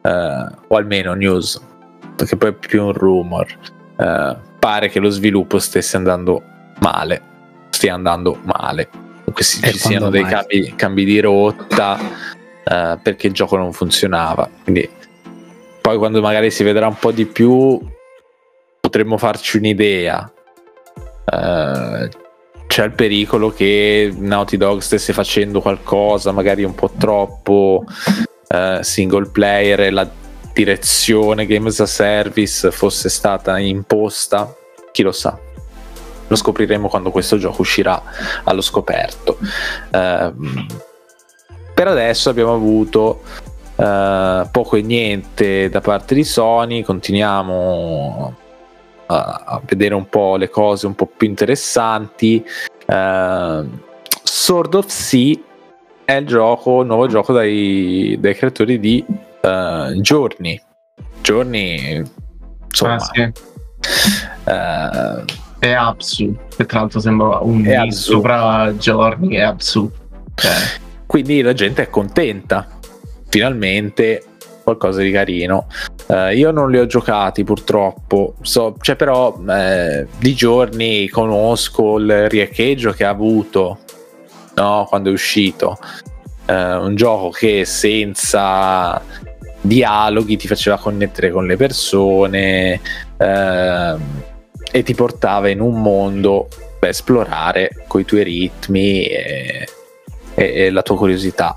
eh, 0.00 0.46
o 0.68 0.76
almeno 0.76 1.14
news, 1.14 1.60
perché 2.16 2.36
poi 2.36 2.50
è 2.50 2.52
più 2.54 2.84
un 2.84 2.92
rumor. 2.92 3.46
eh, 3.98 4.36
pare 4.58 4.88
che 4.88 5.00
lo 5.00 5.10
sviluppo 5.10 5.58
stesse 5.58 5.96
andando 5.96 6.42
male, 6.80 7.20
stia 7.70 7.94
andando 7.94 8.38
male. 8.44 8.88
Comunque 9.32 9.44
si- 9.44 9.60
E 9.64 9.72
ci 9.72 9.78
siano 9.78 10.08
quando 10.08 10.10
dei 10.10 10.22
mai? 10.22 10.30
cambi, 10.32 10.74
cambi 10.76 11.04
di 11.04 11.20
rotta 11.20 11.98
eh, 12.64 12.98
perché 13.02 13.26
il 13.28 13.32
gioco 13.32 13.56
non 13.56 13.72
funzionava. 13.72 14.48
Quindi 14.62 14.88
poi 15.80 15.96
quando 15.98 16.20
magari 16.20 16.50
si 16.50 16.62
vedrà 16.62 16.86
un 16.86 16.96
po' 16.98 17.10
di 17.12 17.24
più 17.26 17.80
potremmo 18.80 19.16
farci 19.18 19.56
un'idea. 19.56 20.30
Eh, 21.24 22.08
c'è 22.66 22.84
il 22.84 22.92
pericolo 22.92 23.50
che 23.50 24.12
Naughty 24.16 24.56
Dog 24.56 24.80
stesse 24.80 25.12
facendo 25.12 25.60
qualcosa 25.60 26.32
magari 26.32 26.64
un 26.64 26.74
po' 26.74 26.90
troppo 26.98 27.84
eh, 28.48 28.78
single 28.82 29.28
player 29.30 29.80
e 29.80 29.90
la 29.90 30.08
direzione 30.54 31.46
Game 31.46 31.68
as 31.68 31.80
a 31.80 31.86
Service 31.86 32.70
fosse 32.70 33.08
stata 33.08 33.58
imposta, 33.58 34.54
chi 34.90 35.02
lo 35.02 35.12
sa. 35.12 35.38
Lo 36.32 36.38
scopriremo 36.38 36.88
quando 36.88 37.10
questo 37.10 37.36
gioco 37.36 37.60
uscirà 37.60 38.02
allo 38.44 38.62
scoperto. 38.62 39.36
Ehm, 39.90 40.66
per 41.74 41.88
adesso 41.88 42.30
abbiamo 42.30 42.54
avuto 42.54 43.20
uh, 43.76 44.48
poco 44.50 44.76
e 44.76 44.80
niente 44.80 45.68
da 45.68 45.82
parte 45.82 46.14
di 46.14 46.24
Sony, 46.24 46.82
continuiamo 46.82 48.34
a, 49.08 49.60
vedere 49.66 49.94
un 49.94 50.08
po' 50.08 50.36
le 50.36 50.48
cose 50.48 50.86
un 50.86 50.94
po' 50.94 51.04
più 51.04 51.28
interessanti. 51.28 52.42
Uh, 52.86 53.68
Sword 54.22 54.72
of 54.72 54.86
Sea 54.86 55.36
è 56.06 56.14
il 56.14 56.26
gioco, 56.26 56.80
il 56.80 56.86
nuovo 56.86 57.08
gioco 57.08 57.34
dai, 57.34 58.16
dai 58.18 58.34
creatori 58.34 58.80
di 58.80 59.04
uh, 59.06 59.92
Journey. 60.00 60.58
Journey, 61.20 62.02
insomma, 62.64 62.94
Ah, 62.94 63.00
sì. 63.00 63.32
uh, 64.46 65.40
E 65.64 65.72
Apsu, 65.74 66.36
che 66.56 66.66
tra 66.66 66.80
l'altro 66.80 66.98
sembra 66.98 67.38
un 67.38 67.88
sopra 67.92 68.74
Giorni 68.76 69.36
e 69.36 69.42
Apsu. 69.42 69.88
Cioè, 70.34 70.52
quindi 71.06 71.40
la 71.40 71.52
gente 71.52 71.82
è 71.82 71.88
contenta. 71.88 72.66
Finalmente 73.28 74.24
qualcosa 74.64 75.02
di 75.02 75.12
carino. 75.12 75.68
Eh, 76.08 76.36
io 76.36 76.50
non 76.50 76.68
li 76.68 76.80
ho 76.80 76.86
giocati 76.86 77.44
purtroppo, 77.44 78.34
so, 78.40 78.74
cioè 78.80 78.96
però 78.96 79.38
eh, 79.48 80.08
di 80.18 80.34
giorni 80.34 81.08
conosco 81.08 81.96
il 81.98 82.28
rieccheggio 82.28 82.90
che 82.90 83.04
ha 83.04 83.10
avuto 83.10 83.78
no, 84.56 84.86
quando 84.88 85.10
è 85.10 85.12
uscito. 85.12 85.78
Eh, 86.44 86.74
un 86.74 86.96
gioco 86.96 87.30
che 87.30 87.64
senza 87.64 89.00
dialoghi 89.60 90.36
ti 90.36 90.48
faceva 90.48 90.76
connettere 90.76 91.30
con 91.30 91.46
le 91.46 91.56
persone 91.56 92.80
ehm, 93.16 94.00
e 94.72 94.82
ti 94.82 94.94
portava 94.94 95.50
in 95.50 95.60
un 95.60 95.80
mondo 95.80 96.48
da 96.80 96.88
esplorare 96.88 97.84
con 97.86 98.00
i 98.00 98.04
tuoi 98.04 98.24
ritmi 98.24 99.04
e, 99.04 99.68
e- 100.34 100.52
e 100.54 100.70
la 100.70 100.82
tua 100.82 100.96
curiosità. 100.96 101.54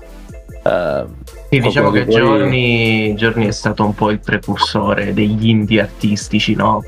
Eh, 0.62 1.04
sì, 1.48 1.60
diciamo 1.60 1.90
che 1.90 2.06
Giorni, 2.06 3.14
Giorni 3.16 3.46
è 3.46 3.52
stato 3.52 3.84
un 3.84 3.94
po' 3.94 4.10
il 4.10 4.20
precursore 4.20 5.14
degli 5.14 5.48
indie 5.48 5.80
artistici, 5.80 6.54
no? 6.54 6.84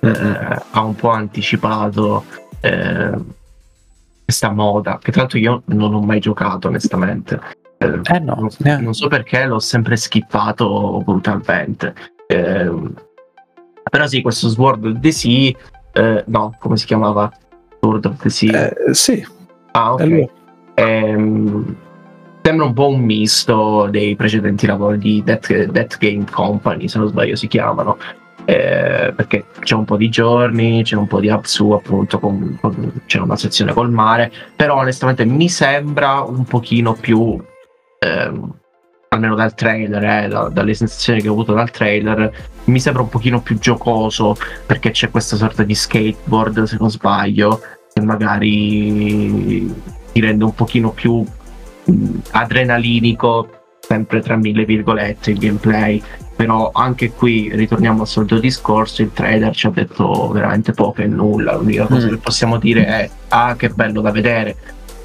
Eh, 0.00 0.08
ha 0.70 0.80
un 0.80 0.94
po' 0.94 1.10
anticipato 1.10 2.24
eh, 2.60 3.12
questa 4.24 4.50
moda, 4.50 4.98
che 5.00 5.10
tra 5.10 5.22
l'altro 5.22 5.38
io 5.38 5.62
non 5.66 5.94
ho 5.94 6.00
mai 6.00 6.20
giocato 6.20 6.68
onestamente. 6.68 7.40
Eh, 7.78 8.00
eh 8.02 8.18
no, 8.18 8.50
non, 8.58 8.80
non 8.80 8.92
so 8.92 9.08
perché 9.08 9.44
l'ho 9.46 9.60
sempre 9.60 9.96
skippato 9.96 11.00
brutalmente. 11.04 11.94
Eh, 12.26 12.70
però 13.90 14.06
sì, 14.06 14.22
questo 14.22 14.48
Sword 14.48 14.84
of 14.84 15.00
the 15.00 15.10
Sea, 15.12 15.52
eh, 15.92 16.24
no, 16.26 16.56
come 16.58 16.76
si 16.76 16.86
chiamava? 16.86 17.30
Sword 17.80 18.04
of 18.06 18.16
the 18.22 18.30
Sea. 18.30 18.70
Eh, 18.70 18.94
sì, 18.94 19.26
ah, 19.72 19.92
ok. 19.94 20.24
Ehm, 20.74 21.76
sembra 22.42 22.66
un 22.66 22.72
po' 22.72 22.88
un 22.88 23.00
misto 23.00 23.88
dei 23.90 24.16
precedenti 24.16 24.66
lavori 24.66 24.98
di 24.98 25.22
Death, 25.24 25.66
Death 25.66 25.98
Game 25.98 26.24
Company, 26.30 26.88
se 26.88 26.98
non 26.98 27.08
sbaglio 27.08 27.36
si 27.36 27.46
chiamano. 27.48 27.98
Eh, 28.44 29.12
perché 29.14 29.44
c'è 29.60 29.74
un 29.76 29.84
po' 29.84 29.96
di 29.96 30.08
giorni, 30.08 30.82
c'è 30.82 30.96
un 30.96 31.06
po' 31.06 31.20
di 31.20 31.28
Apsu, 31.28 31.70
appunto, 31.70 32.18
con- 32.18 32.58
con- 32.60 33.02
c'è 33.06 33.20
una 33.20 33.36
sezione 33.36 33.72
col 33.72 33.90
mare. 33.92 34.32
Però 34.56 34.78
onestamente 34.78 35.24
mi 35.24 35.48
sembra 35.48 36.22
un 36.22 36.44
pochino 36.44 36.94
più. 36.94 37.40
ehm, 38.00 38.52
almeno 39.12 39.34
dal 39.34 39.54
trailer, 39.54 40.02
eh, 40.24 40.28
da- 40.28 40.48
dalle 40.48 40.74
sensazioni 40.74 41.20
che 41.20 41.28
ho 41.28 41.32
avuto 41.32 41.52
dal 41.52 41.70
trailer, 41.70 42.32
mi 42.64 42.80
sembra 42.80 43.02
un 43.02 43.08
pochino 43.08 43.40
più 43.40 43.58
giocoso 43.58 44.36
perché 44.66 44.90
c'è 44.90 45.10
questa 45.10 45.36
sorta 45.36 45.62
di 45.62 45.74
skateboard, 45.74 46.62
se 46.64 46.76
non 46.80 46.90
sbaglio, 46.90 47.60
che 47.92 48.00
magari 48.00 49.70
ti 50.12 50.20
rende 50.20 50.44
un 50.44 50.54
pochino 50.54 50.90
più 50.92 51.24
mh, 51.84 52.18
adrenalinico, 52.30 53.48
sempre 53.80 54.20
tra 54.20 54.36
mille 54.36 54.64
virgolette, 54.64 55.30
il 55.32 55.38
gameplay. 55.38 56.02
Però 56.34 56.70
anche 56.72 57.12
qui 57.12 57.50
ritorniamo 57.54 58.00
al 58.00 58.06
solito 58.08 58.38
discorso, 58.38 59.02
il 59.02 59.12
trailer 59.12 59.54
ci 59.54 59.66
ha 59.66 59.70
detto 59.70 60.28
veramente 60.30 60.72
poco 60.72 61.02
e 61.02 61.06
nulla. 61.06 61.54
L'unica 61.56 61.86
cosa 61.86 62.06
Mm. 62.06 62.10
che 62.10 62.16
possiamo 62.16 62.56
dire 62.56 62.86
è: 62.86 63.10
ah, 63.28 63.54
che 63.56 63.68
bello 63.68 64.00
da 64.00 64.10
vedere. 64.10 64.56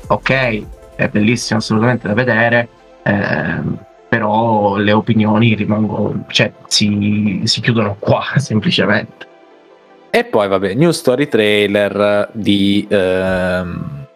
Ok, 0.08 0.64
è 0.96 1.08
bellissimo 1.10 1.60
assolutamente 1.60 2.08
da 2.08 2.14
vedere. 2.14 2.70
ehm, 3.04 3.78
però 4.10 4.78
le 4.78 4.92
opinioni 4.92 5.54
rimangono, 5.56 6.26
cioè 6.28 6.52
si, 6.68 7.42
si 7.44 7.62
chiudono 7.62 7.96
qua 8.00 8.24
semplicemente. 8.38 9.26
E 10.10 10.24
poi, 10.24 10.48
vabbè, 10.48 10.74
new 10.74 10.92
story 10.92 11.28
trailer 11.28 12.30
di 12.32 12.88
ehm, 12.90 14.08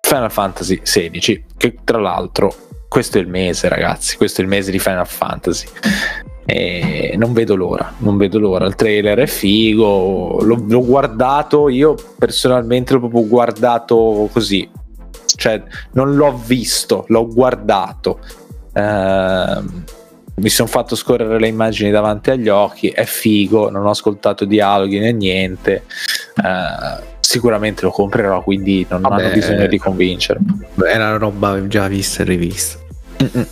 Final 0.00 0.30
Fantasy 0.30 0.80
XVI. 0.80 1.44
Che 1.56 1.78
tra 1.84 1.98
l'altro, 1.98 2.54
questo 2.88 3.16
è 3.16 3.20
il 3.20 3.28
mese, 3.28 3.68
ragazzi. 3.68 4.16
Questo 4.16 4.40
è 4.40 4.44
il 4.44 4.50
mese 4.50 4.70
di 4.70 4.78
Final 4.78 5.06
Fantasy. 5.06 5.66
E 6.44 7.14
non 7.16 7.32
vedo 7.32 7.54
l'ora, 7.54 7.90
non 7.98 8.16
vedo 8.18 8.38
l'ora. 8.38 8.66
Il 8.66 8.74
trailer 8.74 9.20
è 9.20 9.26
figo. 9.26 10.40
L'ho, 10.42 10.64
l'ho 10.68 10.84
guardato 10.84 11.68
io 11.68 11.94
personalmente, 12.18 12.92
l'ho 12.92 12.98
proprio 12.98 13.26
guardato 13.26 14.28
così. 14.32 14.68
Cioè, 15.24 15.62
non 15.92 16.14
l'ho 16.16 16.38
visto, 16.44 17.04
l'ho 17.08 17.26
guardato. 17.28 18.18
Ehm, 18.74 19.84
mi 20.34 20.48
sono 20.48 20.68
fatto 20.68 20.96
scorrere 20.96 21.38
le 21.38 21.48
immagini 21.48 21.90
davanti 21.90 22.30
agli 22.30 22.48
occhi, 22.48 22.88
è 22.88 23.04
figo, 23.04 23.70
non 23.70 23.84
ho 23.84 23.90
ascoltato 23.90 24.44
dialoghi 24.44 24.98
né 24.98 25.12
niente. 25.12 25.84
Eh, 26.36 27.10
sicuramente 27.20 27.82
lo 27.82 27.90
comprerò, 27.90 28.42
quindi 28.42 28.84
non 28.88 29.02
Vabbè. 29.02 29.22
hanno 29.22 29.32
bisogno 29.32 29.66
di 29.66 29.78
convincermi. 29.78 30.66
È 30.74 30.96
una 30.96 31.16
roba 31.16 31.66
già 31.66 31.86
vista 31.86 32.22
e 32.22 32.26
rivista. 32.26 32.78
Mm-mm. 33.22 33.46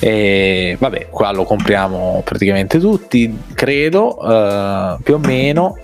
E 0.00 0.76
vabbè, 0.78 1.08
qua 1.10 1.30
lo 1.32 1.44
compriamo 1.44 2.22
praticamente 2.24 2.78
tutti, 2.78 3.38
credo, 3.54 4.18
eh, 4.22 4.96
più 5.02 5.14
o 5.14 5.18
meno. 5.18 5.78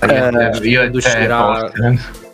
Eh, 0.00 0.50
io 0.62 0.82
e 0.82 0.90
quando 0.90 0.98
te, 1.00 1.08
uscirà-. 1.08 1.70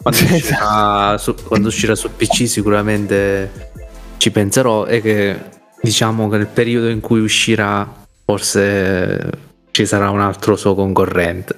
Quando 0.02 0.20
uscirà, 0.22 1.18
su, 1.18 1.34
quando 1.34 1.68
uscirà 1.68 1.94
su 1.94 2.14
PC 2.14 2.46
sicuramente 2.46 3.65
ci 4.16 4.30
penserò 4.30 4.86
e 4.86 5.00
che 5.00 5.38
diciamo 5.80 6.28
che 6.28 6.36
nel 6.38 6.46
periodo 6.46 6.88
in 6.88 7.00
cui 7.00 7.20
uscirà 7.20 7.86
forse 8.24 9.30
ci 9.70 9.86
sarà 9.86 10.10
un 10.10 10.20
altro 10.20 10.56
suo 10.56 10.74
concorrente. 10.74 11.56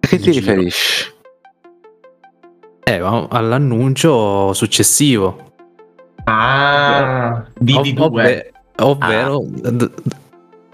A 0.00 0.06
che 0.06 0.18
ti 0.18 0.30
riferisci? 0.30 1.10
Eh, 2.84 2.98
all'annuncio 3.28 4.52
successivo. 4.52 5.52
Ah, 6.24 7.44
DD2. 7.60 8.00
Ovve- 8.02 8.52
ovvero 8.78 9.42
d- 9.46 9.70
d- 9.70 9.90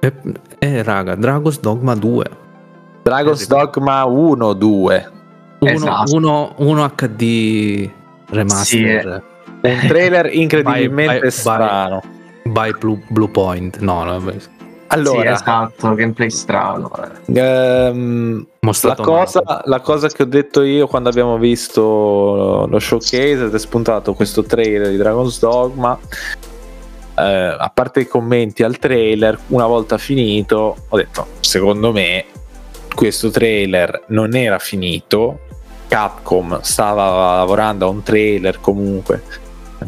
eh, 0.01 0.13
eh, 0.59 0.83
raga, 0.83 1.15
Dragon's 1.15 1.61
Dogma 1.61 1.95
2. 1.95 2.25
Dragon's 3.03 3.47
Dogma 3.47 4.05
1, 4.05 4.53
2. 4.55 5.11
Uno, 5.61 5.71
Esatto. 5.71 6.15
uno- 6.17 6.53
uno 6.59 6.85
HD 6.95 7.89
remaster 8.31 9.23
Un 9.69 9.81
trailer 9.89 10.33
incredibilmente 10.33 11.05
Vai, 11.05 11.21
vai, 11.21 11.31
strano. 11.31 12.03
by 12.45 12.73
Blue, 12.79 13.01
Blue 13.09 13.29
Point. 13.29 13.79
No, 13.79 14.05
no, 14.05 14.23
Allora, 14.89 15.37
sì, 15.37 15.43
esatto, 15.43 15.95
gameplay 15.95 16.31
strano. 16.31 16.91
eh. 17.27 17.39
ehm, 17.41 18.47
la, 18.83 18.95
cosa, 18.95 19.63
la 19.65 19.81
cosa 19.81 20.09
che 20.09 20.23
ho 20.23 20.27
detto 20.27 20.63
io 20.63 20.87
quando 20.87 21.09
abbiamo 21.09 21.39
visto 21.39 22.67
lo 22.69 22.79
showcase 22.79 23.45
ed 23.45 23.55
è 23.55 23.59
spuntato 23.59 24.15
questo 24.15 24.45
trailer 24.45 24.91
di 24.91 24.97
Dragon's 24.97 25.39
Dogma. 25.41 25.99
eh, 27.19 27.23
a 27.59 27.71
parte 27.75 28.01
i 28.01 28.07
commenti 28.07 28.63
al 28.63 28.79
trailer, 28.79 29.39
una 29.49 29.67
volta 29.67 29.99
finito, 29.99 30.77
ho 30.89 30.97
detto: 30.97 31.27
Secondo 31.41 31.91
me, 31.93 32.25
questo 32.95 33.31
trailer 33.31 34.05
non 34.09 34.35
era 34.37 34.59
finito. 34.59 35.41
Capcom 35.89 36.61
stava 36.63 37.37
lavorando 37.37 37.87
a 37.87 37.89
un 37.91 38.03
trailer 38.03 38.61
comunque 38.61 39.23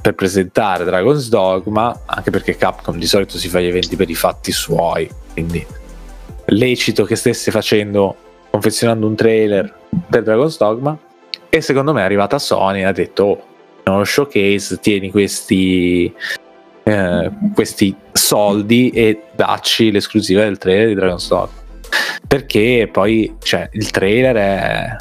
per 0.01 0.15
presentare 0.15 0.85
Dragon's 0.85 1.29
Dogma, 1.29 2.03
anche 2.05 2.31
perché 2.31 2.57
Capcom 2.57 2.99
di 2.99 3.07
solito 3.07 3.39
si 3.39 3.49
fa 3.49 3.61
gli 3.61 3.67
eventi 3.67 3.97
per 3.97 4.11
i 4.11 4.15
fatti 4.15 4.53
suoi, 4.53 5.11
quindi 5.33 5.65
lecito 6.47 7.05
che 7.05 7.17
stesse 7.17 7.51
facendo, 7.51 8.17
confezionando 8.51 9.07
un 9.07 9.15
trailer 9.15 9.75
per 10.09 10.23
Dragon's 10.23 10.59
Dogma. 10.59 10.97
E 11.49 11.61
secondo 11.61 11.93
me 11.93 12.03
è 12.03 12.05
arrivata 12.05 12.39
Sony 12.39 12.81
e 12.81 12.85
ha 12.85 12.93
detto: 12.93 13.25
oh, 13.25 13.43
nello 13.85 14.05
showcase 14.05 14.79
tieni 14.81 15.11
questi, 15.11 16.13
eh, 16.83 17.31
questi 17.55 17.95
soldi 18.13 18.91
e 18.91 19.23
dacci 19.35 19.91
l'esclusiva 19.91 20.43
del 20.43 20.59
trailer 20.59 20.89
di 20.89 20.95
Dragon's 20.95 21.29
Dogma. 21.29 21.67
Perché 22.27 22.89
poi 22.93 23.37
cioè, 23.43 23.69
il 23.73 23.91
trailer 23.91 24.37
è, 24.37 24.97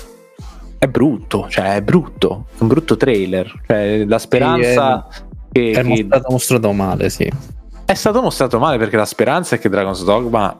è 0.79 0.87
brutto, 0.87 1.47
cioè 1.49 1.75
è 1.75 1.81
brutto, 1.81 2.45
è 2.57 2.61
un 2.61 2.67
brutto 2.67 2.97
trailer. 2.97 3.51
Cioè, 3.65 4.05
la 4.05 4.19
speranza 4.19 5.07
che, 5.51 5.71
È 5.71 5.81
che- 5.81 5.83
mostrato, 5.83 6.31
mostrato 6.31 6.71
male, 6.73 7.09
sì. 7.09 7.31
è 7.85 7.93
stato 7.93 8.21
mostrato 8.21 8.59
male 8.59 8.77
perché 8.77 8.95
la 8.95 9.05
speranza 9.05 9.55
è 9.55 9.59
che 9.59 9.69
Dragon's 9.69 10.03
Dogma, 10.03 10.59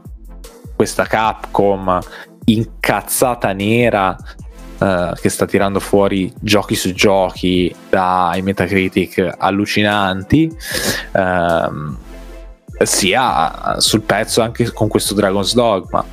questa 0.75 1.05
Capcom 1.05 1.99
incazzata 2.45 3.51
nera, 3.53 4.15
eh, 4.79 5.11
che 5.19 5.29
sta 5.29 5.45
tirando 5.45 5.79
fuori 5.79 6.31
giochi 6.39 6.75
su 6.75 6.93
giochi 6.93 7.73
dai 7.89 8.41
Metacritic 8.41 9.35
allucinanti, 9.37 10.55
ehm, 11.11 11.97
sia 12.83 13.75
sul 13.79 14.01
pezzo 14.01 14.41
anche 14.41 14.71
con 14.71 14.87
questo 14.87 15.13
Dragon's 15.13 15.53
Dogma, 15.53 16.03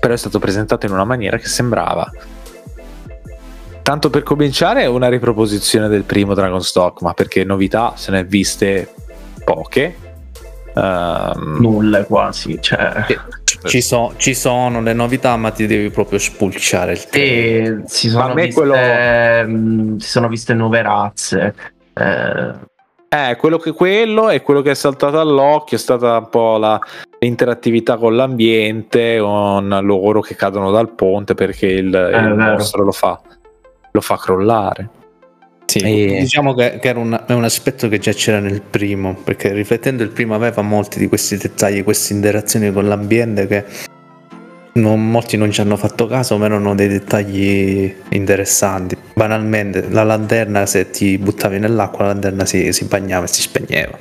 però 0.00 0.12
è 0.12 0.16
stato 0.18 0.38
presentato 0.38 0.86
in 0.86 0.92
una 0.92 1.04
maniera 1.04 1.36
che 1.38 1.46
sembrava 1.46 2.10
tanto 3.84 4.08
per 4.08 4.22
cominciare 4.22 4.86
una 4.86 5.08
riproposizione 5.08 5.88
del 5.88 6.04
primo 6.04 6.32
Dragon's 6.32 6.72
Dogma 6.72 7.12
perché 7.12 7.44
novità 7.44 7.92
se 7.96 8.10
ne 8.10 8.20
è 8.20 8.24
viste 8.24 8.92
poche. 9.44 9.96
Um, 10.74 11.58
nulle 11.60 12.04
quasi 12.04 12.58
cioè. 12.60 13.04
ci, 13.62 13.80
so, 13.80 14.14
ci, 14.16 14.34
sono 14.34 14.80
le 14.80 14.92
novità 14.92 15.36
ma 15.36 15.50
ti 15.50 15.66
devi 15.66 15.90
proprio 15.90 16.18
spulciare 16.18 16.92
il 16.92 17.04
tempo. 17.06 17.86
Si 17.86 18.08
sono, 18.08 18.34
viste, 18.34 18.54
quello... 18.54 18.74
mh, 18.74 19.98
si 19.98 20.08
sono 20.08 20.26
viste 20.26 20.52
nuove 20.54 20.82
razze 20.82 21.54
eh, 21.92 22.52
eh, 23.08 23.36
quello 23.36 23.58
che 23.58 23.70
quello 23.70 24.28
è 24.28 24.42
quello 24.42 24.60
che 24.60 24.72
è 24.72 24.74
saltato 24.74 25.20
all'occhio 25.20 25.76
è 25.76 25.80
stata 25.80 26.16
un 26.16 26.28
po' 26.28 26.56
la, 26.56 26.80
l'interattività 27.20 27.96
con 27.96 28.16
l'ambiente, 28.16 29.18
con 29.20 29.68
loro 29.82 30.20
che 30.20 30.34
cadono 30.34 30.72
dal 30.72 30.90
ponte 30.90 31.34
perché 31.34 31.66
il, 31.68 31.94
eh, 31.94 32.18
il 32.18 32.34
mostro 32.34 32.82
lo 32.82 32.90
fa, 32.90 33.20
lo 33.94 34.00
fa 34.00 34.16
crollare. 34.16 34.88
Sì, 35.66 35.78
e... 35.78 36.18
diciamo 36.20 36.52
che, 36.52 36.78
che 36.80 36.88
era 36.88 36.98
un, 36.98 37.24
un, 37.28 37.44
aspetto 37.44 37.88
che 37.88 37.98
già 37.98 38.12
c'era 38.12 38.40
nel 38.40 38.60
primo, 38.60 39.14
perché 39.14 39.52
riflettendo 39.52 40.02
il 40.02 40.10
primo 40.10 40.34
aveva 40.34 40.62
molti 40.62 40.98
di 40.98 41.06
questi 41.06 41.36
dettagli, 41.36 41.82
queste 41.84 42.12
interazioni 42.12 42.72
con 42.72 42.86
l'ambiente 42.86 43.46
che 43.46 43.64
non, 44.74 45.08
molti 45.08 45.36
non 45.36 45.52
ci 45.52 45.60
hanno 45.60 45.76
fatto 45.76 46.06
caso, 46.06 46.36
ma 46.36 46.46
erano 46.46 46.74
dei 46.74 46.88
dettagli 46.88 47.94
interessanti. 48.10 48.96
Banalmente, 49.14 49.88
la 49.88 50.02
lanterna, 50.02 50.66
se 50.66 50.90
ti 50.90 51.16
buttavi 51.16 51.60
nell'acqua, 51.60 52.06
la 52.06 52.12
lanterna 52.12 52.44
si, 52.44 52.72
si 52.72 52.84
bagnava 52.86 53.26
e 53.26 53.28
si 53.28 53.42
spegneva. 53.42 53.96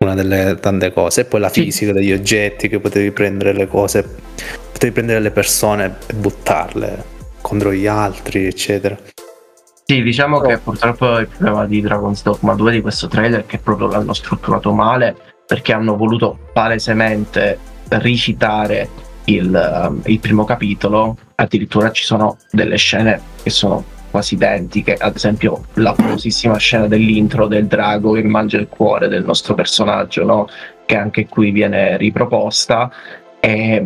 Una 0.00 0.14
delle 0.14 0.58
tante 0.60 0.92
cose. 0.92 1.22
E 1.22 1.24
poi 1.24 1.40
la 1.40 1.48
fisica 1.48 1.92
degli 1.92 2.12
oggetti, 2.12 2.68
che 2.68 2.78
potevi 2.78 3.10
prendere 3.10 3.54
le 3.54 3.66
cose, 3.66 4.06
potevi 4.70 4.92
prendere 4.92 5.20
le 5.20 5.30
persone 5.30 5.96
e 6.06 6.12
buttarle 6.14 7.16
contro 7.48 7.72
gli 7.72 7.86
altri, 7.86 8.46
eccetera. 8.46 8.96
Sì, 9.84 10.02
diciamo 10.02 10.38
che 10.40 10.58
purtroppo 10.58 11.18
il 11.18 11.28
problema 11.28 11.64
di 11.64 11.80
Dragon's 11.80 12.22
Dogma 12.22 12.52
2 12.52 12.72
di 12.72 12.80
questo 12.82 13.08
trailer 13.08 13.40
è 13.40 13.46
che 13.46 13.56
proprio 13.56 13.88
l'hanno 13.88 14.12
strutturato 14.12 14.70
male 14.74 15.16
perché 15.46 15.72
hanno 15.72 15.96
voluto 15.96 16.38
palesemente 16.52 17.58
ricitare 17.88 18.86
il, 19.24 19.86
um, 19.88 20.02
il 20.04 20.18
primo 20.18 20.44
capitolo, 20.44 21.16
addirittura 21.36 21.90
ci 21.90 22.04
sono 22.04 22.36
delle 22.50 22.76
scene 22.76 23.18
che 23.42 23.48
sono 23.48 23.82
quasi 24.10 24.34
identiche, 24.34 24.92
ad 24.94 25.16
esempio 25.16 25.64
la 25.74 25.94
famosissima 25.94 26.58
scena 26.58 26.86
dell'intro 26.86 27.46
del 27.46 27.66
drago 27.66 28.12
che 28.12 28.22
mangia 28.24 28.58
il 28.58 28.68
cuore 28.68 29.08
del 29.08 29.24
nostro 29.24 29.54
personaggio, 29.54 30.22
no? 30.24 30.48
che 30.84 30.96
anche 30.96 31.26
qui 31.26 31.50
viene 31.50 31.96
riproposta. 31.96 32.90
E, 33.40 33.82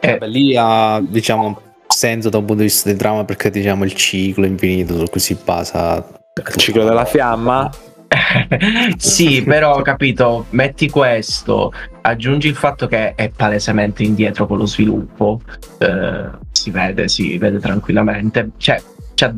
e... 0.00 0.16
Beh, 0.16 0.28
lì 0.28 0.56
ha 0.56 0.98
diciamo 1.02 1.71
senso 1.92 2.28
da 2.28 2.38
un 2.38 2.44
punto 2.44 2.62
di 2.62 2.68
vista 2.68 2.88
del 2.88 2.98
dramma 2.98 3.24
perché 3.24 3.50
diciamo 3.50 3.84
il 3.84 3.94
ciclo 3.94 4.46
infinito 4.46 4.96
su 4.96 5.04
cui 5.10 5.20
si 5.20 5.36
basa 5.42 6.04
il 6.34 6.56
ciclo 6.56 6.84
della 6.84 7.04
fiamma 7.04 7.70
sì, 8.96 9.42
però 9.42 9.76
ho 9.76 9.82
capito, 9.82 10.46
metti 10.50 10.90
questo, 10.90 11.72
aggiungi 12.02 12.48
il 12.48 12.54
fatto 12.54 12.86
che 12.86 13.14
è 13.14 13.30
palesemente 13.34 14.02
indietro 14.02 14.46
con 14.46 14.58
lo 14.58 14.66
sviluppo, 14.66 15.40
eh, 15.78 16.30
si 16.50 16.70
vede, 16.70 17.08
si 17.08 17.38
vede 17.38 17.58
tranquillamente. 17.58 18.50
Cioè, 18.56 18.82
ci 19.14 19.24
ha, 19.24 19.34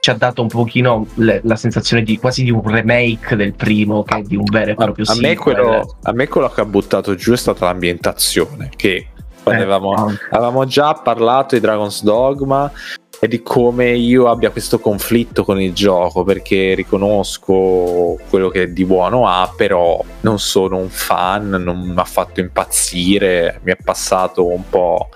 ci 0.00 0.10
ha 0.10 0.14
dato 0.14 0.42
un 0.42 0.48
pochino 0.48 1.06
le, 1.14 1.40
la 1.44 1.56
sensazione 1.56 2.02
di 2.02 2.18
quasi 2.18 2.42
di 2.42 2.50
un 2.50 2.62
remake 2.62 3.36
del 3.36 3.54
primo 3.54 4.02
che 4.02 4.22
di 4.22 4.36
un 4.36 4.44
vero 4.50 4.72
e 4.72 4.74
proprio 4.74 5.04
a, 5.06 5.12
a 5.12 5.16
me, 5.16 5.36
quello, 5.36 5.96
a 6.02 6.12
me 6.12 6.28
quello 6.28 6.48
che 6.48 6.60
ha 6.60 6.66
buttato 6.66 7.14
giù 7.14 7.32
è 7.32 7.36
stata 7.36 7.66
l'ambientazione, 7.66 8.70
che 8.74 9.08
avevamo, 9.50 9.94
avevamo 10.30 10.64
già 10.64 10.94
parlato 10.94 11.54
di 11.54 11.60
Dragon's 11.60 12.02
Dogma 12.02 12.70
e 13.18 13.28
di 13.28 13.42
come 13.42 13.92
io 13.92 14.28
abbia 14.28 14.50
questo 14.50 14.78
conflitto 14.78 15.42
con 15.44 15.60
il 15.60 15.72
gioco 15.72 16.22
perché 16.22 16.74
riconosco 16.74 18.18
quello 18.28 18.50
che 18.50 18.72
di 18.72 18.84
buono 18.84 19.26
ha 19.26 19.50
però 19.56 20.04
non 20.20 20.38
sono 20.38 20.76
un 20.76 20.90
fan 20.90 21.48
non 21.48 21.78
mi 21.78 21.98
ha 21.98 22.04
fatto 22.04 22.40
impazzire 22.40 23.60
mi 23.62 23.72
è 23.72 23.76
passato 23.82 24.46
un 24.46 24.68
po' 24.68 25.08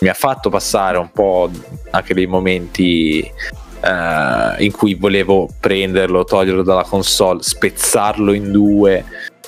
mi 0.00 0.08
ha 0.08 0.14
fatto 0.14 0.48
passare 0.48 0.96
un 0.96 1.10
po' 1.10 1.50
anche 1.90 2.14
dei 2.14 2.26
momenti 2.26 3.20
eh, 3.20 4.64
in 4.64 4.72
cui 4.72 4.94
volevo 4.94 5.48
prenderlo 5.60 6.24
toglierlo 6.24 6.62
dalla 6.62 6.84
console 6.84 7.42
spezzarlo 7.42 8.32
in 8.32 8.50
due 8.50 9.04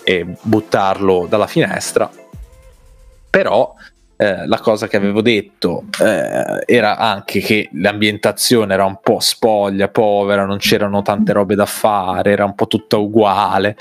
e 0.09 0.27
buttarlo 0.41 1.27
dalla 1.29 1.47
finestra. 1.47 2.11
Però 3.29 3.75
eh, 4.21 4.49
la 4.49 4.59
cosa 4.59 4.89
che 4.89 4.97
avevo 4.97 5.23
detto 5.23 5.85
eh, 6.03 6.65
era 6.67 6.97
anche 6.97 7.39
che 7.39 7.69
l'ambientazione 7.75 8.75
era 8.75 8.85
un 8.85 8.99
po' 9.01 9.21
spoglia, 9.21 9.89
povera, 9.89 10.45
non 10.45 10.59
c'erano 10.59 11.03
tante 11.03 11.33
robe 11.33 11.55
da 11.55 11.67
fare, 11.67 12.33
era 12.33 12.45
un 12.45 12.57
po' 12.57 12.67
tutta 12.67 12.97
uguale. 12.97 13.77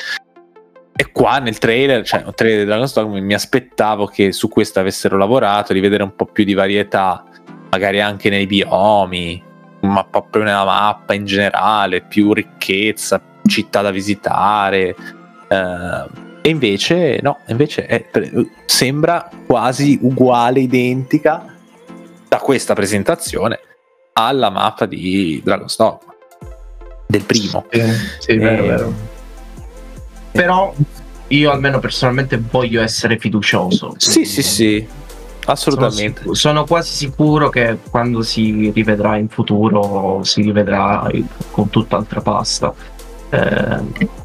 E 0.96 1.12
qua 1.12 1.40
nel 1.40 1.58
trailer, 1.58 2.06
cioè 2.06 2.22
nel 2.24 2.36
trailer 2.36 2.60
di 2.60 2.66
Dragon's 2.66 2.94
Dogma, 2.94 3.20
mi 3.20 3.34
aspettavo 3.34 4.06
che 4.06 4.32
su 4.32 4.48
questo 4.48 4.80
avessero 4.80 5.18
lavorato, 5.18 5.74
di 5.74 5.80
vedere 5.80 6.04
un 6.04 6.16
po' 6.16 6.26
più 6.26 6.44
di 6.44 6.54
varietà, 6.54 7.24
magari 7.72 8.00
anche 8.00 8.30
nei 8.30 8.46
biomi, 8.46 9.42
ma 9.82 10.04
proprio 10.04 10.44
nella 10.44 10.66
mappa 10.66 11.16
in 11.16 11.26
generale, 11.26 12.02
più 12.02 12.32
ricchezza, 12.32 13.20
città 13.48 13.82
da 13.82 13.90
visitare. 13.90 14.96
Eh, 15.48 16.27
e 16.48 16.50
invece 16.50 17.20
no, 17.22 17.40
invece 17.48 17.86
è, 17.88 18.06
sembra 18.66 19.30
quasi 19.46 20.00
uguale, 20.02 20.62
identica 20.62 21.54
da 22.26 22.38
questa 22.38 22.74
presentazione 22.74 23.60
alla 24.14 24.50
mappa 24.50 24.86
di 24.86 25.42
Dragon's 25.44 25.76
Dogma 25.76 26.16
del 27.06 27.24
primo. 27.24 27.66
Sì, 27.70 27.82
sì 28.20 28.32
e... 28.32 28.38
vero, 28.38 28.64
vero. 28.64 28.94
Però 30.32 30.74
io 31.28 31.52
almeno 31.52 31.80
personalmente 31.80 32.42
voglio 32.50 32.82
essere 32.82 33.20
fiducioso. 33.20 33.96
Sì, 33.98 34.24
sì, 34.24 34.42
sì. 34.42 34.88
Assolutamente. 35.48 36.22
Sono, 36.22 36.34
sono, 36.34 36.64
quasi 36.64 36.94
sicuro 36.94 37.50
che 37.50 37.78
quando 37.90 38.22
si 38.22 38.72
rivedrà 38.74 39.18
in 39.18 39.28
futuro 39.28 40.22
si 40.24 40.44
rivedrà 40.44 41.12
con 41.52 41.70
tutt'altra 41.70 42.22
pasta. 42.22 42.74
Eh, 43.32 44.16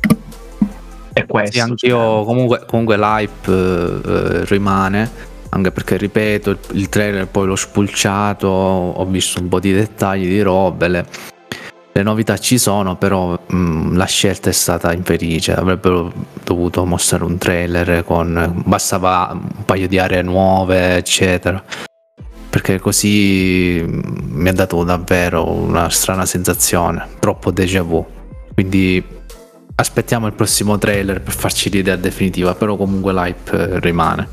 questo. 1.32 1.52
Sì, 1.52 1.60
anch'io 1.60 1.96
cioè. 1.96 2.24
comunque, 2.24 2.62
comunque 2.66 2.98
l'hype 2.98 3.50
eh, 3.50 4.44
rimane. 4.44 5.30
Anche 5.48 5.70
perché 5.70 5.96
ripeto, 5.96 6.50
il, 6.50 6.58
il, 6.72 6.88
trailer 6.88 7.26
poi 7.26 7.46
l'ho 7.46 7.56
spulciato, 7.56 8.48
ho 8.48 9.04
visto 9.06 9.40
un 9.40 9.48
po' 9.48 9.60
di 9.60 9.72
dettagli 9.72 10.26
di 10.26 10.40
robe. 10.42 10.88
Le, 10.88 11.06
le 11.92 12.02
novità 12.02 12.38
ci 12.38 12.56
sono, 12.56 12.96
però 12.96 13.38
mh, 13.46 13.56
mm, 13.56 13.96
la 13.96 14.06
scelta 14.06 14.50
è 14.50 14.52
stata 14.52 14.92
infelice. 14.92 15.54
Avrebbero 15.54 16.12
dovuto 16.44 16.84
mostrare 16.84 17.24
un 17.24 17.36
trailer 17.38 18.04
con 18.04 18.62
bastava 18.64 19.30
un 19.32 19.64
paio 19.64 19.88
di 19.88 19.98
aree 19.98 20.22
nuove, 20.22 20.96
eccetera. 20.96 21.62
Perché 22.48 22.78
così 22.78 23.82
mm, 23.82 24.00
mi 24.28 24.48
ha 24.48 24.52
dato 24.52 24.84
davvero 24.84 25.50
una 25.50 25.90
strana 25.90 26.24
sensazione, 26.24 27.06
troppo 27.18 27.50
déjà 27.50 27.82
vu. 27.82 28.06
Quindi 28.54 29.04
aspettiamo 29.74 30.26
il 30.26 30.34
prossimo 30.34 30.78
trailer 30.78 31.20
per 31.20 31.32
farci 31.32 31.70
l'idea 31.70 31.96
definitiva, 31.96 32.54
però 32.54 32.76
comunque 32.76 33.12
l'hype 33.12 33.50
eh, 33.52 33.80
rimane. 33.80 34.28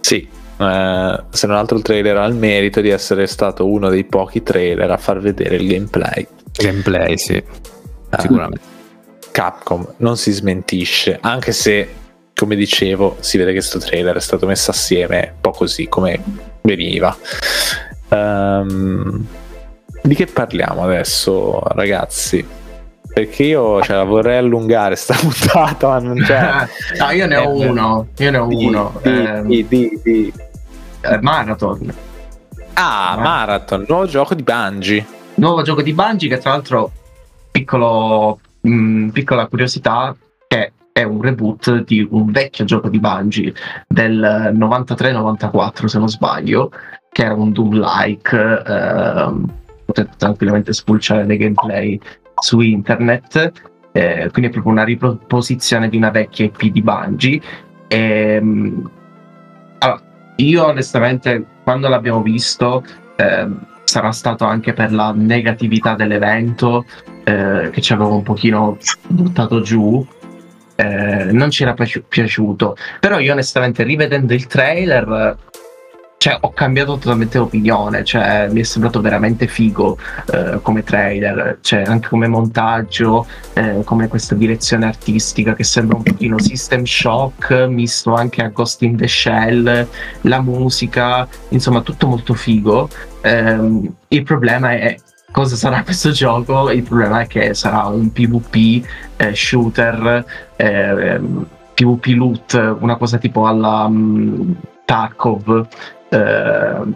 Sì, 0.00 0.28
eh, 0.58 1.24
se 1.30 1.46
non 1.46 1.56
altro 1.56 1.76
il 1.76 1.82
trailer 1.82 2.16
ha 2.16 2.24
il 2.26 2.34
merito 2.34 2.80
di 2.80 2.90
essere 2.90 3.26
stato 3.26 3.66
uno 3.66 3.88
dei 3.88 4.04
pochi 4.04 4.42
trailer 4.42 4.90
a 4.90 4.96
far 4.96 5.20
vedere 5.20 5.56
il 5.56 5.66
gameplay. 5.66 6.26
Gameplay, 6.52 7.18
sì, 7.18 7.42
ah, 8.10 8.20
sicuramente. 8.20 8.74
Capcom 9.30 9.94
non 9.98 10.16
si 10.16 10.32
smentisce, 10.32 11.18
anche 11.20 11.52
se, 11.52 11.88
come 12.34 12.56
dicevo, 12.56 13.16
si 13.20 13.36
vede 13.36 13.50
che 13.50 13.58
questo 13.58 13.78
trailer 13.78 14.16
è 14.16 14.20
stato 14.20 14.46
messo 14.46 14.70
assieme 14.70 15.32
un 15.34 15.40
po' 15.40 15.50
così 15.50 15.88
come 15.88 16.22
veniva. 16.62 17.16
Um, 18.08 19.26
di 20.02 20.14
che 20.14 20.26
parliamo 20.26 20.84
adesso, 20.84 21.60
ragazzi? 21.74 22.64
Perché 23.16 23.44
io 23.44 23.80
cioè, 23.80 23.96
la 23.96 24.04
vorrei 24.04 24.36
allungare 24.36 24.94
sta 24.94 25.14
puntata, 25.18 25.88
ma 25.88 25.98
non 26.00 26.18
c'è. 26.18 26.68
no, 27.00 27.10
io 27.12 27.26
ne 27.26 27.36
ho 27.36 27.62
eh, 27.62 27.66
uno. 27.66 28.08
Io 28.18 28.30
ne 28.30 28.36
ho 28.36 28.46
di, 28.46 28.66
uno. 28.66 29.00
Di, 29.02 29.08
eh, 29.08 29.42
di, 29.42 29.66
di, 29.66 30.00
di. 30.02 30.32
Eh, 31.00 31.18
Marathon. 31.22 31.94
Ah, 32.74 33.16
Marathon, 33.18 33.86
nuovo 33.88 34.04
gioco 34.04 34.34
di 34.34 34.42
Bungie. 34.42 35.06
Nuovo 35.36 35.62
gioco 35.62 35.80
di 35.80 35.94
Bungie 35.94 36.28
che 36.28 36.36
tra 36.36 36.50
l'altro, 36.50 36.92
piccolo, 37.50 38.38
mh, 38.60 38.70
mm, 38.70 39.08
piccola 39.08 39.46
curiosità, 39.46 40.14
che 40.46 40.72
è 40.92 41.02
un 41.02 41.22
reboot 41.22 41.84
di 41.84 42.06
un 42.10 42.30
vecchio 42.30 42.66
gioco 42.66 42.90
di 42.90 43.00
Bungie 43.00 43.54
del 43.88 44.52
93-94 44.54 45.86
se 45.86 45.98
non 45.98 46.10
sbaglio, 46.10 46.70
che 47.10 47.24
era 47.24 47.32
un 47.32 47.50
Doom-like, 47.50 48.62
ehm, 48.66 49.52
potete 49.86 50.10
tranquillamente 50.18 50.74
spulciare 50.74 51.24
dei 51.24 51.38
gameplay 51.38 51.98
su 52.40 52.60
internet, 52.60 53.52
eh, 53.92 54.28
quindi 54.32 54.50
è 54.50 54.52
proprio 54.52 54.72
una 54.72 54.84
riproposizione 54.84 55.88
di 55.88 55.96
una 55.96 56.10
vecchia 56.10 56.44
IP 56.44 56.64
di 56.66 56.82
Bungie. 56.82 57.40
E, 57.88 57.98
ehm, 57.98 58.90
allora, 59.78 60.02
io 60.36 60.66
onestamente 60.66 61.44
quando 61.62 61.88
l'abbiamo 61.88 62.22
visto 62.22 62.84
eh, 63.16 63.48
sarà 63.84 64.12
stato 64.12 64.44
anche 64.44 64.72
per 64.72 64.92
la 64.92 65.12
negatività 65.14 65.94
dell'evento 65.94 66.84
eh, 67.24 67.70
che 67.72 67.80
ci 67.80 67.92
aveva 67.92 68.10
un 68.10 68.22
pochino 68.22 68.78
buttato 69.08 69.60
giù 69.60 70.04
eh, 70.74 71.28
non 71.32 71.50
ci 71.50 71.62
era 71.62 71.72
piaci- 71.72 72.02
piaciuto 72.06 72.76
però 73.00 73.18
io 73.18 73.32
onestamente 73.32 73.82
rivedendo 73.82 74.34
il 74.34 74.46
trailer 74.46 75.36
cioè, 76.26 76.38
ho 76.40 76.52
cambiato 76.52 76.98
totalmente 76.98 77.38
opinione, 77.38 78.02
cioè, 78.02 78.48
mi 78.50 78.58
è 78.58 78.62
sembrato 78.64 79.00
veramente 79.00 79.46
figo 79.46 79.96
eh, 80.32 80.58
come 80.60 80.82
trailer, 80.82 81.58
cioè, 81.60 81.84
anche 81.86 82.08
come 82.08 82.26
montaggio, 82.26 83.28
eh, 83.52 83.82
come 83.84 84.08
questa 84.08 84.34
direzione 84.34 84.86
artistica 84.86 85.54
che 85.54 85.62
sembra 85.62 85.98
un 85.98 86.02
pochino 86.02 86.40
System 86.40 86.82
Shock, 86.84 87.68
misto 87.68 88.14
anche 88.14 88.42
a 88.42 88.48
Ghost 88.48 88.82
in 88.82 88.96
the 88.96 89.06
Shell, 89.06 89.86
la 90.22 90.40
musica, 90.40 91.28
insomma 91.50 91.80
tutto 91.82 92.08
molto 92.08 92.34
figo. 92.34 92.88
Eh, 93.20 93.90
il 94.08 94.22
problema 94.24 94.72
è 94.72 94.96
cosa 95.30 95.54
sarà 95.54 95.84
questo 95.86 96.10
gioco, 96.10 96.72
il 96.72 96.82
problema 96.82 97.20
è 97.20 97.28
che 97.28 97.54
sarà 97.54 97.84
un 97.84 98.10
PvP 98.10 98.84
eh, 99.18 99.32
shooter, 99.32 100.24
PvP 100.56 102.06
eh, 102.06 102.14
loot, 102.16 102.76
una 102.80 102.96
cosa 102.96 103.16
tipo 103.18 103.46
alla... 103.46 103.84
Um, 103.84 104.56
Tarkov 104.86 105.66
Ehm, 106.10 106.94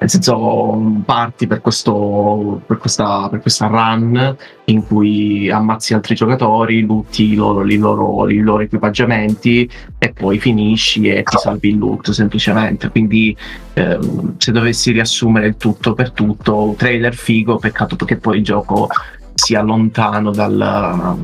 nel 0.00 0.08
senso 0.08 1.02
parti 1.04 1.46
per, 1.46 1.60
questo, 1.60 2.62
per, 2.66 2.78
questa, 2.78 3.28
per, 3.28 3.40
questa, 3.40 3.66
run 3.66 4.34
in 4.64 4.86
cui 4.86 5.50
ammazzi 5.50 5.92
altri 5.92 6.14
giocatori, 6.14 6.80
lutti 6.80 7.32
i 7.32 7.34
loro, 7.34 7.66
i, 7.66 7.76
loro, 7.76 8.30
i 8.30 8.38
loro, 8.38 8.62
equipaggiamenti 8.62 9.70
e 9.98 10.12
poi 10.14 10.38
finisci 10.38 11.06
e 11.06 11.22
ti 11.22 11.36
salvi 11.36 11.68
il 11.68 11.78
loot 11.78 12.12
semplicemente. 12.12 12.88
Quindi 12.88 13.36
ehm, 13.74 14.36
se 14.38 14.52
dovessi 14.52 14.90
riassumere 14.90 15.48
il 15.48 15.56
tutto 15.58 15.92
per 15.92 16.12
tutto, 16.12 16.74
trailer 16.78 17.14
figo, 17.14 17.58
peccato 17.58 17.96
perché 17.96 18.16
poi 18.16 18.38
il 18.38 18.44
gioco 18.44 18.88
sia 19.34 19.60
lontano 19.60 20.30
dal, 20.30 21.18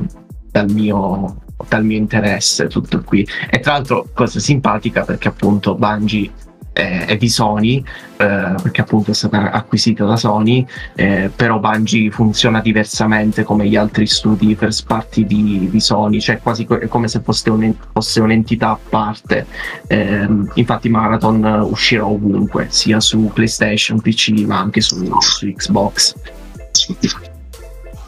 dal 0.51 0.71
mio 0.71 1.41
dal 1.67 1.83
mio 1.83 1.97
interesse 1.97 2.67
tutto 2.67 3.01
qui 3.01 3.27
e 3.49 3.59
tra 3.59 3.73
l'altro 3.73 4.07
cosa 4.13 4.39
simpatica 4.39 5.01
perché 5.01 5.27
appunto 5.27 5.73
Bungie 5.73 6.31
è, 6.77 7.05
è 7.07 7.17
di 7.17 7.27
Sony, 7.27 7.79
eh, 8.17 8.55
perché 8.61 8.81
appunto 8.81 9.09
è 9.09 9.13
stata 9.13 9.51
acquisita 9.51 10.05
da 10.05 10.15
Sony, 10.15 10.65
eh, 10.95 11.31
però 11.35 11.57
Bungie 11.57 12.11
funziona 12.11 12.61
diversamente 12.61 13.43
come 13.43 13.67
gli 13.67 13.75
altri 13.75 14.05
studi 14.05 14.55
first 14.55 14.85
party 14.85 15.25
di, 15.25 15.67
di 15.71 15.79
Sony, 15.79 16.19
cioè 16.19 16.39
quasi 16.39 16.65
co- 16.65 16.79
come 16.87 17.07
se 17.07 17.21
fosse, 17.21 17.49
un, 17.49 17.73
fosse, 17.91 18.21
un'entità 18.21 18.69
a 18.69 18.79
parte. 18.89 19.47
Eh, 19.87 20.27
infatti 20.53 20.89
Marathon 20.89 21.43
uscirà 21.67 22.05
ovunque, 22.05 22.67
sia 22.69 22.99
su 22.99 23.31
PlayStation, 23.33 23.99
PC, 23.99 24.45
ma 24.45 24.59
anche 24.59 24.81
su, 24.81 25.03
su 25.19 25.51
Xbox. 25.51 26.15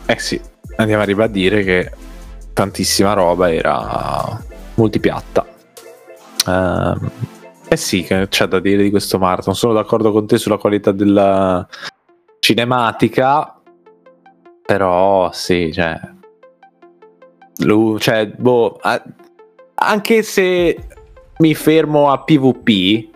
Eh 0.05 0.19
sì, 0.19 0.39
andiamo 0.75 1.01
a 1.01 1.05
ribadire 1.05 1.63
che 1.63 1.91
tantissima 2.53 3.13
roba 3.13 3.51
era 3.51 4.39
multipiatta. 4.75 5.45
Uh, 6.45 6.97
eh 7.71 7.77
sì, 7.77 8.03
c'è 8.03 8.47
da 8.47 8.59
dire 8.59 8.81
di 8.81 8.89
questo 8.89 9.19
marathon. 9.19 9.53
Sono 9.53 9.73
d'accordo 9.73 10.11
con 10.11 10.25
te 10.25 10.39
sulla 10.39 10.57
qualità 10.57 10.91
della 10.91 11.67
cinematica, 12.39 13.61
però 14.65 15.31
sì, 15.31 15.71
cioè, 15.71 15.99
lui, 17.57 17.99
cioè 17.99 18.25
boh, 18.25 18.79
anche 19.75 20.23
se 20.23 20.87
mi 21.37 21.53
fermo 21.53 22.09
a 22.09 22.23
PvP 22.23 23.07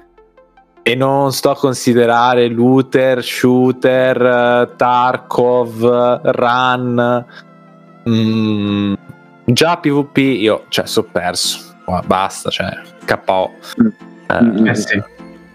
e 0.83 0.95
non 0.95 1.31
sto 1.31 1.49
a 1.49 1.55
considerare 1.55 2.47
looter, 2.47 3.23
shooter, 3.23 4.75
Tarkov, 4.77 6.21
run, 6.25 7.25
mm, 8.07 8.93
già 9.45 9.77
PvP 9.77 10.17
io, 10.17 10.65
cioè, 10.67 10.85
sono 10.85 11.07
perso. 11.11 11.71
Basta, 12.05 12.51
cioè, 12.51 12.69
KO. 13.03 13.51
Mm 13.81 14.11
eh, 14.27 14.69
eh 14.69 14.75
sì. 14.75 15.01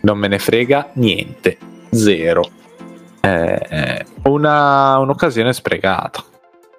Non 0.01 0.19
me 0.19 0.29
ne 0.29 0.39
frega 0.39 0.91
niente, 0.95 1.59
zero. 1.91 2.49
Eh, 3.21 4.07
una, 4.25 4.99
un'occasione 4.99 5.53
sprecata. 5.53 6.25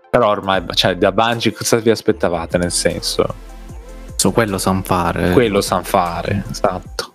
Però 0.09 0.27
ormai, 0.27 0.63
cioè, 0.73 0.95
da 0.95 1.11
Bungie 1.11 1.53
cosa 1.53 1.77
vi 1.77 1.91
aspettavate 1.91 2.57
nel 2.57 2.71
senso? 2.71 3.35
Su 4.15 4.31
quello 4.33 4.57
san 4.57 4.83
fare. 4.83 5.31
Quello 5.31 5.61
san 5.61 5.83
fare, 5.83 6.43
esatto. 6.49 7.13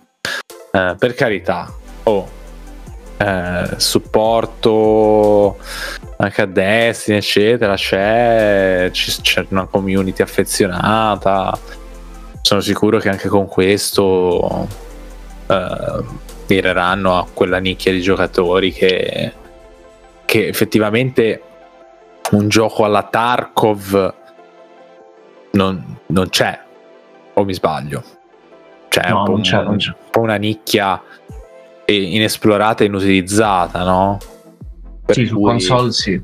Eh, 0.71 0.95
per 0.97 1.13
carità, 1.13 1.71
oh, 2.03 2.27
eh, 3.17 3.69
supporto 3.77 5.57
anche 6.17 6.41
a 6.41 6.45
Destiny, 6.45 7.17
eccetera. 7.17 7.75
C'è, 7.75 8.89
c'è 8.91 9.45
una 9.49 9.65
community 9.65 10.21
affezionata 10.21 11.57
sono 12.45 12.61
sicuro 12.61 12.99
che 12.99 13.09
anche 13.09 13.27
con 13.27 13.47
questo 13.47 14.67
uh, 15.47 16.05
mireranno 16.47 17.17
a 17.17 17.25
quella 17.33 17.57
nicchia 17.57 17.91
di 17.91 18.01
giocatori 18.01 18.71
che, 18.71 19.33
che 20.25 20.47
effettivamente 20.47 21.41
un 22.33 22.47
gioco 22.47 22.85
alla 22.85 23.01
Tarkov 23.01 24.13
non, 25.53 25.97
non 26.05 26.29
c'è. 26.29 26.61
O 27.33 27.43
mi 27.45 27.53
sbaglio? 27.55 28.03
Cioè 28.89 29.09
no, 29.09 29.17
un, 29.17 29.25
po 29.25 29.31
un, 29.31 29.41
c'è, 29.41 29.57
un, 29.57 29.95
po' 30.11 30.19
una 30.19 30.35
nicchia 30.35 31.01
inesplorata 31.87 32.83
e 32.83 32.87
inutilizzata 32.87 33.83
no? 33.83 34.19
Per 35.03 35.15
sì, 35.15 35.25
su 35.25 35.39
console 35.41 35.91
sì. 35.91 36.21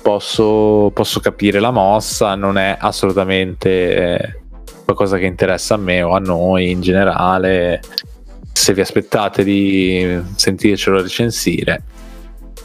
Posso, 0.00 0.92
posso 0.94 1.18
capire 1.18 1.58
la 1.58 1.72
mossa 1.72 2.36
non 2.36 2.56
è 2.56 2.76
assolutamente 2.78 4.36
qualcosa 4.84 5.18
che 5.18 5.26
interessa 5.26 5.74
a 5.74 5.78
me 5.78 6.02
o 6.02 6.14
a 6.14 6.18
noi 6.18 6.70
in 6.70 6.80
generale. 6.80 7.80
Se 8.52 8.74
vi 8.74 8.80
aspettate 8.80 9.44
di 9.44 10.20
sentircelo 10.34 11.00
recensire, 11.00 11.82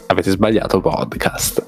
avete 0.06 0.30
sbagliato 0.30 0.80
podcast. 0.80 1.64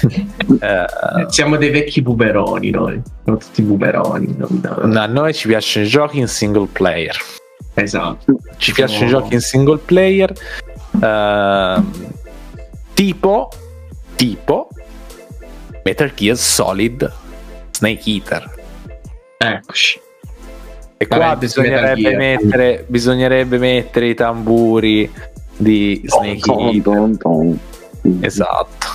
eh, 0.60 1.26
Siamo 1.28 1.56
dei 1.56 1.70
vecchi 1.70 2.02
buberoni 2.02 2.70
noi, 2.70 3.00
siamo 3.22 3.38
tutti 3.38 3.62
buberoni. 3.62 4.36
No, 4.36 5.00
a 5.00 5.06
noi 5.06 5.34
ci 5.34 5.48
piacciono 5.48 5.86
i 5.86 5.88
giochi 5.88 6.18
in 6.18 6.28
single 6.28 6.68
player. 6.70 7.16
Esatto. 7.74 8.38
Ci 8.56 8.72
piacciono 8.72 9.06
i 9.06 9.08
giochi 9.08 9.34
in 9.34 9.40
single 9.40 9.78
player. 9.78 10.32
Uh, 10.90 11.84
tipo, 12.94 13.50
tipo 14.16 14.68
Metal 15.84 16.12
Gear 16.14 16.36
Solid 16.36 17.12
Snake 17.70 18.10
Eater. 18.10 18.57
Eccoci. 19.38 20.00
E 20.96 21.06
qua 21.06 21.18
Vabbè, 21.18 21.38
bisognerebbe 21.38 22.16
mettere, 22.16 22.84
bisognerebbe 22.88 23.58
mettere, 23.58 24.08
i 24.08 24.14
tamburi 24.14 25.08
di 25.56 26.02
Snake 26.04 26.50
Eater. 26.50 27.56
Esatto. 28.20 28.86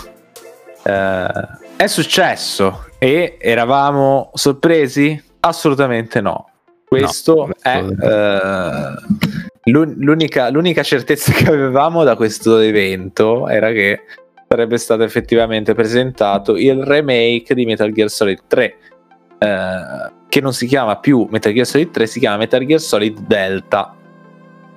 Eh, 0.83 1.47
è 1.77 1.87
successo 1.87 2.87
e 2.97 3.37
eravamo 3.39 4.31
sorpresi? 4.33 5.21
Assolutamente 5.39 6.19
no. 6.19 6.49
Questo 6.85 7.47
no, 7.47 7.53
è 7.61 7.81
eh, 7.81 9.71
l'unica, 9.71 10.49
l'unica 10.49 10.83
certezza 10.83 11.31
che 11.31 11.47
avevamo 11.47 12.03
da 12.03 12.17
questo 12.17 12.59
evento 12.59 13.47
era 13.47 13.71
che 13.71 14.01
sarebbe 14.47 14.77
stato 14.77 15.03
effettivamente 15.03 15.73
presentato 15.73 16.57
il 16.57 16.83
remake 16.83 17.55
di 17.55 17.65
Metal 17.65 17.91
Gear 17.91 18.09
Solid 18.09 18.41
3 18.45 18.75
eh, 19.43 20.11
che 20.29 20.41
non 20.41 20.53
si 20.53 20.65
chiama 20.67 20.97
più 20.97 21.27
Metal 21.29 21.51
Gear 21.53 21.65
Solid 21.65 21.91
3, 21.91 22.07
si 22.07 22.19
chiama 22.19 22.37
Metal 22.37 22.65
Gear 22.65 22.79
Solid 22.79 23.19
Delta 23.19 23.93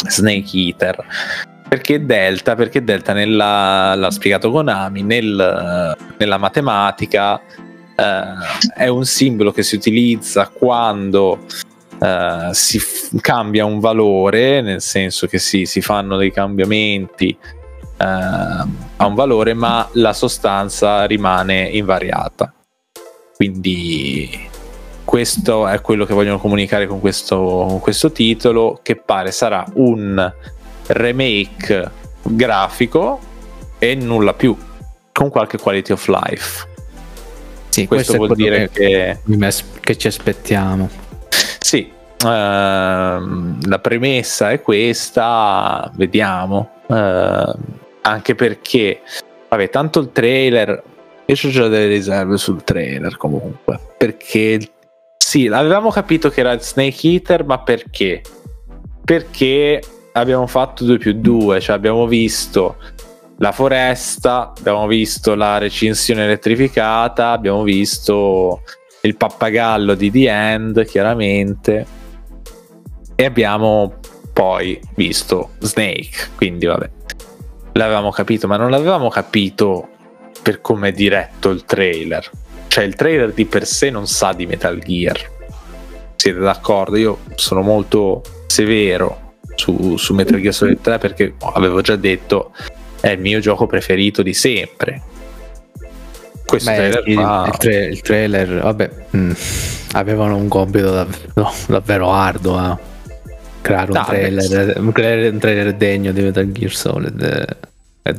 Snake 0.08 0.50
Eater. 0.52 1.04
Perché 1.68 2.04
Delta? 2.04 2.54
Perché 2.54 2.82
Delta 2.84 3.12
nella, 3.12 3.94
l'ha 3.94 4.10
spiegato 4.10 4.50
Konami, 4.50 5.02
nel, 5.02 5.96
nella 6.18 6.36
matematica 6.36 7.40
eh, 7.94 8.22
è 8.74 8.88
un 8.88 9.04
simbolo 9.04 9.52
che 9.52 9.62
si 9.62 9.76
utilizza 9.76 10.48
quando 10.48 11.44
eh, 12.00 12.48
si 12.52 12.78
f- 12.78 13.20
cambia 13.20 13.64
un 13.64 13.80
valore, 13.80 14.60
nel 14.60 14.80
senso 14.80 15.26
che 15.26 15.38
si, 15.38 15.64
si 15.64 15.80
fanno 15.80 16.16
dei 16.16 16.32
cambiamenti 16.32 17.28
eh, 17.28 18.04
a 18.04 19.06
un 19.06 19.14
valore, 19.14 19.54
ma 19.54 19.88
la 19.92 20.12
sostanza 20.12 21.04
rimane 21.04 21.68
invariata. 21.68 22.52
Quindi 23.36 24.54
questo 25.06 25.68
è 25.68 25.80
quello 25.80 26.04
che 26.04 26.12
vogliono 26.12 26.40
comunicare 26.40 26.88
con 26.88 27.00
questo, 27.00 27.36
con 27.36 27.80
questo 27.80 28.10
titolo, 28.10 28.80
che 28.82 28.96
pare 28.96 29.30
sarà 29.30 29.64
un 29.74 30.32
remake 30.88 31.90
grafico 32.22 33.20
e 33.78 33.94
nulla 33.94 34.34
più, 34.34 34.54
con 35.12 35.30
qualche 35.30 35.58
quality 35.58 35.92
of 35.92 36.06
life. 36.08 36.68
Sì, 37.68 37.86
questo, 37.86 38.16
questo 38.16 38.16
vuol 38.16 38.36
dire 38.36 38.68
che, 38.70 39.20
che... 39.24 39.62
che 39.80 39.96
ci 39.96 40.08
aspettiamo. 40.08 40.90
Sì, 41.60 41.90
ehm, 42.24 43.58
la 43.68 43.78
premessa 43.78 44.50
è 44.50 44.60
questa, 44.60 45.88
vediamo. 45.94 46.70
Ehm, 46.88 47.54
anche 48.02 48.34
perché, 48.34 49.02
vabbè, 49.48 49.70
tanto 49.70 50.00
il 50.00 50.10
trailer, 50.10 50.82
io 51.24 51.34
ho 51.34 51.48
già 51.48 51.68
delle 51.68 51.86
riserve 51.86 52.36
sul 52.38 52.64
trailer 52.64 53.16
comunque, 53.16 53.78
perché 53.96 54.58
sì, 55.26 55.48
avevamo 55.48 55.90
capito 55.90 56.30
che 56.30 56.38
era 56.38 56.56
Snake 56.56 57.08
Eater, 57.08 57.44
ma 57.44 57.58
perché? 57.58 58.22
Perché 59.04 59.82
abbiamo 60.12 60.46
fatto 60.46 60.84
2 60.84 60.98
più 60.98 61.14
2, 61.14 61.58
cioè 61.58 61.74
abbiamo 61.74 62.06
visto 62.06 62.76
la 63.38 63.50
foresta, 63.50 64.52
abbiamo 64.56 64.86
visto 64.86 65.34
la 65.34 65.58
recinzione 65.58 66.26
elettrificata, 66.26 67.32
abbiamo 67.32 67.64
visto 67.64 68.62
il 69.00 69.16
pappagallo 69.16 69.94
di 69.96 70.12
The 70.12 70.30
End, 70.30 70.84
chiaramente, 70.84 71.86
e 73.16 73.24
abbiamo 73.24 73.94
poi 74.32 74.80
visto 74.94 75.54
Snake, 75.58 76.28
quindi 76.36 76.66
vabbè, 76.66 76.88
l'avevamo 77.72 78.12
capito, 78.12 78.46
ma 78.46 78.56
non 78.56 78.70
l'avevamo 78.70 79.08
capito 79.08 79.88
per 80.40 80.60
come 80.60 80.90
è 80.90 80.92
diretto 80.92 81.50
il 81.50 81.64
trailer. 81.64 82.30
Cioè 82.68 82.84
il 82.84 82.94
trailer 82.94 83.32
di 83.32 83.46
per 83.46 83.66
sé 83.66 83.90
non 83.90 84.06
sa 84.06 84.32
di 84.32 84.46
Metal 84.46 84.78
Gear. 84.78 85.30
Siete 86.16 86.38
d'accordo? 86.38 86.96
Io 86.96 87.18
sono 87.34 87.62
molto 87.62 88.22
severo 88.46 89.34
su, 89.54 89.96
su 89.96 90.14
Metal 90.14 90.40
Gear 90.40 90.54
Solid 90.54 90.80
3 90.80 90.98
perché 90.98 91.34
avevo 91.54 91.80
già 91.80 91.96
detto 91.96 92.52
è 93.00 93.10
il 93.10 93.20
mio 93.20 93.40
gioco 93.40 93.66
preferito 93.66 94.22
di 94.22 94.34
sempre. 94.34 95.02
Questo 96.44 96.70
Beh, 96.70 96.76
trailer, 96.76 97.02
il, 97.06 97.14
fa... 97.14 97.44
il, 97.46 97.56
tra- 97.56 97.84
il, 97.84 98.00
trailer, 98.00 98.60
vabbè, 98.60 98.90
mh, 99.10 99.18
mm, 99.18 99.30
avevano 99.92 100.36
un 100.36 100.48
compito 100.48 100.90
davvero, 100.90 101.52
davvero 101.66 102.10
arduo 102.10 102.56
a 102.56 102.78
creare 103.60 103.90
un, 103.90 104.04
trailer, 104.04 104.78
un, 104.78 104.92
trailer, 104.92 105.32
un 105.32 105.38
trailer 105.38 105.74
degno 105.74 106.12
di 106.12 106.22
Metal 106.22 106.50
Gear 106.52 106.72
Solid. 106.72 107.56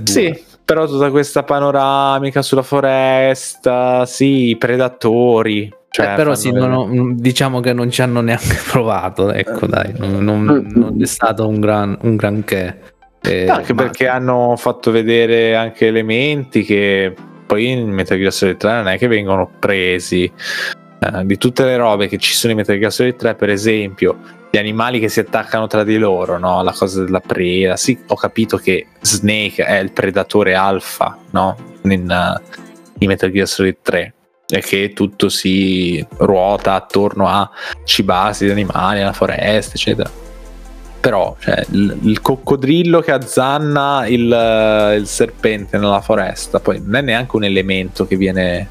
Sì, 0.03 0.43
però 0.67 0.85
tutta 0.85 1.09
questa 1.11 1.43
panoramica 1.43 2.41
sulla 2.41 2.61
foresta, 2.61 4.05
sì, 4.05 4.49
i 4.49 4.57
predatori. 4.57 5.73
Cioè, 5.87 6.11
eh, 6.11 6.15
però 6.15 6.35
sì, 6.35 6.51
non, 6.51 7.15
diciamo 7.15 7.61
che 7.61 7.71
non 7.71 7.89
ci 7.89 8.01
hanno 8.01 8.19
neanche 8.19 8.59
provato, 8.69 9.31
ecco 9.31 9.65
dai, 9.65 9.93
non, 9.95 10.21
non, 10.25 10.43
non 10.43 11.01
è 11.01 11.05
stato 11.05 11.47
un, 11.47 11.61
gran, 11.61 11.97
un 12.01 12.17
granché. 12.17 12.81
Eh, 13.21 13.47
anche 13.49 13.73
ma... 13.73 13.83
perché 13.83 14.09
hanno 14.09 14.55
fatto 14.57 14.91
vedere 14.91 15.55
anche 15.55 15.87
elementi 15.87 16.63
che 16.63 17.15
poi 17.45 17.71
in 17.71 17.87
Metal 17.87 18.17
Gear 18.17 18.33
Solid 18.33 18.57
3 18.57 18.71
non 18.73 18.87
è 18.89 18.97
che 18.97 19.07
vengono 19.07 19.49
presi. 19.59 20.29
Uh, 20.99 21.23
di 21.23 21.37
tutte 21.37 21.63
le 21.63 21.77
robe 21.77 22.07
che 22.09 22.17
ci 22.17 22.33
sono 22.33 22.51
in 22.51 22.57
Metal 22.57 22.77
Gear 22.77 22.91
Solid 22.91 23.15
3, 23.15 23.35
per 23.35 23.49
esempio, 23.51 24.17
gli 24.49 24.57
animali 24.57 24.99
che 24.99 25.09
si 25.09 25.19
attaccano 25.19 25.67
tra 25.67 25.83
di 25.83 25.97
loro, 25.97 26.37
no? 26.37 26.63
la 26.63 26.71
cosa 26.71 27.03
della 27.03 27.19
preda. 27.19 27.75
Sì, 27.75 27.97
ho 28.07 28.15
capito 28.15 28.57
che 28.57 28.87
Snake 29.01 29.63
è 29.63 29.77
il 29.79 29.91
predatore 29.91 30.55
alfa 30.55 31.17
no? 31.31 31.55
in, 31.83 32.09
uh, 32.09 32.57
in 32.99 33.07
Metal 33.07 33.31
Gear 33.31 33.47
Solid 33.47 33.77
3 33.81 34.13
e 34.49 34.61
che 34.61 34.93
tutto 34.93 35.27
si 35.27 36.05
ruota 36.17 36.73
attorno 36.73 37.27
a 37.27 37.49
cibarsi 37.83 38.45
di 38.45 38.51
animali, 38.51 39.01
alla 39.01 39.13
foresta, 39.13 39.73
eccetera 39.75 40.09
però 40.99 41.35
cioè, 41.39 41.63
il, 41.71 41.97
il, 42.01 42.21
coccodrillo 42.21 43.01
che 43.01 43.11
azzanna 43.11 44.07
il, 44.07 44.95
il, 44.97 45.05
serpente 45.05 45.77
nella 45.77 46.01
foresta 46.01 46.59
poi 46.59 46.81
non 46.83 46.95
è 46.95 47.01
neanche 47.01 47.35
un 47.35 47.43
elemento 47.43 48.07
che 48.07 48.15
viene 48.15 48.67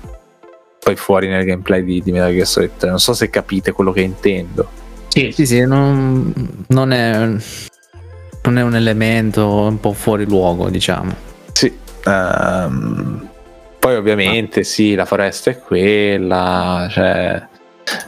poi 0.78 0.96
fuori 0.96 1.28
nel 1.28 1.44
gameplay 1.44 1.84
di, 1.84 2.02
di 2.02 2.12
Metal 2.12 2.32
Gear 2.32 2.46
Solid 2.46 2.72
3 2.76 2.88
non 2.90 2.98
so 2.98 3.14
se 3.14 3.30
capite 3.30 3.72
quello 3.72 3.92
che 3.92 4.00
intendo 4.00 4.68
sì 5.16 5.32
sì, 5.32 5.46
sì 5.46 5.60
non, 5.64 6.32
non, 6.68 6.92
è, 6.92 7.16
non 7.16 8.58
è 8.58 8.62
un 8.62 8.74
elemento 8.76 9.48
un 9.48 9.80
po' 9.80 9.92
fuori 9.92 10.24
luogo 10.26 10.68
diciamo 10.68 11.14
sì 11.52 11.74
um, 12.04 13.28
poi 13.78 13.96
ovviamente 13.96 14.60
ah. 14.60 14.64
sì 14.64 14.94
la 14.94 15.06
foresta 15.06 15.50
è 15.50 15.58
quella 15.58 16.86
cioè 16.90 17.48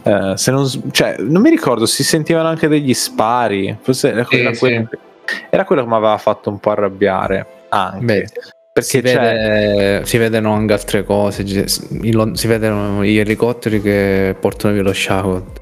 Uh, 0.02 0.34
se 0.34 0.50
non, 0.50 0.68
cioè, 0.90 1.16
non 1.20 1.40
mi 1.40 1.50
ricordo, 1.50 1.86
si 1.86 2.02
sentivano 2.02 2.48
anche 2.48 2.66
degli 2.66 2.92
spari. 2.94 3.76
Forse 3.80 4.10
era, 4.10 4.24
quella, 4.24 4.52
sì, 4.52 4.58
quella, 4.58 4.88
sì. 4.90 5.36
era 5.50 5.64
quello 5.64 5.82
che 5.82 5.88
mi 5.88 5.94
aveva 5.94 6.18
fatto 6.18 6.50
un 6.50 6.58
po' 6.58 6.70
arrabbiare. 6.70 7.46
Anche. 7.68 8.04
Beh, 8.04 8.26
perché 8.72 8.88
si, 8.88 9.00
vede, 9.00 10.04
si, 10.04 10.18
vedono 10.18 10.52
anche 10.52 10.72
altre 10.72 11.04
cose. 11.04 11.46
Si 11.46 12.46
vedono 12.46 13.04
gli 13.04 13.18
elicotteri 13.18 13.80
che 13.80 14.34
portano 14.38 14.74
via 14.74 14.82
lo 14.82 14.92
sciago. 14.92 15.52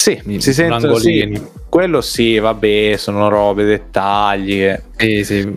Sì, 0.00 0.18
si 0.38 0.54
sentono 0.54 0.94
sì, 0.94 1.38
quello 1.68 2.00
sì, 2.00 2.38
vabbè, 2.38 2.94
sono 2.96 3.28
robe, 3.28 3.64
dettagli. 3.64 4.74
Sì, 4.96 5.24
sì. 5.24 5.56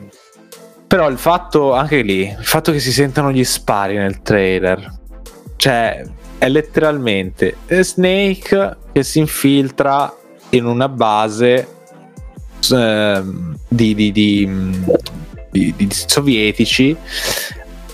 Però 0.85 1.09
il 1.09 1.17
fatto, 1.17 1.71
anche 1.71 2.01
lì, 2.01 2.23
il 2.23 2.43
fatto 2.45 2.73
che 2.73 2.79
si 2.79 2.91
sentano 2.91 3.31
gli 3.31 3.45
spari 3.45 3.95
nel 3.95 4.21
trailer, 4.21 4.99
cioè, 5.55 6.03
è 6.37 6.49
letteralmente 6.49 7.55
Snake 7.69 8.77
che 8.91 9.03
si 9.03 9.19
infiltra 9.19 10.13
in 10.49 10.65
una 10.65 10.89
base 10.89 11.67
eh, 12.69 13.23
di, 13.69 13.95
di, 13.95 14.11
di, 14.11 15.73
di, 15.73 15.87
sovietici 15.89 16.93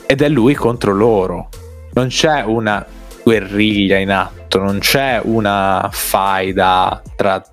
ed 0.04 0.22
è 0.24 0.28
lui 0.30 0.56
contro 0.56 0.96
loro. 0.96 1.50
Non 1.94 2.08
c'è 2.08 2.42
una 2.42 2.84
guerriglia 3.30 3.98
in 3.98 4.10
atto, 4.10 4.58
non 4.58 4.80
c'è 4.80 5.22
una 5.24 5.88
faida 5.92 7.00
tra 7.16 7.44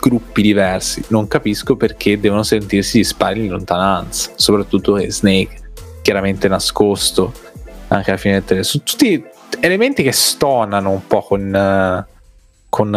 gruppi 0.00 0.42
diversi. 0.42 1.04
Non 1.08 1.28
capisco 1.28 1.76
perché 1.76 2.18
devono 2.18 2.42
sentirsi 2.42 2.98
gli 2.98 3.04
spari 3.04 3.44
in 3.44 3.52
lontananza, 3.52 4.32
soprattutto 4.34 4.98
Snake, 5.08 5.70
chiaramente 6.02 6.48
nascosto 6.48 7.32
anche 7.86 8.10
alla 8.10 8.18
fine 8.18 8.34
del 8.34 8.44
trailer. 8.44 8.66
Su 8.66 8.82
tutti 8.82 9.24
elementi 9.60 10.02
che 10.02 10.10
stonano 10.10 10.90
un 10.90 11.06
po' 11.06 11.22
con, 11.22 11.40
uh, 11.40 12.04
con 12.68 12.88
uh, 12.88 12.90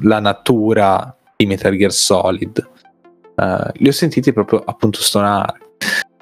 la 0.00 0.20
natura 0.20 1.14
di 1.36 1.44
Metal 1.44 1.76
Gear 1.76 1.92
Solid. 1.92 2.70
Uh, 3.34 3.70
li 3.74 3.88
ho 3.88 3.92
sentiti 3.92 4.32
proprio 4.32 4.62
appunto 4.64 5.02
stonare. 5.02 5.58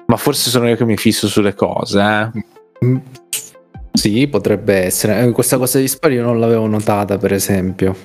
Ma 0.07 0.17
forse 0.17 0.49
sono 0.49 0.67
io 0.67 0.75
che 0.75 0.83
mi 0.83 0.97
fisso 0.97 1.29
sulle 1.29 1.53
cose, 1.53 2.01
eh? 2.01 3.20
Mm. 3.91 3.93
Sì, 3.93 4.27
potrebbe 4.27 4.85
essere. 4.85 5.29
Questa 5.31 5.57
cosa 5.57 5.79
di 5.79 5.87
spari 5.87 6.15
io 6.15 6.23
non 6.23 6.39
l'avevo 6.39 6.65
notata, 6.67 7.17
per 7.17 7.33
esempio. 7.33 7.95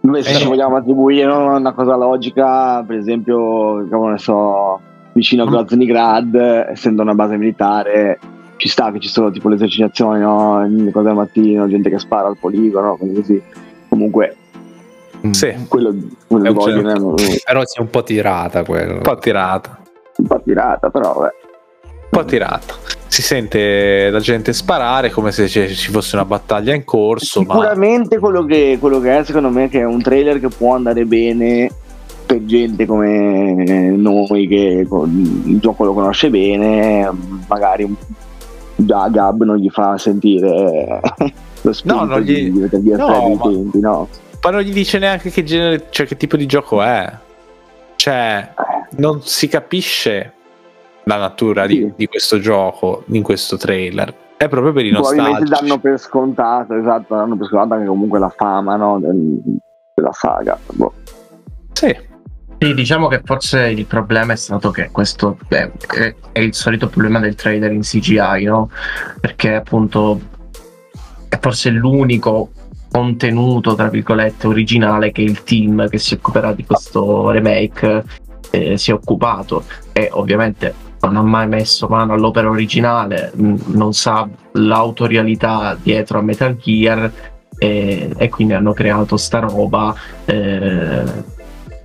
Noi 0.00 0.22
se 0.22 0.30
eh. 0.30 0.34
ci 0.34 0.46
vogliamo 0.46 0.76
attribuire 0.76 1.30
una 1.30 1.72
cosa 1.72 1.96
logica, 1.96 2.82
per 2.86 2.96
esempio, 2.96 3.86
come 3.90 4.12
ne 4.12 4.18
so, 4.18 4.80
vicino 5.12 5.42
a 5.42 5.46
Groznygrad, 5.46 6.34
essendo 6.70 7.02
una 7.02 7.14
base 7.14 7.36
militare, 7.36 8.18
ci 8.56 8.68
sta 8.68 8.92
che 8.92 9.00
ci 9.00 9.08
sono 9.08 9.30
tipo 9.30 9.48
le 9.48 9.56
esercitazioni, 9.56 10.20
no? 10.20 10.64
Le 10.66 10.90
cose 10.92 11.08
al 11.08 11.14
mattino, 11.16 11.68
gente 11.68 11.90
che 11.90 11.98
spara 11.98 12.28
al 12.28 12.38
poligono, 12.38 12.96
così. 12.96 13.42
Comunque, 13.88 14.36
mm. 15.26 15.30
sì. 15.32 15.54
quello, 15.68 15.94
quello 16.26 16.52
voglio, 16.52 16.82
certo. 16.82 17.14
Però 17.44 17.62
si 17.64 17.78
è 17.78 17.80
un 17.80 17.90
po' 17.90 18.02
tirata 18.02 18.64
quello. 18.64 18.94
Un 18.94 19.02
po' 19.02 19.18
tirata. 19.18 19.78
Un 20.18 20.26
po' 20.26 20.40
tirata, 20.42 20.88
però 20.88 21.12
vabbè. 21.14 21.34
Po' 22.16 22.24
tirata. 22.24 22.74
Si 23.08 23.20
sente 23.20 24.08
la 24.08 24.20
gente 24.20 24.54
sparare 24.54 25.10
come 25.10 25.32
se 25.32 25.48
ci 25.48 25.90
fosse 25.90 26.16
una 26.16 26.24
battaglia 26.24 26.74
in 26.74 26.82
corso. 26.82 27.40
Sicuramente 27.40 28.14
ma... 28.14 28.20
quello, 28.22 28.44
che, 28.46 28.78
quello 28.80 29.00
che 29.00 29.18
è, 29.18 29.24
secondo 29.24 29.50
me, 29.50 29.68
che 29.68 29.80
è 29.80 29.84
un 29.84 30.00
trailer 30.00 30.40
che 30.40 30.48
può 30.48 30.74
andare 30.74 31.04
bene 31.04 31.70
per 32.24 32.42
gente 32.46 32.86
come 32.86 33.52
noi 33.98 34.48
che 34.48 34.86
il 34.88 35.58
gioco 35.60 35.84
lo 35.84 35.92
conosce 35.92 36.30
bene, 36.30 37.06
magari 37.48 37.94
già 38.76 39.08
Gab 39.08 39.44
non 39.44 39.58
gli 39.58 39.68
fa 39.68 39.98
sentire 39.98 41.00
lo 41.60 41.72
spirito 41.74 42.00
no, 42.00 42.06
non 42.06 42.20
gli... 42.20 42.50
di, 42.50 42.80
di 42.80 42.90
no, 42.92 43.38
tempi, 43.38 43.78
no. 43.78 44.08
Ma 44.40 44.50
non 44.50 44.62
gli 44.62 44.72
dice 44.72 44.98
neanche 44.98 45.28
che 45.28 45.44
genere, 45.44 45.88
cioè 45.90 46.06
che 46.06 46.16
tipo 46.16 46.38
di 46.38 46.46
gioco 46.46 46.80
è. 46.80 47.12
Cioè, 47.96 48.54
non 48.96 49.20
si 49.22 49.48
capisce 49.48 50.32
la 51.08 51.18
natura 51.18 51.66
di, 51.66 51.92
di 51.94 52.06
questo 52.06 52.40
gioco 52.40 53.04
in 53.08 53.22
questo 53.22 53.56
trailer. 53.56 54.12
È 54.36 54.48
proprio 54.48 54.72
per 54.72 54.84
i 54.84 54.90
nostalgici. 54.90 55.48
danno 55.48 55.78
per 55.78 55.98
scontato, 55.98 56.74
esatto, 56.74 57.14
danno 57.14 57.36
per 57.36 57.46
scontato 57.46 57.74
anche 57.74 57.86
comunque 57.86 58.18
la 58.18 58.28
fama 58.28 58.74
no, 58.76 58.98
del, 58.98 59.40
della 59.94 60.12
saga. 60.12 60.58
Boh. 60.72 60.92
Sì. 61.72 62.14
Sì, 62.58 62.74
diciamo 62.74 63.06
che 63.06 63.20
forse 63.22 63.68
il 63.68 63.84
problema 63.84 64.32
è 64.32 64.36
stato 64.36 64.70
che 64.70 64.90
questo 64.90 65.38
è, 65.48 65.70
è 66.32 66.40
il 66.40 66.54
solito 66.54 66.88
problema 66.88 67.20
del 67.20 67.34
trailer 67.34 67.70
in 67.70 67.82
CGI, 67.82 68.44
no? 68.44 68.70
Perché 69.20 69.54
appunto 69.54 70.18
è 71.28 71.38
forse 71.38 71.70
l'unico 71.70 72.50
contenuto, 72.90 73.74
tra 73.74 73.88
virgolette, 73.88 74.46
originale 74.46 75.12
che 75.12 75.20
il 75.20 75.44
team 75.44 75.88
che 75.88 75.98
si 75.98 76.14
occuperà 76.14 76.52
di 76.52 76.64
questo 76.64 77.30
remake 77.30 78.04
eh, 78.50 78.78
si 78.78 78.90
è 78.90 78.94
occupato 78.94 79.64
e 79.92 80.08
ovviamente 80.12 80.85
non 81.06 81.16
ha 81.16 81.22
mai 81.22 81.48
messo 81.48 81.86
mano 81.88 82.12
all'opera 82.12 82.48
originale, 82.48 83.32
non 83.34 83.92
sa 83.92 84.28
l'autorialità 84.52 85.76
dietro 85.80 86.18
a 86.18 86.22
Metal 86.22 86.56
Gear 86.56 87.10
e, 87.58 88.10
e 88.16 88.28
quindi 88.28 88.54
hanno 88.54 88.72
creato 88.72 89.16
sta 89.16 89.38
roba 89.38 89.94
eh, 90.24 91.34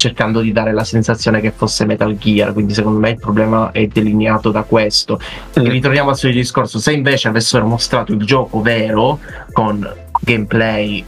cercando 0.01 0.41
di 0.41 0.51
dare 0.51 0.73
la 0.73 0.83
sensazione 0.83 1.41
che 1.41 1.51
fosse 1.51 1.85
Metal 1.85 2.17
Gear, 2.17 2.53
quindi 2.53 2.73
secondo 2.73 2.97
me 2.97 3.11
il 3.11 3.19
problema 3.19 3.71
è 3.71 3.85
delineato 3.85 4.49
da 4.49 4.63
questo. 4.63 5.19
Mm. 5.59 5.65
Ritorniamo 5.65 6.09
al 6.09 6.17
suo 6.17 6.31
discorso, 6.31 6.79
se 6.79 6.91
invece 6.91 7.27
avessero 7.27 7.67
mostrato 7.67 8.11
il 8.11 8.25
gioco 8.25 8.61
vero 8.61 9.19
con 9.51 9.87
gameplay 10.21 11.05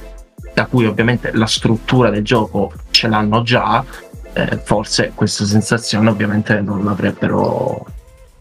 da 0.53 0.67
cui 0.67 0.85
ovviamente 0.85 1.31
la 1.33 1.47
struttura 1.47 2.11
del 2.11 2.23
gioco 2.23 2.71
ce 2.91 3.07
l'hanno 3.07 3.41
già, 3.41 3.83
eh, 4.33 4.59
forse 4.63 5.11
questa 5.15 5.45
sensazione 5.45 6.09
ovviamente 6.09 6.61
non 6.61 6.83
l'avrebbero... 6.85 7.85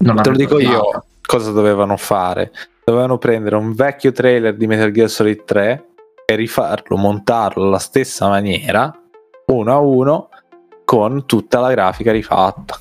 Non 0.02 0.16
Te 0.16 0.30
lo 0.30 0.36
dico 0.36 0.58
io 0.58 1.04
cosa 1.24 1.52
dovevano 1.52 1.96
fare. 1.96 2.50
Dovevano 2.84 3.18
prendere 3.18 3.56
un 3.56 3.72
vecchio 3.72 4.10
trailer 4.10 4.56
di 4.56 4.66
Metal 4.66 4.90
Gear 4.90 5.08
Solid 5.08 5.44
3 5.44 5.84
e 6.26 6.34
rifarlo, 6.34 6.96
montarlo 6.96 7.64
alla 7.64 7.78
stessa 7.78 8.28
maniera, 8.28 8.92
uno 9.46 9.72
a 9.72 9.78
uno, 9.78 10.28
con 10.84 11.24
tutta 11.24 11.60
la 11.60 11.70
grafica 11.70 12.10
rifatta. 12.10 12.76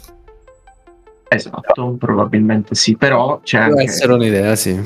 Esatto, 1.27 1.95
probabilmente 1.97 2.73
sì, 2.75 2.97
però 2.97 3.39
c'è 3.43 3.63
Può 3.65 3.77
anche, 3.77 3.83
essere 3.83 4.13
un'idea, 4.13 4.55
sì. 4.55 4.81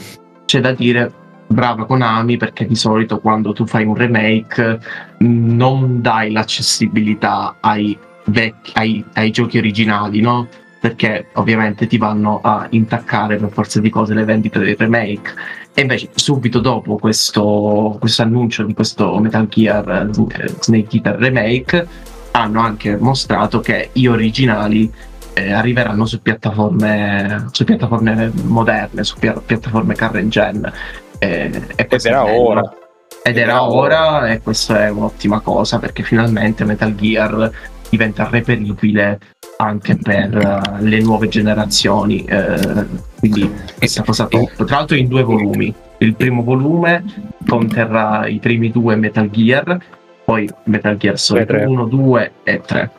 C'è 0.46 0.60
da 0.60 0.74
dire 0.74 1.12
brava 1.48 1.86
Konami 1.86 2.38
perché 2.38 2.66
di 2.66 2.76
solito 2.76 3.20
quando 3.20 3.54
tu 3.54 3.66
fai 3.66 3.86
un 3.86 3.96
remake 3.96 4.80
non 5.20 6.02
dai 6.02 6.32
l'accessibilità 6.32 7.56
ai, 7.62 7.98
vecchi, 8.26 8.72
ai, 8.76 9.04
ai 9.14 9.32
giochi 9.32 9.58
originali, 9.58 10.20
no? 10.22 10.48
Perché 10.86 11.30
ovviamente 11.34 11.88
ti 11.88 11.98
vanno 11.98 12.42
a 12.44 12.68
intaccare 12.70 13.38
per 13.38 13.50
forza 13.50 13.80
di 13.80 13.90
cose 13.90 14.14
le 14.14 14.24
vendite 14.24 14.60
dei 14.60 14.76
remake. 14.78 15.34
E 15.74 15.82
invece 15.82 16.10
subito 16.14 16.60
dopo 16.60 16.98
questo, 16.98 17.98
questo 18.00 18.22
annuncio 18.22 18.62
di 18.62 18.76
questo 18.76 19.18
Metal 19.18 19.48
Gear 19.48 19.90
eh, 19.90 20.54
Snake 20.60 20.96
Eater 20.96 21.16
remake 21.16 21.88
hanno 22.34 22.60
anche 22.60 22.98
mostrato 22.98 23.62
che 23.62 23.90
gli 23.94 24.06
originali 24.06 24.94
eh, 25.34 25.52
arriveranno 25.52 26.06
su 26.06 26.22
piattaforme, 26.22 27.48
su 27.52 27.64
piattaforme 27.64 28.32
moderne, 28.44 29.04
su 29.04 29.18
pia- 29.18 29.42
piattaforme 29.44 29.96
current 29.96 30.30
gen. 30.30 30.72
Eh, 31.18 31.64
e 31.76 31.88
ed 31.90 32.06
era 32.06 32.26
ora. 32.26 32.62
Ed, 32.62 33.36
ed 33.36 33.38
era, 33.38 33.54
era 33.54 33.64
ora, 33.64 34.18
ora 34.18 34.30
e 34.30 34.40
questa 34.40 34.86
è 34.86 34.90
un'ottima 34.92 35.40
cosa 35.40 35.80
perché 35.80 36.04
finalmente 36.04 36.64
Metal 36.64 36.94
Gear 36.94 37.74
diventa 37.90 38.28
reperibile 38.30 39.20
anche 39.58 39.98
per 39.98 40.36
uh, 40.36 40.84
le 40.84 41.00
nuove 41.00 41.28
generazioni. 41.28 42.26
Uh, 42.30 42.86
quindi 43.20 43.52
questa 43.78 44.04
cosa 44.04 44.26
top. 44.28 44.66
Tra 44.66 44.78
l'altro 44.78 44.96
in 44.96 45.08
due 45.08 45.24
volumi. 45.24 45.74
Il 46.00 46.14
primo 46.14 46.44
volume 46.44 47.04
conterrà 47.48 48.28
i 48.28 48.40
primi 48.40 48.70
due 48.70 48.98
Metal 48.98 49.30
Gear 49.30 49.80
poi 50.26 50.50
Metal 50.64 50.98
Gear 50.98 51.18
Solid 51.18 51.50
1, 51.50 51.86
2 51.86 52.32
e 52.44 52.62
3. 52.66 52.90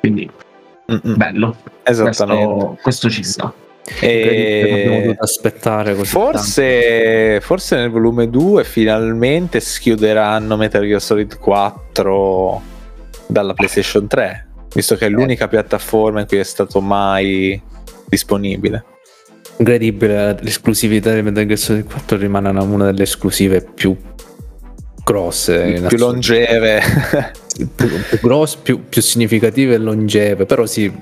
Quindi 0.00 0.28
Mm-mm. 0.90 1.16
bello. 1.16 1.56
Esattamente. 1.82 2.44
Questo, 2.46 2.78
questo 2.82 3.10
ci 3.10 3.22
sta. 3.22 3.52
E... 4.00 5.14
aspettare 5.16 5.94
così 5.94 6.10
forse, 6.10 7.40
forse, 7.40 7.76
nel 7.76 7.90
volume 7.90 8.28
2 8.28 8.64
finalmente 8.64 9.60
schiuderanno 9.60 10.56
Metal 10.56 10.82
Gear 10.84 11.00
Solid 11.00 11.38
4 11.38 12.62
dalla 13.26 13.54
PlayStation 13.54 14.06
3 14.06 14.48
visto 14.74 14.96
che 14.96 15.06
è 15.06 15.08
l'unica 15.08 15.48
piattaforma 15.48 16.20
in 16.20 16.26
cui 16.26 16.38
è 16.38 16.44
stato 16.44 16.80
mai 16.80 17.60
disponibile 18.06 18.84
incredibile 19.58 20.36
l'esclusività 20.40 21.14
di 21.14 21.22
Metal 21.22 21.46
Gear 21.46 21.58
Solid 21.58 21.86
4 21.86 22.16
rimane 22.18 22.50
una 22.50 22.86
delle 22.86 23.04
esclusive 23.04 23.62
più 23.62 23.96
grosse, 25.06 25.84
più 25.86 25.98
longeve, 25.98 26.82
più, 27.54 27.70
più, 27.76 27.88
grosse, 28.20 28.58
più, 28.60 28.88
più 28.88 29.00
significative 29.00 29.74
e 29.74 29.78
longeve, 29.78 30.46
però 30.46 30.66
sì, 30.66 30.92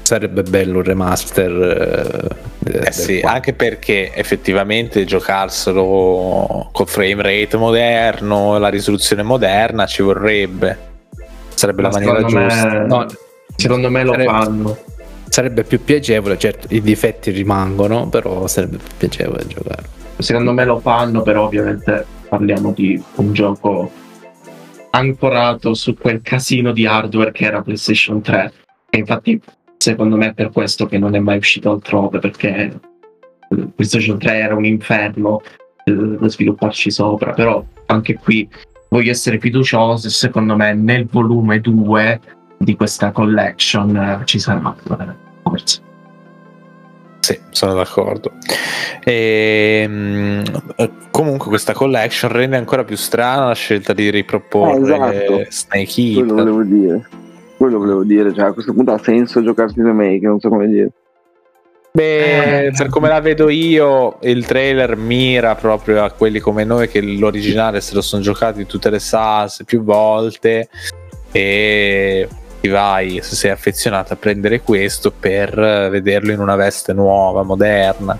sarebbe 0.00 0.42
bello 0.42 0.78
un 0.78 0.84
remaster. 0.84 2.38
Eh, 2.66 2.86
eh 2.86 2.92
sì, 2.92 3.20
anche 3.22 3.52
perché 3.52 4.14
effettivamente 4.14 5.04
giocarselo 5.04 6.70
con 6.72 6.86
frame 6.86 7.22
rate 7.22 7.58
moderno, 7.58 8.56
la 8.56 8.68
risoluzione 8.68 9.22
moderna 9.22 9.84
ci 9.84 10.00
vorrebbe. 10.00 10.92
Sarebbe 11.64 11.82
Ma 11.82 11.88
la 11.88 11.94
maniera 11.94 12.22
giusta. 12.24 12.68
Me, 12.68 12.86
no, 12.86 13.06
secondo 13.56 13.90
me 13.90 14.04
lo 14.04 14.12
sarebbe, 14.12 14.30
fanno. 14.30 14.78
Sarebbe 15.28 15.64
più 15.64 15.82
piacevole, 15.82 16.36
certo 16.36 16.66
i 16.70 16.82
difetti 16.82 17.30
rimangono, 17.30 18.06
però 18.08 18.46
sarebbe 18.46 18.76
più 18.76 18.92
piacevole 18.98 19.46
giocare. 19.46 19.82
Secondo 20.18 20.52
me 20.52 20.66
lo 20.66 20.78
fanno, 20.78 21.22
però 21.22 21.44
ovviamente 21.44 22.04
parliamo 22.28 22.72
di 22.72 23.02
un 23.14 23.32
gioco 23.32 23.90
ancorato 24.90 25.72
su 25.72 25.96
quel 25.96 26.20
casino 26.20 26.70
di 26.70 26.84
hardware 26.84 27.32
che 27.32 27.46
era 27.46 27.62
PlayStation 27.62 28.20
3 28.20 28.52
e 28.90 28.98
infatti 28.98 29.40
secondo 29.78 30.16
me 30.16 30.28
è 30.28 30.34
per 30.34 30.50
questo 30.50 30.86
che 30.86 30.98
non 30.98 31.16
è 31.16 31.18
mai 31.18 31.38
uscito 31.38 31.70
altrove 31.70 32.20
perché 32.20 32.78
PlayStation 33.74 34.18
3 34.18 34.36
era 34.36 34.54
un 34.54 34.64
inferno 34.64 35.40
eh, 35.84 35.92
da 35.92 36.28
svilupparci 36.28 36.92
sopra 36.92 37.32
però 37.32 37.64
anche 37.86 38.14
qui 38.14 38.48
voglio 38.94 39.10
essere 39.10 39.40
fiducioso 39.40 40.06
e 40.06 40.10
secondo 40.10 40.54
me 40.54 40.72
nel 40.72 41.06
volume 41.10 41.60
2 41.60 42.20
di 42.58 42.76
questa 42.76 43.10
collection 43.10 43.96
eh, 43.96 44.20
ci 44.24 44.38
sarà 44.38 44.74
forse 45.42 45.82
sì, 47.18 47.38
sono 47.52 47.72
d'accordo. 47.72 48.32
E, 49.02 49.80
ehm, 49.82 50.42
comunque 51.10 51.48
questa 51.48 51.72
collection 51.72 52.30
rende 52.30 52.58
ancora 52.58 52.84
più 52.84 52.96
strana 52.96 53.46
la 53.46 53.54
scelta 53.54 53.94
di 53.94 54.10
riproporre 54.10 54.76
eh, 54.76 55.24
esatto. 55.24 55.46
Snake 55.48 56.00
Eater. 56.02 56.26
Quello 56.26 56.34
volevo 56.34 56.62
dire. 56.62 57.08
Quello 57.56 57.78
volevo 57.78 58.04
dire, 58.04 58.34
cioè 58.34 58.44
a 58.44 58.52
questo 58.52 58.74
punto 58.74 58.92
ha 58.92 58.98
senso 58.98 59.42
giocarsi 59.42 59.78
in 59.78 59.86
remake, 59.86 60.26
non 60.26 60.38
so 60.38 60.50
come 60.50 60.66
dire. 60.66 60.90
Beh, 61.96 62.72
per 62.76 62.88
come 62.88 63.06
la 63.06 63.20
vedo 63.20 63.48
io, 63.48 64.18
il 64.22 64.44
trailer 64.44 64.96
mira 64.96 65.54
proprio 65.54 66.02
a 66.02 66.10
quelli 66.10 66.40
come 66.40 66.64
noi 66.64 66.88
che 66.88 67.00
l'originale 67.00 67.80
se 67.80 67.94
lo 67.94 68.00
sono 68.00 68.20
giocati 68.20 68.62
in 68.62 68.66
tutte 68.66 68.90
le 68.90 68.98
salse 68.98 69.62
più 69.62 69.84
volte 69.84 70.68
e 71.30 72.28
vai, 72.68 73.20
se 73.22 73.36
sei 73.36 73.52
affezionato 73.52 74.12
a 74.12 74.16
prendere 74.16 74.60
questo 74.62 75.12
per 75.12 75.54
vederlo 75.54 76.32
in 76.32 76.40
una 76.40 76.56
veste 76.56 76.92
nuova, 76.92 77.44
moderna. 77.44 78.18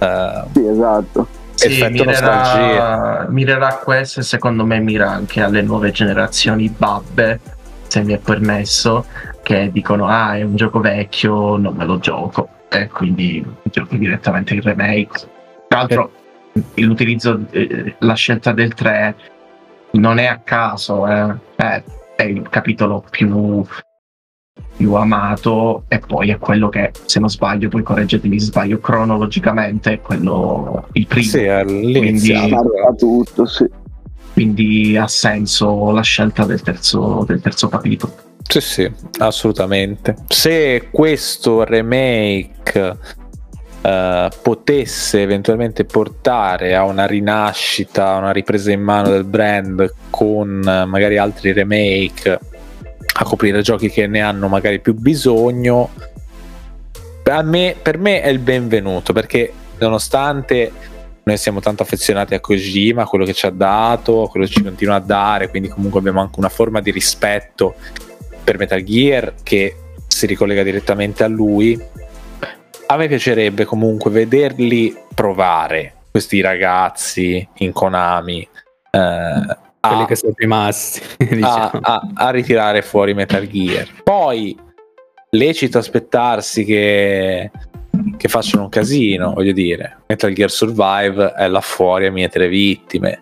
Uh, 0.00 0.46
sì, 0.52 0.66
esatto. 0.66 1.26
Sì, 1.54 1.86
mirerà, 1.88 3.26
mirerà 3.30 3.68
a 3.68 3.76
questo 3.76 4.20
e 4.20 4.22
secondo 4.22 4.66
me 4.66 4.80
mira 4.80 5.10
anche 5.10 5.40
alle 5.40 5.62
nuove 5.62 5.92
generazioni 5.92 6.68
babbe, 6.68 7.40
se 7.86 8.02
mi 8.02 8.12
è 8.12 8.18
permesso, 8.18 9.06
che 9.42 9.70
dicono 9.72 10.08
ah 10.08 10.36
è 10.36 10.42
un 10.42 10.56
gioco 10.56 10.80
vecchio, 10.80 11.56
non 11.56 11.74
me 11.74 11.86
lo 11.86 11.98
gioco 11.98 12.50
e 12.68 12.88
quindi 12.88 13.44
gioco 13.64 13.96
direttamente 13.96 14.54
il 14.54 14.62
remake. 14.62 15.28
Tra 15.68 15.78
l'altro 15.78 16.12
eh. 16.52 16.84
l'utilizzo, 16.84 17.46
eh, 17.50 17.94
la 17.98 18.14
scelta 18.14 18.52
del 18.52 18.74
3 18.74 19.16
non 19.92 20.18
è 20.18 20.26
a 20.26 20.38
caso, 20.38 21.06
eh. 21.06 21.34
Eh, 21.56 21.82
è 22.16 22.24
il 22.24 22.48
capitolo 22.48 23.04
più, 23.08 23.64
più 24.76 24.94
amato 24.94 25.84
e 25.88 26.00
poi 26.00 26.30
è 26.30 26.38
quello 26.38 26.68
che, 26.68 26.90
se 27.04 27.20
non 27.20 27.30
sbaglio, 27.30 27.68
poi 27.68 27.82
correggetemi 27.82 28.40
se 28.40 28.46
sbaglio, 28.46 28.80
cronologicamente 28.80 29.92
è 29.92 30.00
quello 30.00 30.88
il 30.92 31.06
primo. 31.06 31.26
Sì, 31.26 31.46
all'inizio. 31.46 32.38
Quindi, 32.38 32.96
tutto, 32.96 33.46
sì. 33.46 33.66
quindi 34.32 34.96
ha 34.96 35.06
senso 35.06 35.90
la 35.92 36.02
scelta 36.02 36.44
del 36.44 36.60
terzo, 36.60 37.24
del 37.26 37.40
terzo 37.40 37.68
capitolo. 37.68 38.27
Sì, 38.48 38.60
sì, 38.62 38.90
assolutamente. 39.18 40.16
Se 40.26 40.88
questo 40.90 41.64
remake 41.64 42.96
uh, 43.82 44.28
potesse 44.40 45.20
eventualmente 45.20 45.84
portare 45.84 46.74
a 46.74 46.84
una 46.84 47.04
rinascita, 47.04 48.16
una 48.16 48.30
ripresa 48.30 48.72
in 48.72 48.80
mano 48.80 49.10
del 49.10 49.24
brand 49.24 49.92
con 50.08 50.62
uh, 50.64 50.88
magari 50.88 51.18
altri 51.18 51.52
remake 51.52 52.38
a 53.20 53.24
coprire 53.24 53.60
giochi 53.60 53.90
che 53.90 54.06
ne 54.06 54.20
hanno 54.20 54.48
magari 54.48 54.80
più 54.80 54.94
bisogno, 54.94 55.90
me, 57.42 57.76
per 57.80 57.98
me 57.98 58.22
è 58.22 58.28
il 58.28 58.38
benvenuto 58.38 59.12
perché 59.12 59.52
nonostante 59.78 60.72
noi 61.24 61.36
siamo 61.36 61.60
tanto 61.60 61.82
affezionati 61.82 62.34
a 62.34 62.40
Kojima, 62.40 63.02
a 63.02 63.06
quello 63.06 63.26
che 63.26 63.34
ci 63.34 63.44
ha 63.44 63.50
dato, 63.50 64.22
a 64.22 64.28
quello 64.30 64.46
che 64.46 64.52
ci 64.52 64.62
continua 64.62 64.94
a 64.94 65.00
dare, 65.00 65.50
quindi 65.50 65.68
comunque 65.68 66.00
abbiamo 66.00 66.22
anche 66.22 66.38
una 66.38 66.48
forma 66.48 66.80
di 66.80 66.90
rispetto 66.90 67.74
per 68.48 68.56
Metal 68.56 68.82
Gear 68.82 69.34
che 69.42 69.76
si 70.06 70.24
ricollega 70.24 70.62
direttamente 70.62 71.22
a 71.22 71.26
lui 71.26 71.78
a 72.86 72.96
me 72.96 73.06
piacerebbe 73.06 73.66
comunque 73.66 74.10
vederli 74.10 74.96
provare 75.14 75.96
questi 76.10 76.40
ragazzi 76.40 77.46
in 77.58 77.72
Konami 77.72 78.40
eh, 78.40 79.56
quelli 79.80 80.02
a, 80.02 80.06
che 80.06 80.16
sono 80.16 80.32
rimasti 80.34 81.02
a, 81.18 81.24
diciamo. 81.26 81.70
a- 81.82 82.08
a 82.14 82.30
ritirare 82.30 82.80
fuori 82.80 83.12
Metal 83.12 83.46
Gear. 83.46 83.86
Poi 84.02 84.56
lecito 85.32 85.76
aspettarsi 85.76 86.64
che, 86.64 87.50
che 88.16 88.28
facciano 88.28 88.62
un 88.62 88.70
casino, 88.70 89.34
voglio 89.34 89.52
dire. 89.52 89.98
Metal 90.06 90.32
Gear 90.32 90.50
Survive 90.50 91.34
è 91.34 91.46
là 91.48 91.60
fuori 91.60 92.06
a 92.06 92.12
mietere 92.12 92.48
vittime. 92.48 93.20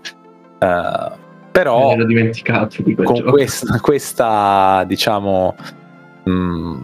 Eh, 0.60 1.24
però 1.56 1.86
Mi 1.86 1.92
ero 1.94 2.04
dimenticato 2.04 2.82
di 2.82 2.94
quel 2.94 3.06
con 3.06 3.14
gioco. 3.14 3.30
questa, 3.30 3.80
questa 3.80 4.84
diciamo 4.86 5.54
mh, 6.24 6.76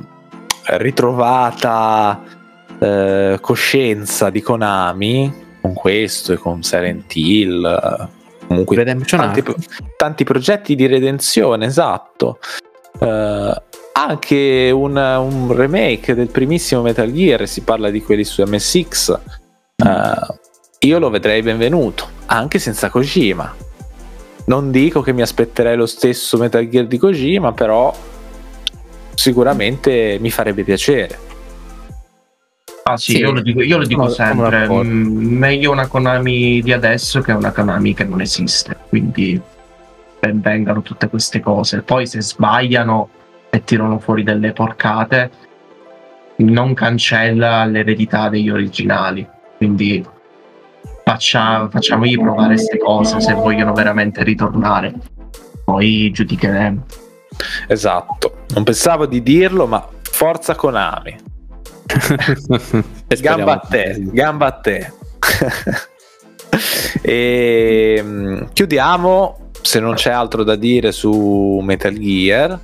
ritrovata 0.69 2.23
eh, 2.79 3.37
coscienza 3.39 4.31
di 4.31 4.41
Konami 4.41 5.59
con 5.61 5.75
questo 5.75 6.33
e 6.33 6.37
con 6.37 6.63
Silent 6.63 7.15
Hill 7.15 8.09
comunque 8.49 8.83
tanti, 9.05 9.45
tanti 9.97 10.25
progetti 10.25 10.75
di 10.75 10.87
redenzione 10.87 11.67
esatto. 11.67 12.39
Eh, 12.99 13.63
anche 13.93 14.71
un, 14.71 14.97
un 14.97 15.55
remake 15.55 16.15
del 16.15 16.29
primissimo 16.29 16.81
Metal 16.81 17.13
Gear 17.13 17.47
si 17.47 17.61
parla 17.61 17.91
di 17.91 18.01
quelli 18.03 18.25
su 18.25 18.43
MSX 18.43 19.21
eh, 19.77 20.37
io 20.79 20.99
lo 20.99 21.11
vedrei 21.11 21.43
benvenuto 21.43 22.09
anche 22.27 22.59
senza 22.59 22.89
Kojima 22.89 23.71
non 24.47 24.71
dico 24.71 25.01
che 25.01 25.13
mi 25.13 25.23
aspetterei 25.23 25.77
lo 25.77 25.87
stesso 25.87 26.37
Metal 26.39 26.67
Gear 26.69 26.87
di 26.87 26.99
Kojima, 26.99 27.53
però 27.53 27.95
sicuramente 29.15 30.19
mi 30.21 30.31
farebbe 30.31 30.65
piacere. 30.65 31.19
Ah 32.85 32.97
sì, 32.97 33.13
Sì. 33.13 33.19
io 33.19 33.31
lo 33.31 33.41
dico, 33.41 33.63
io 33.63 33.79
lo 33.79 33.87
dico 33.87 34.09
sono 34.09 34.29
sempre. 34.29 34.51
d'accordo. 34.61 34.83
mm, 34.91 35.37
meglio 35.39 35.71
una 35.71 35.87
Konami 35.87 36.61
di 36.63 36.73
adesso 36.73 37.21
che 37.21 37.31
una 37.33 37.53
Konami 37.53 37.95
che 37.95 38.05
non 38.05 38.21
esiste. 38.21 38.77
Quindi 38.89 39.41
ben 40.19 40.41
vengano 40.41 40.83
tutte 40.83 41.09
queste 41.09 41.39
cose. 41.41 41.83
Poi 41.83 42.07
se 42.07 42.21
sbagliano 42.21 43.09
e 43.51 43.63
tirano 43.63 43.99
fuori 44.01 44.25
delle 44.25 44.53
porcate, 44.53 45.31
non 46.37 46.75
cancella 46.75 47.65
l'eredità 47.67 48.29
degli 48.29 48.51
originali. 48.51 49.25
Quindi 49.57 50.05
faccia- 51.05 51.69
facciamogli 51.71 52.19
provare 52.19 52.55
queste 52.55 52.79
cose 52.79 53.21
se 53.21 53.35
vogliono 53.35 53.73
veramente 53.73 54.23
ritornare. 54.23 54.93
Poi 55.65 56.11
giudicheremo. 56.13 56.85
Esatto, 57.69 58.45
non 58.55 58.63
pensavo 58.65 59.07
di 59.07 59.23
dirlo, 59.23 59.67
ma 59.67 59.87
forza 60.03 60.55
Konami. 60.55 61.17
E 63.09 63.17
Gamba 63.21 63.55
a 63.55 63.59
te, 63.59 63.97
gamba 64.01 64.47
a 64.47 64.53
te. 64.53 64.93
e 67.03 68.47
chiudiamo, 68.53 69.51
se 69.61 69.81
non 69.81 69.95
c'è 69.95 70.11
altro 70.11 70.45
da 70.45 70.57
dire 70.57 70.93
su 70.93 71.61
Metal 71.63 71.93
Gear. 71.99 72.59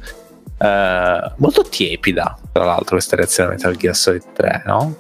eh, 0.59 1.33
molto 1.37 1.63
tiepida, 1.63 2.39
tra 2.53 2.65
l'altro, 2.65 2.97
questa 2.97 3.17
reazione 3.17 3.51
a 3.51 3.53
Metal 3.53 3.77
Gear 3.77 3.95
Solid 3.95 4.23
3, 4.33 4.63
no? 4.67 4.97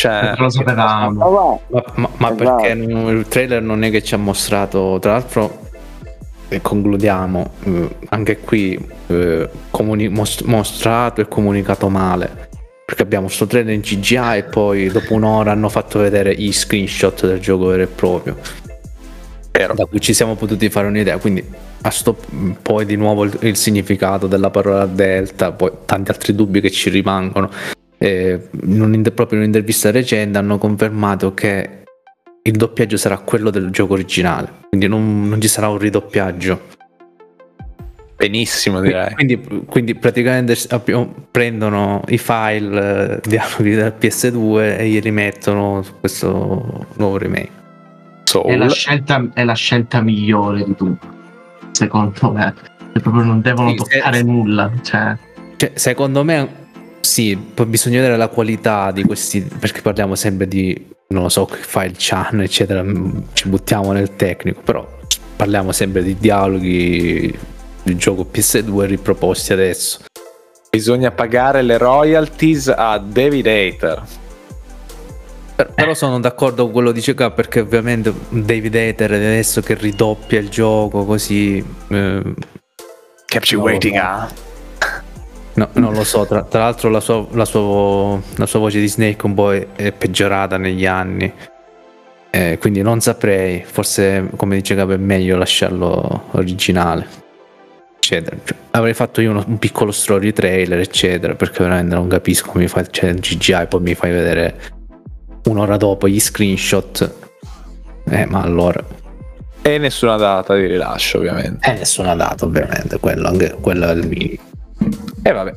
Cioè, 0.00 0.22
Non 0.22 0.34
lo 0.38 0.48
sapevamo. 0.50 1.60
Ma 1.70 1.82
Ma, 1.96 2.08
ma- 2.18 2.28
Esatto. 2.30 2.34
perché 2.36 2.68
il 2.68 3.26
trailer 3.28 3.60
non 3.62 3.82
è 3.82 3.90
che 3.90 4.00
ci 4.00 4.14
ha 4.14 4.16
mostrato, 4.16 4.98
tra 5.00 5.10
l'altro, 5.12 5.66
e 6.46 6.60
concludiamo, 6.62 7.50
eh, 7.64 7.88
anche 8.10 8.38
qui 8.38 8.78
eh, 9.08 9.48
comuni- 9.70 10.08
mos- 10.08 10.42
mostrato 10.42 11.20
e 11.20 11.26
comunicato 11.26 11.88
male. 11.88 12.46
Perché 12.86 13.02
abbiamo 13.02 13.26
sto 13.26 13.46
trailer 13.48 13.74
in 13.74 13.80
CGI 13.80 14.36
e 14.36 14.42
poi 14.44 14.86
dopo 14.86 15.14
un'ora 15.14 15.50
hanno 15.50 15.68
fatto 15.68 15.98
vedere 15.98 16.30
i 16.32 16.52
screenshot 16.52 17.26
del 17.26 17.40
gioco 17.40 17.66
vero 17.66 17.82
e 17.82 17.86
proprio. 17.88 18.36
vero. 19.50 19.74
Da 19.74 19.84
cui 19.86 20.00
ci 20.00 20.14
siamo 20.14 20.36
potuti 20.36 20.70
fare 20.70 20.86
un'idea. 20.86 21.18
Quindi 21.18 21.44
a 21.82 21.90
sto 21.90 22.16
poi 22.62 22.86
di 22.86 22.94
nuovo 22.94 23.24
il, 23.24 23.36
il 23.40 23.56
significato 23.56 24.28
della 24.28 24.50
parola 24.50 24.86
delta, 24.86 25.50
poi 25.50 25.72
tanti 25.84 26.12
altri 26.12 26.36
dubbi 26.36 26.60
che 26.60 26.70
ci 26.70 26.88
rimangono. 26.88 27.50
Eh, 27.98 28.48
in 28.62 28.80
un- 28.80 29.02
proprio 29.14 29.38
in 29.38 29.44
un'intervista 29.44 29.90
recente 29.90 30.38
hanno 30.38 30.56
confermato 30.58 31.34
che 31.34 31.82
il 32.42 32.52
doppiaggio 32.56 32.96
sarà 32.96 33.18
quello 33.18 33.50
del 33.50 33.70
gioco 33.70 33.94
originale, 33.94 34.48
quindi 34.68 34.86
non, 34.86 35.28
non 35.28 35.40
ci 35.40 35.48
sarà 35.48 35.68
un 35.68 35.78
ridoppiaggio. 35.78 36.76
benissimo 38.16 38.80
direi. 38.80 39.12
Quindi, 39.14 39.40
quindi 39.66 39.94
praticamente 39.94 40.56
prendono 41.30 42.02
i 42.08 42.18
file 42.18 43.16
eh, 43.16 43.20
dialoghi 43.28 43.74
del 43.74 43.94
PS2 43.98 44.78
e 44.78 44.84
li 44.84 44.98
rimettono 45.00 45.82
su 45.82 45.92
questo 46.00 46.86
nuovo 46.96 47.16
remake. 47.18 47.50
Soul. 48.24 48.50
È 48.52 48.56
la, 48.56 48.68
scelta, 48.68 49.28
è 49.34 49.44
la 49.44 49.54
scelta 49.54 50.00
migliore 50.02 50.64
di 50.64 50.74
tutti, 50.74 51.06
secondo 51.70 52.32
me. 52.32 52.54
Cioè, 52.92 53.02
proprio 53.02 53.22
non 53.22 53.40
devono 53.40 53.70
Sì, 53.70 53.76
toccare 53.76 54.16
se- 54.16 54.22
nulla. 54.24 54.70
Cioè, 54.82 55.16
Cioè, 55.56 55.70
secondo 55.74 56.24
me 56.24 56.66
sì, 57.00 57.36
poi 57.36 57.66
bisogna 57.66 57.96
vedere 57.98 58.16
la 58.16 58.28
qualità 58.28 58.90
di 58.90 59.02
questi, 59.04 59.40
perché 59.40 59.80
parliamo 59.82 60.14
sempre 60.14 60.46
di, 60.46 60.86
non 61.08 61.22
lo 61.22 61.28
so, 61.28 61.44
che 61.46 61.56
fa 61.56 61.84
il 61.84 61.94
Chan, 61.96 62.40
eccetera, 62.42 62.82
mm, 62.82 63.18
ci 63.32 63.48
buttiamo 63.48 63.92
nel 63.92 64.16
tecnico, 64.16 64.60
però 64.62 64.86
parliamo 65.36 65.72
sempre 65.72 66.02
di 66.02 66.16
dialoghi 66.18 67.38
di 67.82 67.96
gioco 67.96 68.26
PS2 68.30 68.84
riproposti 68.86 69.52
adesso. 69.52 70.00
Bisogna 70.70 71.10
pagare 71.10 71.62
le 71.62 71.78
royalties 71.78 72.68
a 72.68 72.98
David 72.98 73.46
Hater. 73.46 74.02
Per- 75.56 75.72
Però 75.74 75.94
sono 75.94 76.20
d'accordo 76.20 76.64
con 76.64 76.72
quello 76.72 76.88
che 76.88 76.94
dice 76.94 77.14
qua 77.14 77.30
perché 77.30 77.60
ovviamente 77.60 78.12
David 78.28 78.76
Hater 78.76 79.12
adesso 79.12 79.60
che 79.60 79.74
ridoppia 79.74 80.38
il 80.38 80.48
gioco 80.50 81.04
così... 81.04 81.64
eh, 81.88 82.22
Kept 83.24 83.50
you 83.50 83.60
No, 83.60 83.66
waiting, 83.66 83.96
ah. 83.96 84.20
No, 84.20 84.28
non 85.72 85.92
lo 85.92 86.04
so, 86.04 86.26
tra, 86.26 86.42
tra 86.44 86.60
l'altro 86.60 86.90
la 86.90 87.00
sua, 87.00 87.26
la, 87.32 87.44
sua, 87.44 88.20
la 88.36 88.46
sua 88.46 88.58
voce 88.58 88.80
di 88.80 88.88
Snake 88.88 89.24
un 89.26 89.34
po' 89.34 89.52
è, 89.52 89.66
è 89.74 89.92
peggiorata 89.92 90.56
negli 90.56 90.86
anni, 90.86 91.32
Eh, 92.30 92.58
quindi 92.60 92.82
non 92.82 93.00
saprei, 93.00 93.64
forse 93.64 94.28
come 94.36 94.56
dice 94.56 94.74
Capo 94.74 94.92
è 94.92 94.98
meglio 94.98 95.38
lasciarlo 95.38 96.26
originale, 96.32 97.06
eccetera. 97.96 98.36
Cioè, 98.44 98.56
avrei 98.72 98.92
fatto 98.92 99.22
io 99.22 99.30
uno- 99.30 99.44
un 99.46 99.58
piccolo 99.58 99.92
story 99.92 100.32
trailer, 100.32 100.78
eccetera, 100.78 101.34
perché 101.34 101.62
veramente 101.62 101.94
non 101.94 102.06
capisco 102.06 102.50
come 102.50 102.64
mi 102.64 102.68
fai, 102.68 102.84
c'è 102.90 103.08
il 103.08 103.20
CGI, 103.20 103.66
poi 103.68 103.80
mi 103.80 103.94
fai 103.94 104.12
vedere 104.12 104.60
un'ora 105.44 105.78
dopo 105.78 106.06
gli 106.06 106.20
screenshot, 106.20 107.14
eh, 108.10 108.26
ma 108.26 108.42
allora... 108.42 108.84
E 109.62 109.78
nessuna 109.78 110.16
data 110.16 110.54
di 110.54 110.66
rilascio, 110.66 111.18
ovviamente. 111.18 111.66
Eh, 111.70 111.78
nessuna 111.78 112.14
data 112.14 112.44
ovviamente, 112.44 112.98
quello, 112.98 113.26
anche 113.26 113.56
quello 113.58 113.86
è 113.86 113.92
il 113.92 114.06
minimo. 114.06 114.42
E 115.28 115.32
vabbè. 115.32 115.54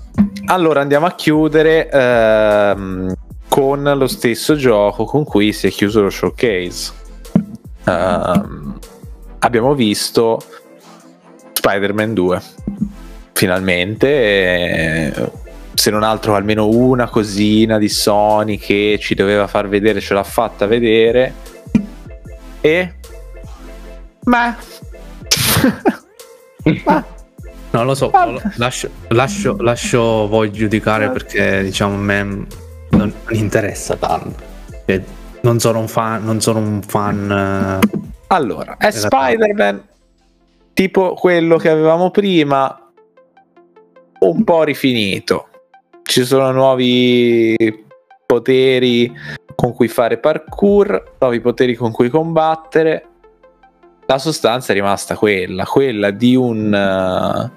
Allora 0.48 0.82
andiamo 0.82 1.06
a 1.06 1.16
chiudere 1.16 1.90
ehm, 1.90 3.14
con 3.48 3.84
lo 3.84 4.08
stesso 4.08 4.58
gioco 4.58 5.06
con 5.06 5.24
cui 5.24 5.54
si 5.54 5.68
è 5.68 5.70
chiuso 5.70 6.02
lo 6.02 6.10
showcase. 6.10 6.92
Ehm, 7.86 8.78
abbiamo 9.40 9.74
visto 9.74 10.44
Spider-Man 11.54 12.14
2. 12.14 12.42
Finalmente. 13.32 14.08
e 14.10 15.32
se 15.74 15.90
non 15.90 16.04
altro 16.04 16.36
almeno 16.36 16.68
una 16.68 17.08
cosina 17.08 17.78
di 17.78 17.88
Sony 17.88 18.58
che 18.58 18.98
ci 19.00 19.16
doveva 19.16 19.48
far 19.48 19.70
vedere, 19.70 20.02
ce 20.02 20.14
l'ha 20.14 20.24
fatta 20.24 20.66
vedere. 20.66 21.34
E... 22.60 22.94
Ma... 24.26 24.54
Non 27.72 27.86
lo 27.86 27.96
so, 27.96 28.10
Ah. 28.12 28.30
lascio, 28.56 28.90
lascio, 29.10 29.56
lascio 29.60 30.28
voi 30.28 30.52
giudicare 30.52 31.10
perché 31.10 31.64
diciamo 31.64 31.96
a 31.96 31.98
me 31.98 32.24
non, 32.24 32.46
non 32.90 33.14
interessa 33.30 33.96
tanto. 33.96 34.44
Cioè, 34.86 35.02
non 35.42 35.60
sono 35.60 35.80
un 35.80 35.88
fan, 35.88 36.24
non 36.24 36.42
sono 36.42 36.60
un 36.60 36.82
fan. 36.82 37.80
eh, 37.82 38.00
Allora, 38.28 38.76
è. 38.78 38.92
Spider-Man 38.92 39.84
tipo 40.74 41.14
quello 41.14 41.58
che 41.58 41.70
avevamo 41.70 42.12
prima, 42.12 42.92
un 44.20 44.44
po' 44.44 44.64
rifinito. 44.64 45.48
Ci 46.04 46.26
sono 46.26 46.52
nuovi 46.52 47.56
poteri 48.26 49.12
con 49.56 49.74
cui 49.74 49.88
fare 49.88 50.18
parkour, 50.18 51.16
nuovi 51.20 51.40
poteri 51.40 51.76
con 51.76 51.92
cui 51.92 52.10
combattere. 52.10 53.06
La 54.12 54.18
sostanza 54.18 54.74
è 54.74 54.76
rimasta 54.76 55.16
quella, 55.16 55.64
quella 55.64 56.12
di 56.12 56.36
un, 56.36 56.74
eh, 56.74 57.52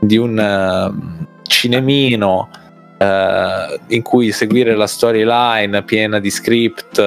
di 0.00 0.16
un 0.16 0.36
eh, 0.36 1.38
cinemino 1.44 2.50
eh, 2.98 3.80
in 3.86 4.02
cui 4.02 4.32
seguire 4.32 4.74
la 4.74 4.88
storyline 4.88 5.84
piena 5.84 6.18
di 6.18 6.30
script 6.30 6.98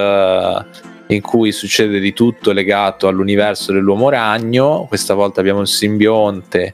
in 1.10 1.22
cui 1.22 1.52
succede 1.52 2.00
di 2.00 2.14
tutto 2.14 2.54
legato 2.54 3.10
all'universo 3.10 3.74
dell'uomo 3.74 4.08
ragno. 4.08 4.86
Questa 4.88 5.14
volta 5.14 5.42
abbiamo 5.42 5.60
il 5.60 5.68
simbionte 5.68 6.74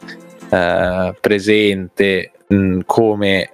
presente 1.19 2.31
mh, 2.45 2.81
come 2.85 3.49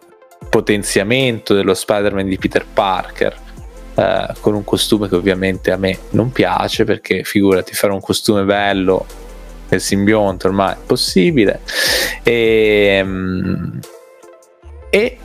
potenziamento 0.50 1.54
dello 1.54 1.74
Spider-Man 1.74 2.28
di 2.28 2.38
Peter 2.38 2.66
Parker. 2.66 3.48
Eh, 4.00 4.34
con 4.40 4.54
un 4.54 4.64
costume 4.64 5.10
che 5.10 5.16
ovviamente 5.16 5.72
a 5.72 5.78
me 5.78 5.98
non 6.12 6.32
piace 6.32 6.86
perché 6.86 7.24
figurati 7.26 7.74
fare 7.74 7.92
un 7.92 8.00
costume 8.00 8.46
bello 8.46 9.06
del 9.68 9.82
simbionte 9.82 10.48
ormai 10.48 10.74
è 10.74 10.78
possibile. 10.86 11.60
E, 12.24 13.02
mm, 13.04 13.80
e 14.90 15.18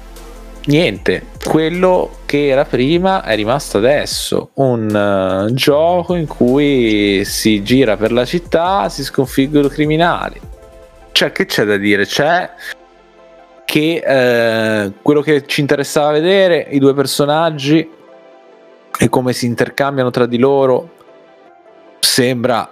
niente 0.67 1.27
quello 1.45 2.17
che 2.27 2.49
era 2.49 2.65
prima 2.65 3.23
è 3.23 3.37
rimasto 3.37 3.79
adesso 3.79 4.51
un 4.55 5.47
uh, 5.49 5.53
gioco 5.55 6.17
in 6.17 6.27
cui 6.27 7.23
si 7.25 7.63
gira 7.63 7.97
per 7.97 8.11
la 8.11 8.25
città 8.25 8.89
si 8.89 9.05
sconfiggono 9.05 9.69
criminali. 9.69 10.41
Cioè 11.13 11.31
che 11.31 11.47
c'è 11.47 11.65
da 11.65 11.77
dire? 11.77 12.07
C'è 12.07 12.51
che 13.65 14.03
eh, 14.05 14.93
quello 15.01 15.21
che 15.21 15.47
ci 15.47 15.61
interessava 15.61 16.11
vedere 16.11 16.67
i 16.71 16.79
due 16.79 16.93
personaggi 16.93 17.89
e 18.99 19.09
come 19.09 19.33
si 19.33 19.47
intercambiano 19.47 20.11
tra 20.11 20.27
di 20.27 20.39
loro 20.39 20.91
sembra 22.01 22.71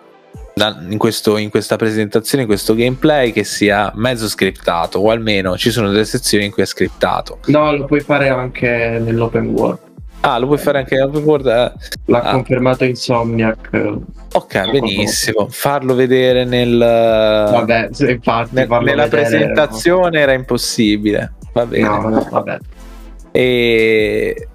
in, 0.89 0.99
questo, 0.99 1.37
in, 1.37 1.51
questa 1.51 1.77
presentazione, 1.77 2.43
in 2.43 2.49
questo 2.49 2.75
gameplay, 2.75 3.33
che 3.33 3.45
sia 3.45 3.91
mezzo 3.97 4.29
scriptato, 4.29 5.01
o 5.01 5.11
almeno 5.11 5.57
ci 5.57 5.71
sono 5.71 5.91
delle 5.91 6.05
sezioni 6.05 6.45
in 6.45 6.53
cui 6.53 6.63
è 6.63 6.67
scriptato. 6.67 7.39
No, 7.47 7.75
lo 7.75 7.87
puoi 7.87 8.01
fare 8.01 8.29
anche 8.29 9.01
nell'open 9.03 9.47
world. 9.47 9.79
Ah, 10.21 10.39
lo 10.39 10.47
puoi 10.47 10.59
fare 10.59 10.79
anche 10.79 10.95
nell'open 10.95 11.23
world? 11.25 11.47
Eh. 11.47 11.73
L'ha 12.07 12.21
ah. 12.21 12.33
confermato 12.33 12.85
Insomniac. 12.85 13.97
Ok, 14.35 14.71
benissimo. 14.71 15.49
Farlo 15.51 15.95
vedere 15.95 16.45
nel. 16.45 16.79
Vabbè, 16.79 17.89
infatti, 18.09 18.55
nel, 18.55 18.69
nella 18.69 19.05
vedere, 19.05 19.09
presentazione 19.09 20.11
no. 20.11 20.23
era 20.23 20.33
impossibile. 20.33 21.33
Va 21.53 21.67
bene. 21.67 21.89
No, 21.89 22.09
no, 22.09 22.29
vabbè. 22.31 22.59
E 23.33 24.49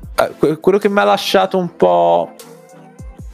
quello 0.60 0.78
che 0.80 0.90
mi 0.90 1.00
ha 1.00 1.04
lasciato 1.04 1.58
un 1.58 1.76
po' 1.76 2.32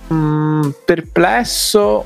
mh, 0.07 0.15
mm, 0.15 0.69
perplesso 0.83 2.05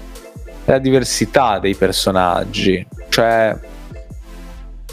la 0.66 0.78
diversità 0.78 1.60
dei 1.60 1.76
personaggi. 1.76 2.86
Cioè, 3.10 3.58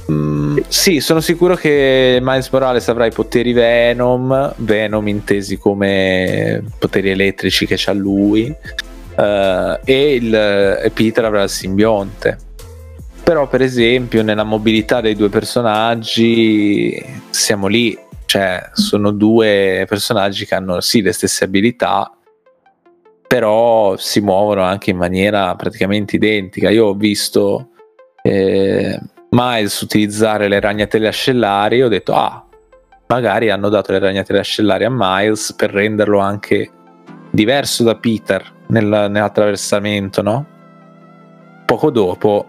mh, 0.07 0.13
mm, 0.13 0.59
sì, 0.69 1.01
sono 1.01 1.21
sicuro 1.21 1.55
che 1.55 2.19
Miles 2.23 2.49
Morales 2.51 2.89
avrà 2.89 3.07
i 3.07 3.13
poteri 3.13 3.53
Venom, 3.53 4.55
Venom 4.57 5.07
intesi 5.09 5.59
come 5.59 6.63
poteri 6.79 7.11
elettrici 7.11 7.67
che 7.67 7.75
c'ha 7.77 7.93
lui, 7.93 8.55
uh, 9.17 9.79
e, 9.85 10.15
il, 10.15 10.35
e 10.35 10.91
Peter 10.95 11.25
avrà 11.25 11.43
il 11.43 11.51
simbionte. 11.51 12.39
Però, 13.23 13.49
per 13.49 13.63
esempio, 13.63 14.23
nella 14.23 14.45
mobilità 14.45 15.01
dei 15.01 15.15
due 15.15 15.31
personaggi 15.31 17.03
siamo 17.31 17.69
lì, 17.69 17.99
cioè 18.27 18.71
sono 18.73 19.11
due 19.11 19.85
personaggi 19.89 20.47
che 20.47 20.55
hanno 20.55 20.81
sì 20.81 21.03
le 21.03 21.13
stesse 21.13 21.45
abilità, 21.45 22.11
però 23.27 23.97
si 23.97 24.21
muovono 24.21 24.63
anche 24.63 24.91
in 24.91 24.97
maniera 24.97 25.55
praticamente 25.55 26.17
identica. 26.17 26.71
Io 26.71 26.87
ho 26.87 26.95
visto 26.95 27.71
eh, 28.23 28.99
Miles 29.31 29.81
utilizzare 29.81 30.49
le 30.49 30.61
ragnatele 30.61 31.09
ascellari 31.09 31.83
ho 31.83 31.89
detto, 31.89 32.15
ah, 32.15 32.45
magari 33.09 33.51
hanno 33.51 33.69
dato 33.69 33.93
le 33.93 33.99
ragnatele 33.99 34.39
ascellari 34.39 34.85
a 34.85 34.91
Miles 34.91 35.55
per 35.57 35.71
renderlo 35.71 36.19
anche 36.19 36.71
diverso 37.31 37.83
da 37.83 37.97
Peter 37.97 38.53
nel, 38.69 38.85
nell'attraversamento, 38.85 40.23
no? 40.23 40.47
Poco 41.67 41.91
dopo 41.91 42.47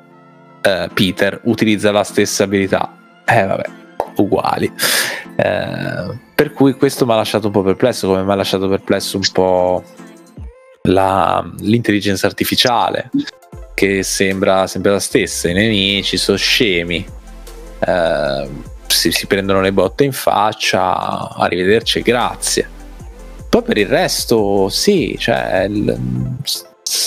eh, 0.62 0.90
Peter 0.94 1.40
utilizza 1.44 1.92
la 1.92 2.04
stessa 2.04 2.44
abilità. 2.44 2.96
Eh 3.26 3.46
vabbè, 3.46 3.66
uguali. 4.18 4.72
Eh, 5.36 6.18
per 6.34 6.52
cui 6.54 6.74
questo 6.74 7.06
mi 7.06 7.12
ha 7.12 7.16
lasciato 7.16 7.48
un 7.48 7.54
po' 7.54 7.62
perplesso, 7.62 8.08
come 8.08 8.24
mi 8.24 8.32
ha 8.32 8.36
lasciato 8.36 8.68
perplesso 8.68 9.18
un 9.18 9.28
po' 9.32 9.84
la, 10.84 11.44
l'intelligenza 11.60 12.28
artificiale 12.28 13.10
che 13.74 14.04
sembra 14.04 14.68
sempre 14.68 14.92
la 14.92 15.00
stessa, 15.00 15.50
i 15.50 15.54
nemici 15.54 16.18
sono 16.18 16.38
scemi, 16.38 17.06
eh, 17.80 18.50
si, 18.88 19.12
si, 19.12 19.28
prendono 19.28 19.62
le 19.62 19.74
botte 19.74 20.06
in 20.06 20.14
faccia, 20.14 21.30
arrivederci, 21.36 22.02
grazie. 22.02 22.70
Poi 23.50 23.62
per 23.62 23.78
il 23.78 23.88
resto 23.88 24.70
sì, 24.70 25.16
cioè, 25.20 25.66
il, 25.70 25.98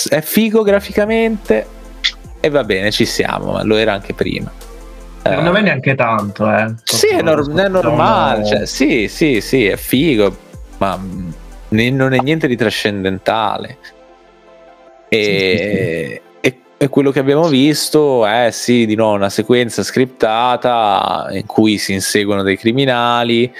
è 0.09 0.21
figo 0.21 0.63
graficamente 0.63 1.67
e 2.41 2.49
va 2.51 2.65
bene, 2.65 2.91
ci 2.91 3.07
siamo, 3.07 3.53
ma 3.53 3.63
lo 3.63 3.77
era 3.77 3.93
anche 3.95 4.13
prima. 4.13 4.53
Secondo 5.23 5.51
eh, 5.51 5.53
me 5.53 5.61
neanche 5.61 5.95
tanto, 5.95 6.51
eh. 6.51 6.75
Sì, 6.85 7.09
è, 7.09 7.23
nor- 7.23 7.53
è 7.55 7.69
normale, 7.69 8.45
cioè, 8.45 8.67
sì, 8.67 9.09
sì, 9.09 9.41
sì, 9.41 9.67
è 9.67 9.77
figo, 9.77 10.37
ma 10.79 10.99
non 11.69 12.13
è 12.13 12.19
niente 12.19 12.47
di 12.47 12.57
trascendentale. 12.57 13.79
E, 15.09 16.23
e, 16.41 16.61
e, 16.77 16.89
quello 16.89 17.11
che 17.11 17.19
abbiamo 17.19 17.49
visto 17.49 18.27
è 18.27 18.51
sì, 18.51 18.87
di 18.87 18.95
nuovo 18.95 19.15
una 19.15 19.31
sequenza 19.31 19.83
scriptata 19.83 21.29
in 21.31 21.47
cui 21.47 21.79
si 21.79 21.93
inseguono 21.93 22.43
dei 22.43 22.59
criminali, 22.59 23.53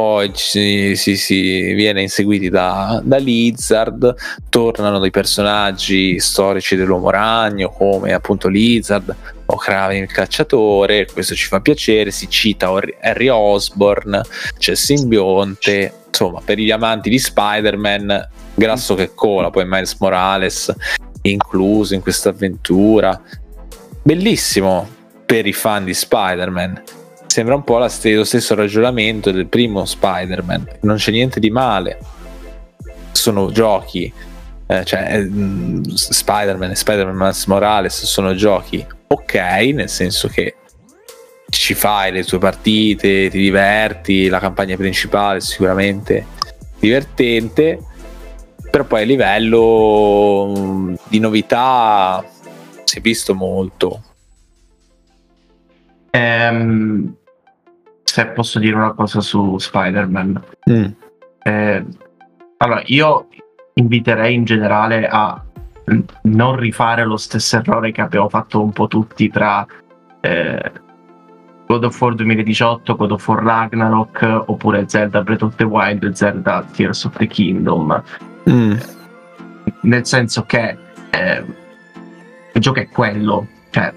poi 0.00 0.30
si, 0.32 0.96
si, 0.96 1.14
si 1.18 1.74
viene 1.74 2.00
inseguiti 2.00 2.48
da, 2.48 3.02
da, 3.04 3.18
Lizard, 3.18 4.14
tornano 4.48 4.98
dei 4.98 5.10
personaggi 5.10 6.18
storici 6.18 6.74
dell'uomo 6.74 7.10
ragno 7.10 7.68
come 7.68 8.14
appunto 8.14 8.48
Lizard 8.48 9.14
o 9.44 9.56
Kraven 9.56 9.98
il 9.98 10.10
cacciatore, 10.10 11.06
questo 11.12 11.34
ci 11.34 11.46
fa 11.46 11.60
piacere, 11.60 12.10
si 12.12 12.30
cita 12.30 12.72
Harry 13.02 13.28
Osborne, 13.28 14.22
c'è 14.56 14.74
simbionte, 14.74 15.92
insomma 16.06 16.40
per 16.42 16.56
gli 16.56 16.70
amanti 16.70 17.10
di 17.10 17.18
Spider-Man, 17.18 18.28
grasso 18.54 18.94
che 18.94 19.12
cola, 19.14 19.50
poi 19.50 19.66
Miles 19.66 19.96
Morales 19.98 20.74
incluso 21.22 21.92
in 21.92 22.00
questa 22.00 22.30
avventura, 22.30 23.20
bellissimo 24.02 24.88
per 25.26 25.46
i 25.46 25.52
fan 25.52 25.84
di 25.84 25.92
Spider-Man 25.92 26.82
sembra 27.30 27.54
un 27.54 27.62
po' 27.62 27.78
lo 27.78 27.88
stesso 27.88 28.54
ragionamento 28.56 29.30
del 29.30 29.46
primo 29.46 29.84
Spider-Man. 29.84 30.78
Non 30.80 30.96
c'è 30.96 31.12
niente 31.12 31.38
di 31.38 31.50
male. 31.50 31.98
Sono 33.12 33.52
giochi, 33.52 34.12
eh, 34.66 34.84
cioè 34.84 35.16
eh, 35.16 35.30
Spider-Man 35.94 36.70
e 36.70 36.74
Spider-Man 36.74 37.32
Morales 37.46 38.04
sono 38.04 38.34
giochi 38.34 38.84
ok, 39.06 39.34
nel 39.74 39.88
senso 39.88 40.26
che 40.26 40.56
ci 41.50 41.74
fai 41.74 42.10
le 42.10 42.24
tue 42.24 42.38
partite, 42.38 43.28
ti 43.30 43.38
diverti, 43.38 44.26
la 44.28 44.40
campagna 44.40 44.76
principale 44.76 45.38
è 45.38 45.40
sicuramente 45.40 46.26
divertente, 46.80 47.78
però 48.70 48.84
poi 48.84 49.02
a 49.02 49.04
livello 49.04 50.96
di 51.06 51.20
novità 51.20 52.24
si 52.84 52.98
è 52.98 53.00
visto 53.00 53.34
molto. 53.34 54.02
Um, 56.12 57.18
se 58.12 58.26
posso 58.26 58.58
dire 58.58 58.74
una 58.74 58.92
cosa 58.92 59.20
su 59.20 59.56
Spider-Man. 59.56 60.42
Mm. 60.68 60.84
Eh, 61.44 61.86
allora, 62.56 62.82
io 62.86 63.28
inviterei 63.74 64.34
in 64.34 64.44
generale 64.44 65.06
a 65.06 65.40
non 66.22 66.56
rifare 66.56 67.04
lo 67.04 67.16
stesso 67.16 67.58
errore 67.58 67.92
che 67.92 68.00
abbiamo 68.00 68.28
fatto 68.28 68.60
un 68.60 68.72
po' 68.72 68.88
tutti 68.88 69.28
tra 69.28 69.64
eh, 70.22 70.72
God 71.68 71.84
of 71.84 72.00
War 72.00 72.14
2018, 72.16 72.96
God 72.96 73.12
of 73.12 73.28
War 73.28 73.44
Ragnarok 73.44 74.42
oppure 74.46 74.88
Zelda 74.88 75.22
Breath 75.22 75.42
of 75.42 75.54
the 75.54 75.64
Wild 75.64 76.10
Zelda 76.10 76.64
Tears 76.72 77.04
of 77.04 77.16
the 77.16 77.28
Kingdom. 77.28 78.02
Mm. 78.50 78.74
Nel 79.82 80.04
senso 80.04 80.42
che 80.46 80.76
eh, 81.10 81.44
il 82.52 82.60
gioco 82.60 82.80
è 82.80 82.88
quello, 82.88 83.46
cioè 83.70 83.94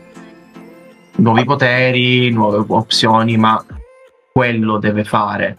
nuovi 1.15 1.43
poteri, 1.45 2.29
nuove 2.29 2.63
opzioni, 2.67 3.37
ma 3.37 3.63
quello 4.33 4.79
deve 4.79 5.03
fare. 5.03 5.57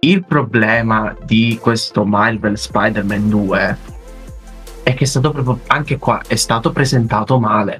Il 0.00 0.24
problema 0.24 1.16
di 1.24 1.58
questo 1.60 2.04
Marvel 2.04 2.58
Spider-Man 2.58 3.28
2 3.30 3.78
è 4.82 4.94
che 4.94 5.04
è 5.04 5.06
stato 5.06 5.30
proprio 5.30 5.60
anche 5.68 5.98
qua 5.98 6.20
è 6.26 6.36
stato 6.36 6.70
presentato 6.70 7.40
male. 7.40 7.78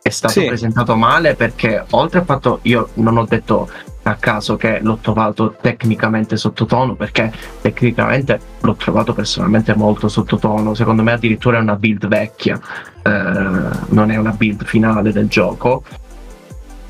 È 0.00 0.08
stato 0.08 0.40
sì. 0.40 0.46
presentato 0.46 0.94
male 0.96 1.34
perché 1.34 1.84
oltre 1.90 2.20
al 2.20 2.24
fatto 2.24 2.60
io 2.62 2.90
non 2.94 3.18
ho 3.18 3.26
detto 3.26 3.68
a 4.04 4.14
caso 4.14 4.56
che 4.56 4.78
l'ho 4.80 4.98
trovato 5.00 5.56
tecnicamente 5.60 6.36
sottotono 6.36 6.94
perché 6.94 7.30
tecnicamente 7.60 8.40
l'ho 8.60 8.74
trovato 8.74 9.12
personalmente 9.12 9.74
molto 9.74 10.08
sottotono 10.08 10.72
secondo 10.72 11.02
me 11.02 11.12
addirittura 11.12 11.58
è 11.58 11.60
una 11.60 11.76
build 11.76 12.06
vecchia 12.06 12.58
eh, 13.02 13.10
non 13.10 14.10
è 14.10 14.16
una 14.16 14.30
build 14.30 14.64
finale 14.64 15.12
del 15.12 15.28
gioco 15.28 15.82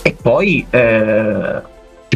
e 0.03 0.17
poi 0.23 0.65
eh, 0.71 1.61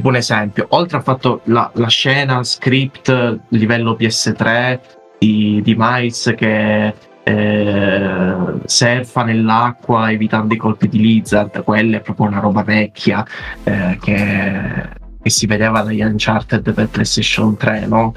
tipo 0.04 0.08
un 0.08 0.16
esempio, 0.16 0.66
oltre 0.70 0.98
al 0.98 1.02
fatto 1.02 1.40
la, 1.44 1.70
la 1.74 1.88
scena 1.88 2.42
script 2.42 3.40
livello 3.48 3.96
PS3 3.98 4.80
di, 5.18 5.62
di 5.62 5.74
Miles 5.78 6.34
che 6.36 6.94
eh, 7.22 8.34
surfa 8.66 9.22
nell'acqua 9.22 10.10
evitando 10.10 10.52
i 10.52 10.58
colpi 10.58 10.88
di 10.88 10.98
Lizard, 10.98 11.62
quella 11.64 11.96
è 11.96 12.00
proprio 12.00 12.26
una 12.26 12.40
roba 12.40 12.62
vecchia 12.62 13.24
eh, 13.62 13.98
che, 14.00 14.88
che, 15.22 15.30
si 15.30 15.46
vedeva 15.46 15.80
dagli 15.80 16.02
Uncharted 16.02 16.74
per 16.74 16.88
PlayStation 16.88 17.56
3, 17.56 17.86
no? 17.86 18.12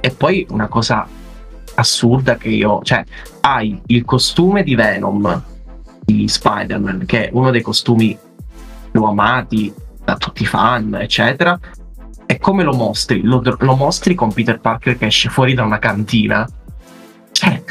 e 0.00 0.10
poi 0.10 0.44
una 0.50 0.66
cosa 0.66 1.06
assurda 1.74 2.36
che 2.36 2.48
io, 2.48 2.80
cioè, 2.82 3.04
hai 3.42 3.80
il 3.86 4.04
costume 4.04 4.64
di 4.64 4.74
Venom 4.74 5.42
di 6.04 6.26
Spider-Man, 6.26 7.04
che 7.06 7.28
è 7.28 7.30
uno 7.32 7.52
dei 7.52 7.62
costumi 7.62 8.18
più 8.90 9.04
amati 9.04 9.72
da 10.04 10.16
tutti 10.16 10.42
i 10.42 10.46
fan, 10.46 10.94
eccetera. 10.94 11.58
E 12.26 12.38
come 12.38 12.62
lo 12.62 12.72
mostri? 12.72 13.22
Lo, 13.22 13.42
lo 13.42 13.76
mostri 13.76 14.14
con 14.14 14.32
Peter 14.32 14.58
Parker 14.60 14.96
che 14.96 15.06
esce 15.06 15.28
fuori 15.28 15.54
da 15.54 15.64
una 15.64 15.78
cantina. 15.78 16.48
Cioè, 17.32 17.62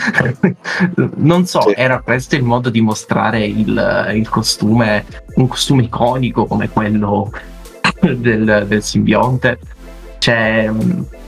non 1.16 1.46
so, 1.46 1.62
sì. 1.62 1.74
era 1.76 2.02
questo 2.02 2.36
il 2.36 2.44
modo 2.44 2.70
di 2.70 2.82
mostrare 2.82 3.46
il, 3.46 4.12
il, 4.14 4.30
costume, 4.30 5.06
un 5.36 5.48
costume 5.48 5.84
iconico 5.84 6.46
come 6.46 6.70
quello 6.70 7.32
del, 8.02 8.66
del 8.68 8.84
simbionte. 8.84 9.60
Cioè, 10.18 10.72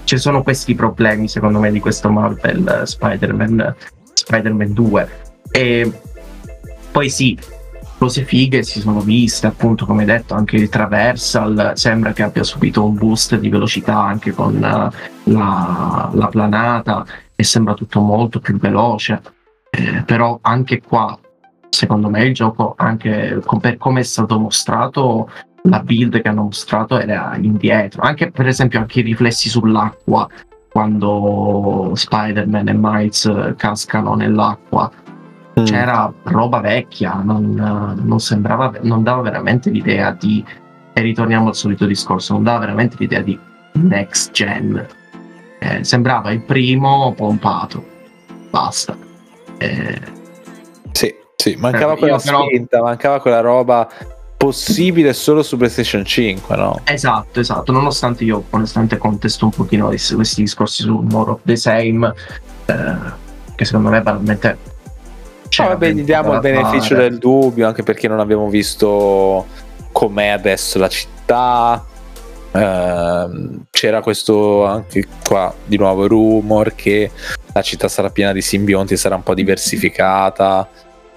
ci 0.03 0.17
sono 0.17 0.43
questi 0.43 0.75
problemi, 0.75 1.27
secondo 1.27 1.59
me, 1.59 1.71
di 1.71 1.80
questo 1.80 2.09
Marvel 2.09 2.84
Spider-Man, 2.85 3.75
Spider-Man 4.13 4.73
2. 4.73 5.09
E 5.51 5.91
poi 6.91 7.09
sì, 7.09 7.38
cose 8.03 8.25
fighe 8.25 8.63
si 8.63 8.81
sono 8.81 8.99
viste, 8.99 9.47
appunto, 9.47 9.85
come 9.85 10.03
detto, 10.03 10.34
anche 10.34 10.57
il 10.57 10.67
Traversal 10.67 11.71
sembra 11.75 12.11
che 12.11 12.23
abbia 12.23 12.43
subito 12.43 12.84
un 12.84 12.95
boost 12.95 13.38
di 13.39 13.47
velocità 13.47 13.97
anche 13.97 14.34
con 14.34 14.59
la, 14.59 14.91
la 15.23 16.27
planata 16.27 17.05
e 17.34 17.43
sembra 17.45 17.73
tutto 17.73 18.01
molto 18.01 18.41
più 18.41 18.57
veloce. 18.57 19.21
Eh, 19.69 20.03
però 20.05 20.38
anche 20.41 20.81
qua, 20.81 21.17
secondo 21.69 22.09
me, 22.09 22.25
il 22.25 22.34
gioco, 22.34 22.73
anche 22.75 23.41
per 23.61 23.77
come 23.77 24.01
è 24.01 24.03
stato 24.03 24.38
mostrato, 24.38 25.30
la 25.61 25.80
build 25.80 26.21
che 26.21 26.27
hanno 26.27 26.43
mostrato 26.43 26.99
era 26.99 27.38
indietro. 27.39 28.01
Anche 28.01 28.31
per 28.31 28.47
esempio 28.47 28.80
anche 28.80 28.99
i 28.99 29.03
riflessi 29.03 29.47
sull'acqua 29.47 30.27
quando 30.69 31.91
Spider-Man 31.93 32.67
e 32.67 32.73
Miles 32.75 33.53
cascano 33.55 34.15
nell'acqua. 34.15 34.91
Mm. 35.59 35.65
C'era 35.65 36.11
roba 36.23 36.59
vecchia, 36.59 37.21
non, 37.23 37.99
non, 38.01 38.19
sembrava, 38.19 38.73
non 38.81 39.03
dava 39.03 39.21
veramente 39.21 39.69
l'idea 39.69 40.11
di. 40.11 40.43
E 40.95 41.01
ritorniamo 41.01 41.47
al 41.47 41.55
solito 41.55 41.85
discorso, 41.85 42.34
non 42.34 42.43
dava 42.43 42.59
veramente 42.59 42.95
l'idea 42.99 43.21
di 43.21 43.38
next 43.73 44.31
gen. 44.31 44.85
Eh, 45.59 45.84
sembrava 45.84 46.31
il 46.31 46.41
primo 46.41 47.13
pompato. 47.15 47.84
Basta. 48.49 48.95
Eh, 49.57 50.01
sì, 50.91 51.13
sì, 51.35 51.55
mancava 51.57 51.97
quella 51.97 52.17
però... 52.17 52.43
spinta, 52.45 52.81
mancava 52.81 53.19
quella 53.19 53.39
roba 53.39 53.88
possibile 54.43 55.13
solo 55.13 55.41
su 55.41 55.55
PlayStation 55.55 56.03
5, 56.03 56.55
no? 56.57 56.81
Esatto, 56.84 57.39
esatto, 57.39 57.71
nonostante 57.71 58.25
io 58.25 58.43
onestamente 58.49 58.97
contesto 58.97 59.45
un 59.45 59.51
pochino 59.51 59.88
questi 59.88 60.41
discorsi 60.41 60.81
su 60.81 60.99
More 60.99 61.31
of 61.31 61.39
the 61.43 61.55
Same, 61.55 62.13
eh, 62.65 62.95
che 63.55 63.63
secondo 63.63 63.89
me 63.89 64.01
veramente... 64.01 64.71
No, 65.59 65.67
vabbè, 65.67 65.91
gli 65.91 66.03
diamo 66.03 66.34
il 66.34 66.39
beneficio 66.39 66.95
del 66.95 67.17
dubbio, 67.17 67.67
anche 67.67 67.84
perché 67.84 68.07
non 68.07 68.19
abbiamo 68.19 68.47
visto 68.49 69.45
com'è 69.91 70.27
adesso 70.27 70.80
la 70.80 70.88
città. 70.88 71.85
Eh, 72.51 73.27
c'era 73.69 74.01
questo 74.01 74.65
anche 74.65 75.05
qua 75.23 75.53
di 75.65 75.77
nuovo 75.77 76.07
rumor 76.07 76.75
che 76.75 77.09
la 77.53 77.61
città 77.61 77.88
sarà 77.88 78.09
piena 78.09 78.31
di 78.31 78.41
simbionti, 78.41 78.95
sarà 78.95 79.15
un 79.15 79.23
po' 79.23 79.34
diversificata 79.34 80.67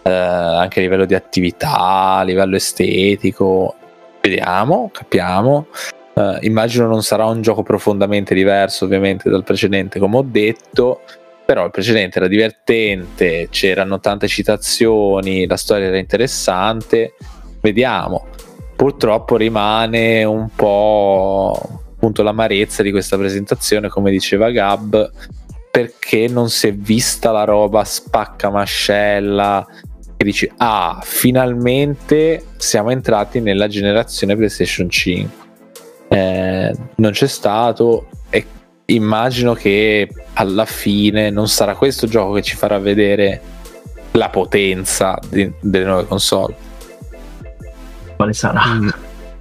eh, 0.02 0.10
anche 0.10 0.78
a 0.78 0.82
livello 0.82 1.04
di 1.04 1.14
attività, 1.14 2.16
a 2.18 2.22
livello 2.22 2.56
estetico. 2.56 3.74
Vediamo, 4.20 4.90
capiamo. 4.92 5.66
Eh, 6.14 6.38
immagino 6.42 6.86
non 6.86 7.02
sarà 7.02 7.26
un 7.26 7.42
gioco 7.42 7.62
profondamente 7.62 8.34
diverso 8.34 8.84
ovviamente 8.84 9.28
dal 9.28 9.44
precedente, 9.44 9.98
come 9.98 10.16
ho 10.16 10.24
detto, 10.26 11.00
però 11.46 11.64
il 11.64 11.70
precedente 11.70 12.18
era 12.18 12.26
divertente, 12.26 13.46
c'erano 13.50 14.00
tante 14.00 14.26
citazioni, 14.26 15.46
la 15.46 15.56
storia 15.56 15.86
era 15.86 15.98
interessante. 15.98 17.14
Vediamo. 17.60 18.26
Purtroppo 18.74 19.36
rimane 19.36 20.24
un 20.24 20.48
po' 20.54 21.84
appunto 21.94 22.22
l'amarezza 22.22 22.82
di 22.82 22.90
questa 22.90 23.16
presentazione, 23.16 23.88
come 23.88 24.10
diceva 24.10 24.50
Gab, 24.50 25.10
perché 25.70 26.26
non 26.26 26.50
si 26.50 26.66
è 26.66 26.74
vista 26.74 27.30
la 27.30 27.44
roba 27.44 27.84
spacca 27.84 28.50
mascella 28.50 29.64
e 30.16 30.24
dici 30.24 30.50
ah 30.56 30.98
finalmente 31.02 32.46
siamo 32.56 32.90
entrati 32.90 33.40
nella 33.40 33.68
generazione 33.68 34.34
PlayStation 34.34 34.88
5 34.88 35.44
eh, 36.08 36.74
non 36.94 37.10
c'è 37.10 37.26
stato 37.26 38.08
e 38.30 38.46
immagino 38.86 39.54
che 39.54 40.08
alla 40.34 40.64
fine 40.64 41.30
non 41.30 41.48
sarà 41.48 41.74
questo 41.74 42.06
gioco 42.06 42.34
che 42.34 42.42
ci 42.42 42.56
farà 42.56 42.78
vedere 42.78 43.40
la 44.12 44.28
potenza 44.28 45.18
di, 45.28 45.50
delle 45.60 45.84
nuove 45.84 46.06
console 46.06 46.54
quale 48.16 48.32
sarà? 48.32 48.64
Mm. 48.74 48.88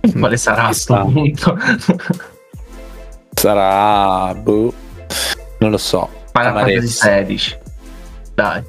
quale 0.20 0.38
sarà 0.38 0.66
a 0.66 0.74
sto 0.74 1.10
punto? 1.12 1.58
sarà 3.34 4.34
boh, 4.34 4.74
non 5.60 5.70
lo 5.72 5.78
so 5.78 6.10
Final 6.32 6.54
Fantasy 6.54 6.88
16 6.88 7.58
dai 8.34 8.64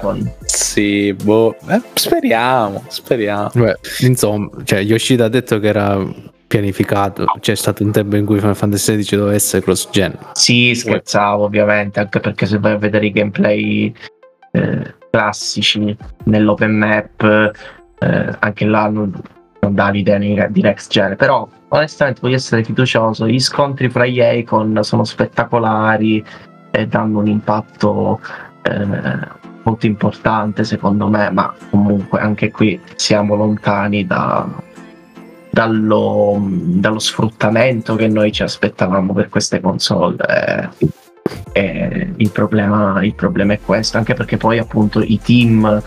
con 0.00 0.32
Sì, 0.44 1.12
boh. 1.14 1.56
Eh, 1.68 1.80
speriamo, 1.94 2.84
speriamo. 2.88 3.50
Beh, 3.52 3.76
insomma, 4.00 4.48
cioè, 4.62 4.80
Yoshida 4.80 5.24
ha 5.24 5.28
detto 5.28 5.58
che 5.58 5.66
era 5.66 5.98
pianificato. 6.54 7.24
C'è 7.40 7.56
stato 7.56 7.82
un 7.82 7.90
tempo 7.90 8.14
in 8.14 8.24
cui 8.24 8.38
Final 8.38 8.54
Fantasy 8.54 8.96
XVI 8.98 9.16
doveva 9.16 9.34
essere 9.34 9.62
cross 9.62 9.90
gen. 9.90 10.16
Sì, 10.34 10.72
scherzavo 10.72 11.42
ovviamente, 11.42 11.98
anche 11.98 12.20
perché 12.20 12.46
se 12.46 12.58
vai 12.58 12.72
a 12.72 12.78
vedere 12.78 13.06
i 13.06 13.10
gameplay 13.10 13.92
eh, 14.52 14.94
classici 15.10 15.96
nell'open 16.24 16.78
map, 16.78 17.50
eh, 17.98 18.36
anche 18.38 18.64
là 18.66 18.88
non, 18.88 19.12
non 19.60 19.74
dà 19.74 19.90
l'idea 19.90 20.18
di 20.18 20.60
next 20.62 20.92
gen. 20.92 21.16
Però 21.16 21.48
onestamente 21.68 22.20
voglio 22.22 22.36
essere 22.36 22.62
fiducioso. 22.62 23.26
Gli 23.26 23.40
scontri 23.40 23.90
fra 23.90 24.06
gli 24.06 24.20
Icon 24.20 24.78
sono 24.82 25.02
spettacolari 25.02 26.24
e 26.70 26.86
danno 26.86 27.18
un 27.18 27.26
impatto 27.26 28.20
eh, 28.62 29.42
molto 29.64 29.86
importante 29.86 30.62
secondo 30.62 31.08
me, 31.08 31.30
ma 31.30 31.52
comunque 31.70 32.20
anche 32.20 32.52
qui 32.52 32.80
siamo 32.94 33.34
lontani 33.34 34.06
da, 34.06 34.46
dallo, 35.54 36.36
dallo, 36.44 36.98
sfruttamento 36.98 37.94
che 37.94 38.08
noi 38.08 38.32
ci 38.32 38.42
aspettavamo 38.42 39.12
per 39.12 39.28
queste 39.28 39.60
console. 39.60 40.16
Eh, 40.28 40.68
e 41.52 42.12
il 42.16 42.30
problema, 42.30 43.02
il 43.04 43.14
problema 43.14 43.52
è 43.52 43.60
questo, 43.60 43.96
anche 43.96 44.14
perché 44.14 44.36
poi 44.36 44.58
appunto 44.58 45.00
i 45.00 45.20
team, 45.22 45.80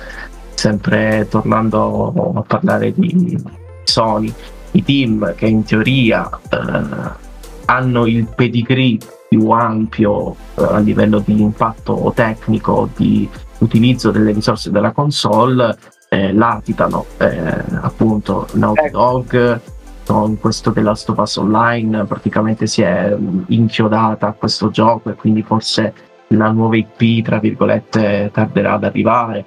sempre 0.53 1.27
tornando 1.29 2.33
a 2.37 2.41
parlare 2.41 2.93
di 2.93 3.37
Sony, 3.83 4.33
i 4.71 4.83
team 4.83 5.35
che 5.35 5.47
in 5.47 5.63
teoria 5.63 6.27
eh, 6.49 7.25
hanno 7.65 8.05
il 8.05 8.25
pedigree 8.33 8.97
più 9.27 9.49
ampio 9.49 10.31
eh, 10.55 10.63
a 10.63 10.79
livello 10.79 11.19
di 11.19 11.41
impatto 11.41 12.11
tecnico, 12.15 12.89
di 12.95 13.29
utilizzo 13.59 14.11
delle 14.11 14.31
risorse 14.31 14.71
della 14.71 14.91
console, 14.91 15.77
eh, 16.17 16.33
latitano 16.33 17.05
eh, 17.17 17.63
appunto 17.81 18.47
Naughty 18.53 18.85
ecco. 18.85 18.97
Dog 18.97 19.61
con 20.05 20.39
questo 20.39 20.71
The 20.71 20.81
Last 20.81 21.09
of 21.09 21.17
Us 21.17 21.35
Online 21.35 22.05
praticamente 22.05 22.65
si 22.65 22.81
è 22.81 23.15
mm, 23.15 23.43
inchiodata 23.47 24.27
a 24.27 24.33
questo 24.33 24.69
gioco 24.69 25.09
e 25.09 25.13
quindi 25.13 25.43
forse 25.43 25.93
la 26.29 26.49
nuova 26.51 26.75
IP 26.75 27.23
tra 27.23 27.39
virgolette 27.39 28.31
tarderà 28.33 28.73
ad 28.73 28.83
arrivare. 28.83 29.45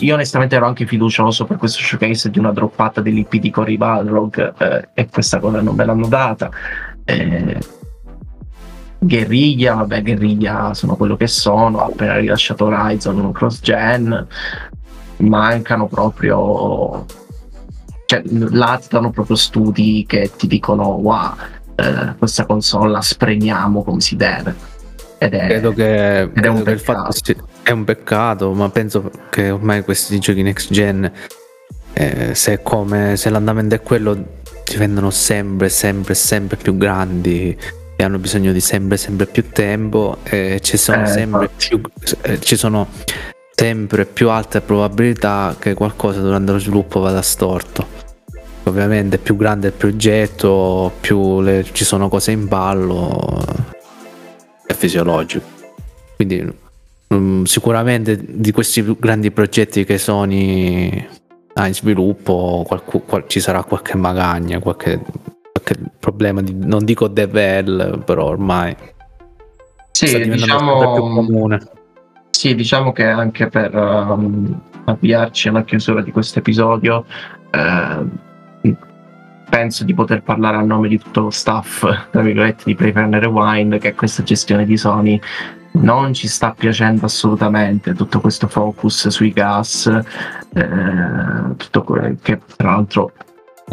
Io 0.00 0.14
onestamente 0.14 0.56
ero 0.56 0.66
anche 0.66 0.86
fiducioso 0.86 1.44
per 1.44 1.56
questo 1.56 1.80
showcase 1.80 2.30
di 2.30 2.38
una 2.38 2.52
droppata 2.52 3.00
dell'IP 3.00 3.36
di 3.36 3.50
Cory 3.50 3.76
Balrog 3.76 4.54
eh, 4.58 4.88
e 4.94 5.08
questa 5.10 5.38
cosa 5.40 5.60
non 5.60 5.74
me 5.74 5.84
l'hanno 5.84 6.08
data. 6.08 6.50
Eh, 7.04 7.58
Guerriglia, 9.02 9.74
vabbè, 9.74 10.02
Guerriglia 10.02 10.74
sono 10.74 10.94
quello 10.94 11.16
che 11.16 11.26
sono, 11.26 11.80
ha 11.80 11.86
appena 11.86 12.16
rilasciato 12.16 12.66
Horizon 12.66 13.32
cross 13.32 13.60
gen, 13.60 14.26
mancano 15.20 15.86
proprio, 15.86 17.06
cioè, 18.06 18.22
latitano 18.24 19.10
proprio 19.10 19.36
studi 19.36 20.04
che 20.06 20.30
ti 20.36 20.46
dicono, 20.46 20.88
wow, 20.88 21.34
eh, 21.76 22.14
questa 22.18 22.46
console 22.46 22.90
la 22.90 23.00
spremiamo 23.00 23.82
come 23.82 24.00
si 24.00 24.16
deve. 24.16 24.68
Ed 25.18 25.34
è, 25.34 25.46
credo 25.46 25.72
che, 25.72 26.22
ed 26.22 26.44
è, 26.44 26.48
un 26.48 26.64
fatto 26.78 27.12
è 27.62 27.70
un 27.70 27.84
peccato, 27.84 28.52
ma 28.52 28.70
penso 28.70 29.10
che 29.28 29.50
ormai 29.50 29.84
questi 29.84 30.18
giochi 30.18 30.42
next 30.42 30.72
gen, 30.72 31.10
eh, 31.92 32.34
se, 32.34 32.62
come, 32.62 33.16
se 33.16 33.28
l'andamento 33.28 33.74
è 33.74 33.82
quello, 33.82 34.38
diventano 34.64 35.10
sempre, 35.10 35.68
sempre, 35.68 36.14
sempre 36.14 36.56
più 36.56 36.76
grandi 36.76 37.56
e 37.96 38.02
hanno 38.02 38.18
bisogno 38.18 38.52
di 38.52 38.60
sempre 38.60 38.96
sempre 38.96 39.26
più 39.26 39.50
tempo 39.50 40.18
e 40.22 40.60
ci 40.62 40.78
sono, 40.78 41.02
eh, 41.02 41.06
sempre, 41.06 41.50
più, 41.54 41.80
eh, 42.22 42.40
ci 42.40 42.56
sono 42.56 42.88
sempre 43.60 44.06
più 44.06 44.30
alte 44.30 44.62
probabilità 44.62 45.54
che 45.58 45.74
qualcosa 45.74 46.20
durante 46.20 46.52
lo 46.52 46.58
sviluppo 46.58 47.00
vada 47.00 47.20
storto 47.20 47.86
ovviamente 48.62 49.18
più 49.18 49.36
grande 49.36 49.66
il 49.66 49.72
progetto 49.74 50.92
più 50.98 51.42
le, 51.42 51.66
ci 51.72 51.84
sono 51.84 52.08
cose 52.08 52.30
in 52.30 52.48
ballo 52.48 53.42
è 54.66 54.72
fisiologico. 54.72 55.44
Quindi 56.16 56.50
um, 57.08 57.44
sicuramente 57.44 58.18
di 58.18 58.50
questi 58.50 58.96
grandi 58.98 59.30
progetti 59.30 59.84
che 59.84 59.98
Sony 59.98 61.08
ha 61.54 61.66
in 61.66 61.74
sviluppo 61.74 62.64
qualcu- 62.66 63.04
qual- 63.04 63.24
ci 63.26 63.40
sarà 63.40 63.62
qualche 63.64 63.96
magagna, 63.96 64.58
qualche, 64.60 65.00
qualche 65.52 65.74
problema 65.98 66.40
di, 66.40 66.54
non 66.54 66.84
dico 66.84 67.08
devel, 67.08 68.02
però 68.06 68.26
ormai 68.26 68.74
sì, 69.90 70.18
diciamo, 70.28 70.94
più 70.94 71.02
comune. 71.02 71.60
Sì, 72.40 72.54
diciamo 72.54 72.92
che 72.92 73.04
anche 73.04 73.48
per 73.48 73.74
um, 73.74 74.58
avviarci 74.84 75.48
alla 75.48 75.62
chiusura 75.62 76.00
di 76.00 76.10
questo 76.10 76.38
episodio, 76.38 77.04
eh, 77.50 78.76
penso 79.50 79.84
di 79.84 79.92
poter 79.92 80.22
parlare 80.22 80.56
a 80.56 80.62
nome 80.62 80.88
di 80.88 80.98
tutto 80.98 81.20
lo 81.20 81.28
staff, 81.28 81.84
tra 82.10 82.22
virgolette, 82.22 82.62
di 82.64 82.74
Playpen 82.74 83.20
Rewind, 83.20 83.76
che 83.76 83.94
questa 83.94 84.22
gestione 84.22 84.64
di 84.64 84.78
Sony. 84.78 85.20
Non 85.72 86.14
ci 86.14 86.28
sta 86.28 86.54
piacendo 86.56 87.04
assolutamente 87.04 87.92
tutto 87.92 88.20
questo 88.20 88.48
focus 88.48 89.08
sui 89.08 89.32
gas, 89.32 89.86
eh, 90.54 91.56
tutto 91.58 91.82
quello 91.82 92.16
che 92.22 92.40
tra 92.56 92.70
l'altro 92.70 93.12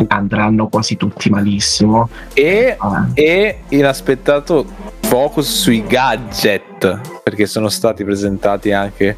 andranno 0.07 0.67
quasi 0.67 0.97
tutti 0.97 1.29
malissimo. 1.29 2.09
E, 2.33 2.75
ah. 2.77 3.07
e 3.13 3.59
inaspettato 3.69 4.65
focus 5.01 5.61
sui 5.61 5.83
gadget, 5.85 7.21
perché 7.23 7.45
sono 7.45 7.69
stati 7.69 8.03
presentati 8.03 8.71
anche 8.71 9.15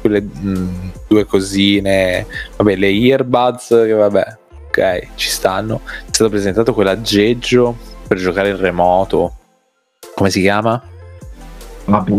quelle 0.00 0.20
mh, 0.20 0.90
due 1.08 1.24
cosine, 1.26 2.26
vabbè, 2.56 2.76
le 2.76 2.88
earbuds, 2.88 3.68
che 3.68 3.92
vabbè, 3.92 4.36
ok, 4.68 5.08
ci 5.14 5.28
stanno. 5.28 5.80
È 5.84 6.10
stato 6.10 6.30
presentato 6.30 6.74
quell'aggeggio 6.74 7.76
per 8.08 8.18
giocare 8.18 8.50
in 8.50 8.56
remoto. 8.56 9.34
Come 10.14 10.30
si 10.30 10.40
chiama? 10.40 10.82
Vabbè. 11.84 12.12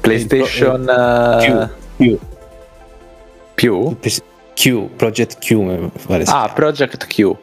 PlayStation 0.00 0.80
uh, 0.82 1.68
Q. 1.96 2.18
Più? 3.54 3.96
Q, 4.58 4.88
Project 4.96 5.38
Q. 5.38 5.90
Ah, 6.26 6.50
Project 6.52 7.06
Q. 7.06 7.36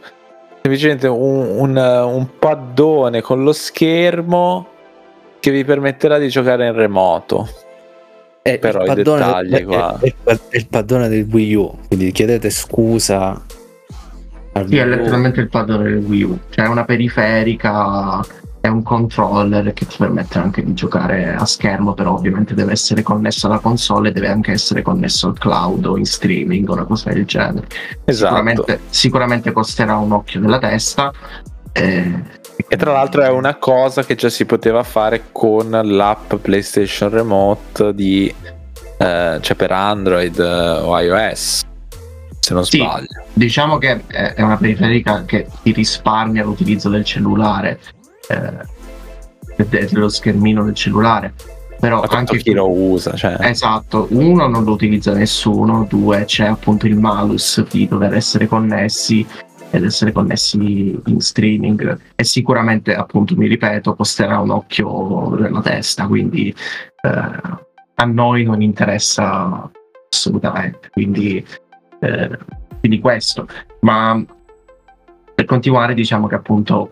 Semplicemente 0.61 1.07
un, 1.07 1.47
un, 1.59 1.77
un 1.77 2.27
paddone 2.37 3.21
con 3.21 3.43
lo 3.43 3.53
schermo 3.53 4.67
che 5.39 5.51
vi 5.51 5.63
permetterà 5.63 6.17
di 6.17 6.27
giocare 6.27 6.67
in 6.67 6.73
remoto. 6.73 7.47
È 8.41 8.59
però 8.59 8.83
i 8.83 8.93
dettagli 8.95 9.53
è, 9.53 9.63
qua. 9.63 9.97
È, 9.97 10.13
è, 10.23 10.39
è, 10.49 10.57
il 10.57 10.67
paddone 10.67 11.07
del 11.07 11.25
Wii 11.31 11.53
U, 11.55 11.77
quindi 11.87 12.11
chiedete 12.11 12.49
scusa. 12.49 13.41
Sì, 14.67 14.77
è 14.77 14.85
letteralmente 14.85 15.39
il 15.39 15.49
paddone 15.49 15.83
del 15.83 16.03
Wii 16.03 16.23
U, 16.23 16.39
cioè 16.49 16.67
una 16.67 16.83
periferica 16.83 18.25
è 18.65 18.67
un 18.67 18.81
controller 18.81 19.73
che 19.73 19.85
ti 19.85 19.95
permette 19.97 20.39
anche 20.39 20.63
di 20.63 20.73
giocare 20.73 21.35
a 21.35 21.45
schermo, 21.45 21.93
però 21.93 22.13
ovviamente 22.13 22.55
deve 22.55 22.71
essere 22.71 23.03
connesso 23.03 23.45
alla 23.45 23.59
console 23.59 24.09
e 24.09 24.11
deve 24.11 24.27
anche 24.27 24.51
essere 24.51 24.81
connesso 24.81 25.27
al 25.27 25.37
cloud 25.37 25.85
o 25.85 25.97
in 25.97 26.05
streaming 26.05 26.67
o 26.69 26.73
una 26.73 26.85
cosa 26.85 27.11
del 27.11 27.25
genere. 27.25 27.67
Esatto. 28.05 28.35
Sicuramente, 28.35 28.79
sicuramente 28.89 29.51
costerà 29.51 29.97
un 29.97 30.11
occhio 30.13 30.39
della 30.39 30.57
testa. 30.57 31.11
Eh, 31.71 32.23
e 32.67 32.77
tra 32.77 32.91
l'altro 32.91 33.21
è 33.21 33.29
una 33.29 33.55
cosa 33.55 34.03
che 34.03 34.15
già 34.15 34.29
si 34.29 34.45
poteva 34.45 34.81
fare 34.81 35.25
con 35.31 35.69
l'app 35.69 36.33
PlayStation 36.35 37.09
Remote 37.09 37.93
di, 37.93 38.33
eh, 38.97 39.37
cioè 39.41 39.55
per 39.55 39.71
Android 39.71 40.39
eh, 40.39 40.79
o 40.79 40.99
iOS 40.99 41.65
se 42.45 42.53
non 42.53 42.63
sì, 42.63 42.77
sbaglio. 42.77 43.07
Diciamo 43.33 43.77
che 43.79 44.05
è 44.07 44.41
una 44.41 44.57
periferica 44.57 45.25
che 45.25 45.47
ti 45.63 45.71
risparmia 45.71 46.43
l'utilizzo 46.43 46.89
del 46.89 47.03
cellulare 47.03 47.79
eh, 48.27 49.65
dello 49.67 50.09
schermino 50.09 50.63
del 50.63 50.75
cellulare. 50.75 51.33
Però 51.79 52.01
anche 52.01 52.37
chi 52.37 52.53
lo 52.53 52.71
usa, 52.71 53.13
cioè. 53.15 53.37
esatto, 53.41 54.07
uno 54.11 54.47
non 54.47 54.63
lo 54.63 54.71
utilizza 54.71 55.13
nessuno, 55.13 55.85
due 55.87 56.23
c'è 56.25 56.45
appunto 56.45 56.87
il 56.87 56.97
malus 56.97 57.63
di 57.69 57.87
dover 57.87 58.13
essere 58.13 58.47
connessi 58.47 59.25
ed 59.75 59.83
essere 59.83 60.11
connessi 60.11 60.99
in 61.05 61.19
streaming 61.19 61.99
e 62.15 62.23
sicuramente 62.23 62.95
appunto 62.95 63.35
mi 63.35 63.47
ripeto 63.47 63.95
costerà 63.95 64.39
un 64.39 64.51
occhio 64.51 65.35
nella 65.35 65.61
testa 65.61 66.07
quindi 66.07 66.49
eh, 67.01 67.09
a 67.95 68.05
noi 68.05 68.43
non 68.43 68.61
interessa 68.61 69.69
assolutamente 70.09 70.89
quindi, 70.91 71.45
eh, 71.99 72.37
quindi 72.79 72.99
questo 72.99 73.47
ma 73.81 74.23
per 75.33 75.45
continuare 75.45 75.93
diciamo 75.93 76.27
che 76.27 76.35
appunto 76.35 76.89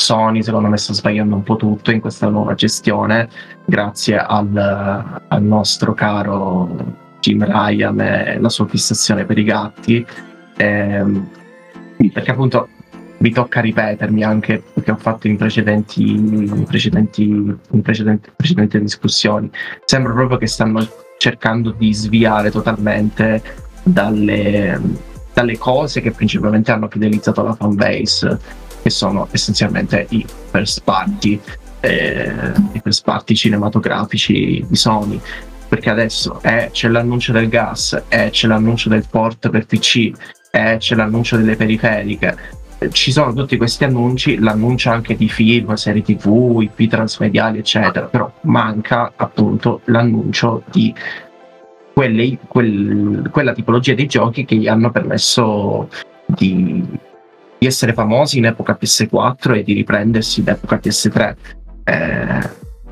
Sony 0.00 0.42
secondo 0.42 0.68
me 0.68 0.78
sta 0.78 0.92
sbagliando 0.92 1.34
un 1.34 1.42
po' 1.42 1.56
tutto 1.56 1.90
in 1.90 2.00
questa 2.00 2.28
nuova 2.28 2.54
gestione 2.54 3.28
grazie 3.64 4.16
al, 4.16 5.20
al 5.28 5.42
nostro 5.42 5.94
caro 5.94 6.98
Jim 7.20 7.44
Ryan 7.44 8.00
e 8.00 8.38
la 8.40 8.48
sua 8.48 8.66
fissazione 8.66 9.24
per 9.24 9.38
i 9.38 9.44
gatti. 9.44 10.04
Ehm, 10.56 11.28
perché 12.12 12.30
appunto 12.30 12.68
mi 13.18 13.30
tocca 13.30 13.60
ripetermi 13.60 14.24
anche 14.24 14.62
perché 14.72 14.90
ho 14.90 14.96
fatto 14.96 15.28
in 15.28 15.36
precedenti, 15.36 16.14
in 16.14 16.64
precedenti, 16.64 17.22
in 17.24 17.82
precedenti, 17.82 18.30
precedenti 18.34 18.80
discussioni. 18.80 19.50
Sembra 19.84 20.14
proprio 20.14 20.38
che 20.38 20.46
stanno 20.46 20.86
cercando 21.18 21.72
di 21.72 21.92
sviare 21.92 22.50
totalmente 22.50 23.42
dalle, 23.82 24.80
dalle 25.34 25.58
cose 25.58 26.00
che 26.00 26.12
principalmente 26.12 26.72
hanno 26.72 26.88
fidelizzato 26.88 27.42
la 27.42 27.54
fanbase 27.54 28.68
che 28.82 28.90
sono 28.90 29.28
essenzialmente 29.30 30.06
i 30.10 30.24
first 30.50 30.82
party, 30.82 31.40
eh, 31.80 32.52
i 32.72 32.80
first 32.82 33.04
party 33.04 33.34
cinematografici 33.34 34.64
di 34.66 34.76
Sony. 34.76 35.20
Perché 35.68 35.90
adesso 35.90 36.40
eh, 36.42 36.70
c'è 36.72 36.88
l'annuncio 36.88 37.32
del 37.32 37.48
gas, 37.48 38.02
eh, 38.08 38.30
c'è 38.30 38.48
l'annuncio 38.48 38.88
del 38.88 39.04
port 39.08 39.48
per 39.50 39.66
PC, 39.66 40.10
c'è 40.50 40.96
l'annuncio 40.96 41.36
delle 41.36 41.54
periferiche, 41.54 42.36
ci 42.88 43.12
sono 43.12 43.32
tutti 43.34 43.56
questi 43.56 43.84
annunci, 43.84 44.38
l'annuncio 44.38 44.90
anche 44.90 45.14
di 45.14 45.28
film, 45.28 45.74
serie 45.74 46.02
tv, 46.02 46.60
IP 46.60 46.88
transmediali, 46.88 47.58
eccetera, 47.58 48.06
però 48.06 48.32
manca 48.42 49.12
appunto 49.16 49.82
l'annuncio 49.84 50.62
di 50.70 50.94
quelle, 51.92 52.38
quel, 52.48 53.28
quella 53.30 53.52
tipologia 53.52 53.92
di 53.92 54.06
giochi 54.06 54.44
che 54.44 54.56
gli 54.56 54.66
hanno 54.66 54.90
permesso 54.90 55.88
di, 56.26 56.82
di 57.60 57.66
essere 57.66 57.92
famosi 57.92 58.38
in 58.38 58.46
epoca 58.46 58.78
PS4 58.80 59.56
e 59.56 59.62
di 59.62 59.74
riprendersi 59.74 60.40
in 60.40 60.48
epoca 60.48 60.76
PS3. 60.76 61.36
Eh, 61.84 62.50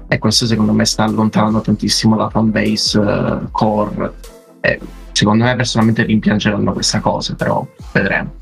e 0.08 0.18
questo 0.18 0.44
secondo 0.44 0.72
me 0.72 0.84
sta 0.84 1.04
allontanando 1.04 1.62
tantissimo 1.62 2.16
la 2.16 2.28
fanbase 2.28 2.98
uh, 2.98 3.50
core. 3.50 4.12
Eh, 4.60 4.78
secondo 5.12 5.44
me 5.44 5.56
personalmente 5.56 6.02
rimpiangeranno 6.02 6.70
questa 6.74 7.00
cosa, 7.00 7.34
però 7.34 7.66
vedremo. 7.92 8.34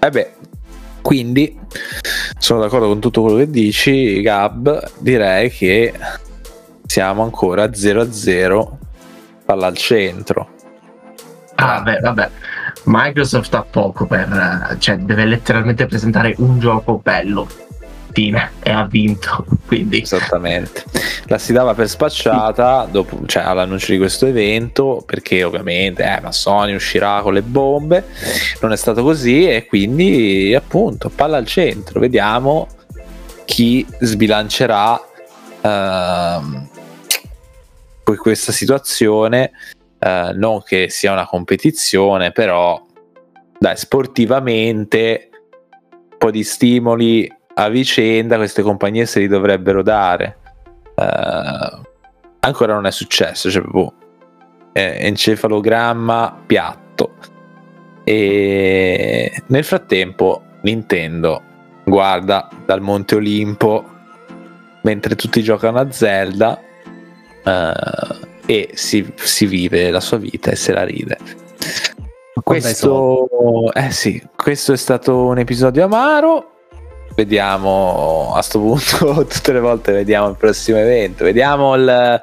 Eh 0.00 0.10
beh, 0.10 0.32
quindi 1.02 1.56
sono 2.38 2.60
d'accordo 2.60 2.88
con 2.88 2.98
tutto 2.98 3.22
quello 3.22 3.36
che 3.36 3.48
dici, 3.48 4.20
Gab. 4.22 4.90
Direi 4.98 5.50
che 5.50 5.94
siamo 6.84 7.22
ancora 7.22 7.66
0-0 7.66 8.68
palla 9.44 9.68
al 9.68 9.76
centro. 9.76 10.48
Ah, 11.54 11.80
beh, 11.80 12.00
vabbè. 12.00 12.30
Microsoft 12.84 13.54
ha 13.54 13.62
poco 13.68 14.06
per, 14.06 14.76
cioè 14.78 14.96
deve 14.98 15.24
letteralmente 15.24 15.86
presentare 15.86 16.34
un 16.38 16.58
gioco 16.58 17.00
bello. 17.02 17.48
E 18.18 18.70
ha 18.70 18.86
vinto. 18.86 19.44
Quindi. 19.66 20.00
Esattamente. 20.00 20.84
La 21.26 21.36
si 21.36 21.52
dava 21.52 21.74
per 21.74 21.86
spacciata 21.86 22.88
dopo, 22.90 23.20
cioè, 23.26 23.42
all'annuncio 23.42 23.92
di 23.92 23.98
questo 23.98 24.24
evento, 24.24 25.02
perché 25.04 25.44
ovviamente 25.44 26.02
eh, 26.02 26.20
ma 26.22 26.32
Sony 26.32 26.74
uscirà 26.74 27.20
con 27.20 27.34
le 27.34 27.42
bombe. 27.42 28.06
Non 28.62 28.72
è 28.72 28.76
stato 28.76 29.02
così, 29.02 29.46
e 29.46 29.66
quindi 29.66 30.54
appunto 30.54 31.10
palla 31.10 31.36
al 31.36 31.46
centro. 31.46 32.00
Vediamo 32.00 32.68
chi 33.44 33.86
sbilancerà. 34.00 35.00
Uh, 35.60 36.74
questa 38.14 38.52
situazione 38.52 39.50
eh, 39.98 40.30
non 40.34 40.62
che 40.62 40.88
sia 40.88 41.12
una 41.12 41.26
competizione, 41.26 42.32
però 42.32 42.84
dai, 43.58 43.76
sportivamente 43.76 45.30
un 45.90 46.18
po' 46.18 46.30
di 46.30 46.44
stimoli 46.44 47.30
a 47.54 47.68
vicenda 47.68 48.36
queste 48.36 48.62
compagnie 48.62 49.06
se 49.06 49.20
li 49.20 49.28
dovrebbero 49.28 49.82
dare. 49.82 50.38
Eh, 50.94 51.80
ancora 52.40 52.74
non 52.74 52.86
è 52.86 52.90
successo, 52.90 53.50
cioè 53.50 53.62
eh, 54.72 54.96
encefalogramma 55.00 56.42
piatto. 56.46 57.14
E 58.04 59.42
nel 59.46 59.64
frattempo 59.64 60.42
Nintendo 60.62 61.42
guarda 61.84 62.48
dal 62.64 62.80
Monte 62.80 63.16
Olimpo 63.16 63.84
mentre 64.82 65.16
tutti 65.16 65.42
giocano 65.42 65.78
a 65.80 65.90
Zelda. 65.90 66.60
Uh, 67.44 68.35
e 68.46 68.70
si, 68.74 69.12
si 69.16 69.46
vive 69.46 69.90
la 69.90 70.00
sua 70.00 70.16
vita 70.16 70.50
e 70.50 70.56
se 70.56 70.72
la 70.72 70.84
ride. 70.84 71.18
Questo, 72.42 73.72
eh 73.72 73.90
sì, 73.90 74.22
questo 74.36 74.72
è 74.72 74.76
stato 74.76 75.24
un 75.24 75.38
episodio 75.38 75.84
amaro. 75.84 76.52
vediamo 77.16 78.32
a 78.34 78.42
sto 78.42 78.60
punto 78.60 79.26
tutte 79.28 79.52
le 79.52 79.60
volte 79.60 79.92
vediamo 79.92 80.28
il 80.28 80.36
prossimo 80.36 80.78
evento. 80.78 81.24
Vediamo 81.24 81.74
il, 81.74 82.20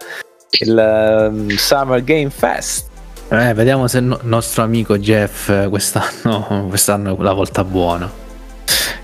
il 0.61 1.29
um, 1.29 1.49
Summer 1.49 2.03
Game 2.03 2.29
Fest. 2.29 2.87
Eh, 3.29 3.53
vediamo 3.53 3.87
se 3.87 3.97
il 3.97 4.19
nostro 4.21 4.63
amico 4.63 4.97
Jeff 4.97 5.67
quest'anno, 5.69 6.67
quest'anno 6.69 7.17
è 7.17 7.21
la 7.21 7.33
volta 7.33 7.63
buona. 7.63 8.09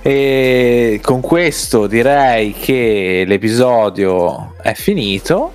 E 0.02 1.02
con 1.04 1.20
questo 1.20 1.88
direi 1.88 2.54
che 2.54 3.26
l'episodio 3.28 4.54
è 4.62 4.74
finito 4.74 5.52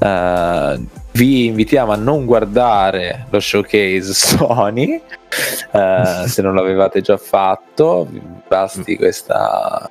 uh, 0.00 0.84
vi 1.12 1.46
invitiamo 1.46 1.92
a 1.92 1.96
non 1.96 2.24
guardare 2.24 3.26
lo 3.30 3.40
showcase 3.40 4.12
Sony 4.14 5.00
uh, 5.72 6.26
se 6.26 6.42
non 6.42 6.54
l'avevate 6.54 7.00
già 7.00 7.16
fatto 7.16 8.08
basti 8.48 8.96
questa 8.96 9.88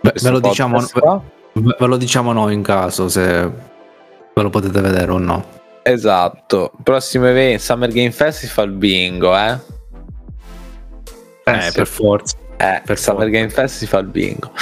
Beh, 0.00 0.14
ve, 0.20 0.30
lo 0.30 0.40
diciamo, 0.40 0.80
ve, 0.80 1.76
ve 1.78 1.86
lo 1.86 1.96
diciamo 1.96 2.32
noi 2.32 2.54
in 2.54 2.62
caso 2.62 3.08
se 3.08 3.50
ve 4.34 4.42
lo 4.42 4.50
potete 4.50 4.80
vedere 4.80 5.12
o 5.12 5.18
no. 5.18 5.44
Esatto. 5.82 6.72
Prossimo 6.82 7.26
evento 7.26 7.62
Summer 7.62 7.90
Game 7.90 8.10
Festival 8.10 8.70
bingo 8.70 9.36
eh, 9.36 9.58
eh, 11.44 11.66
eh 11.66 11.72
per 11.72 11.86
forza. 11.86 12.36
Eh, 12.56 12.82
per 12.84 12.98
Summer 12.98 13.28
Game 13.30 13.48
Festival 13.48 14.06
bingo. 14.06 14.52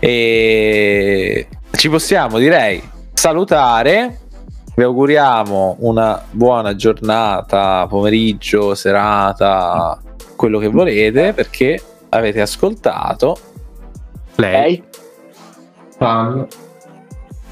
E 0.00 1.48
ci 1.72 1.88
possiamo 1.88 2.38
direi 2.38 2.82
salutare 3.12 4.20
vi 4.74 4.82
auguriamo 4.82 5.76
una 5.80 6.20
buona 6.30 6.74
giornata, 6.74 7.86
pomeriggio, 7.88 8.74
serata, 8.74 10.00
quello 10.36 10.58
che 10.58 10.68
volete, 10.68 11.32
perché 11.32 11.80
avete 12.08 12.40
ascoltato 12.40 13.38
Play, 14.34 14.82
Fun 15.96 16.46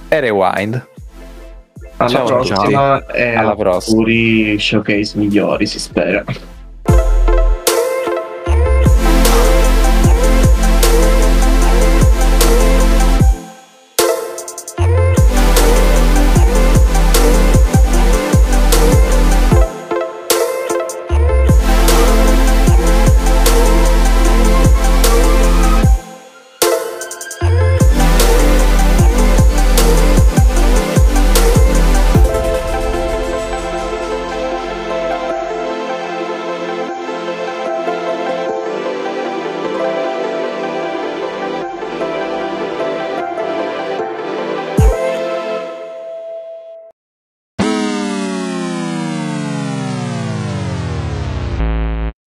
e 0.08 0.20
Rewind. 0.20 0.86
Alla 1.98 2.08
Ciao, 2.08 2.24
prossima 2.24 3.06
e 3.06 3.34
alla 3.36 3.54
prossima. 3.54 3.96
auguri 3.96 4.58
showcase 4.58 5.16
migliori, 5.16 5.66
si 5.66 5.78
spera. 5.78 6.24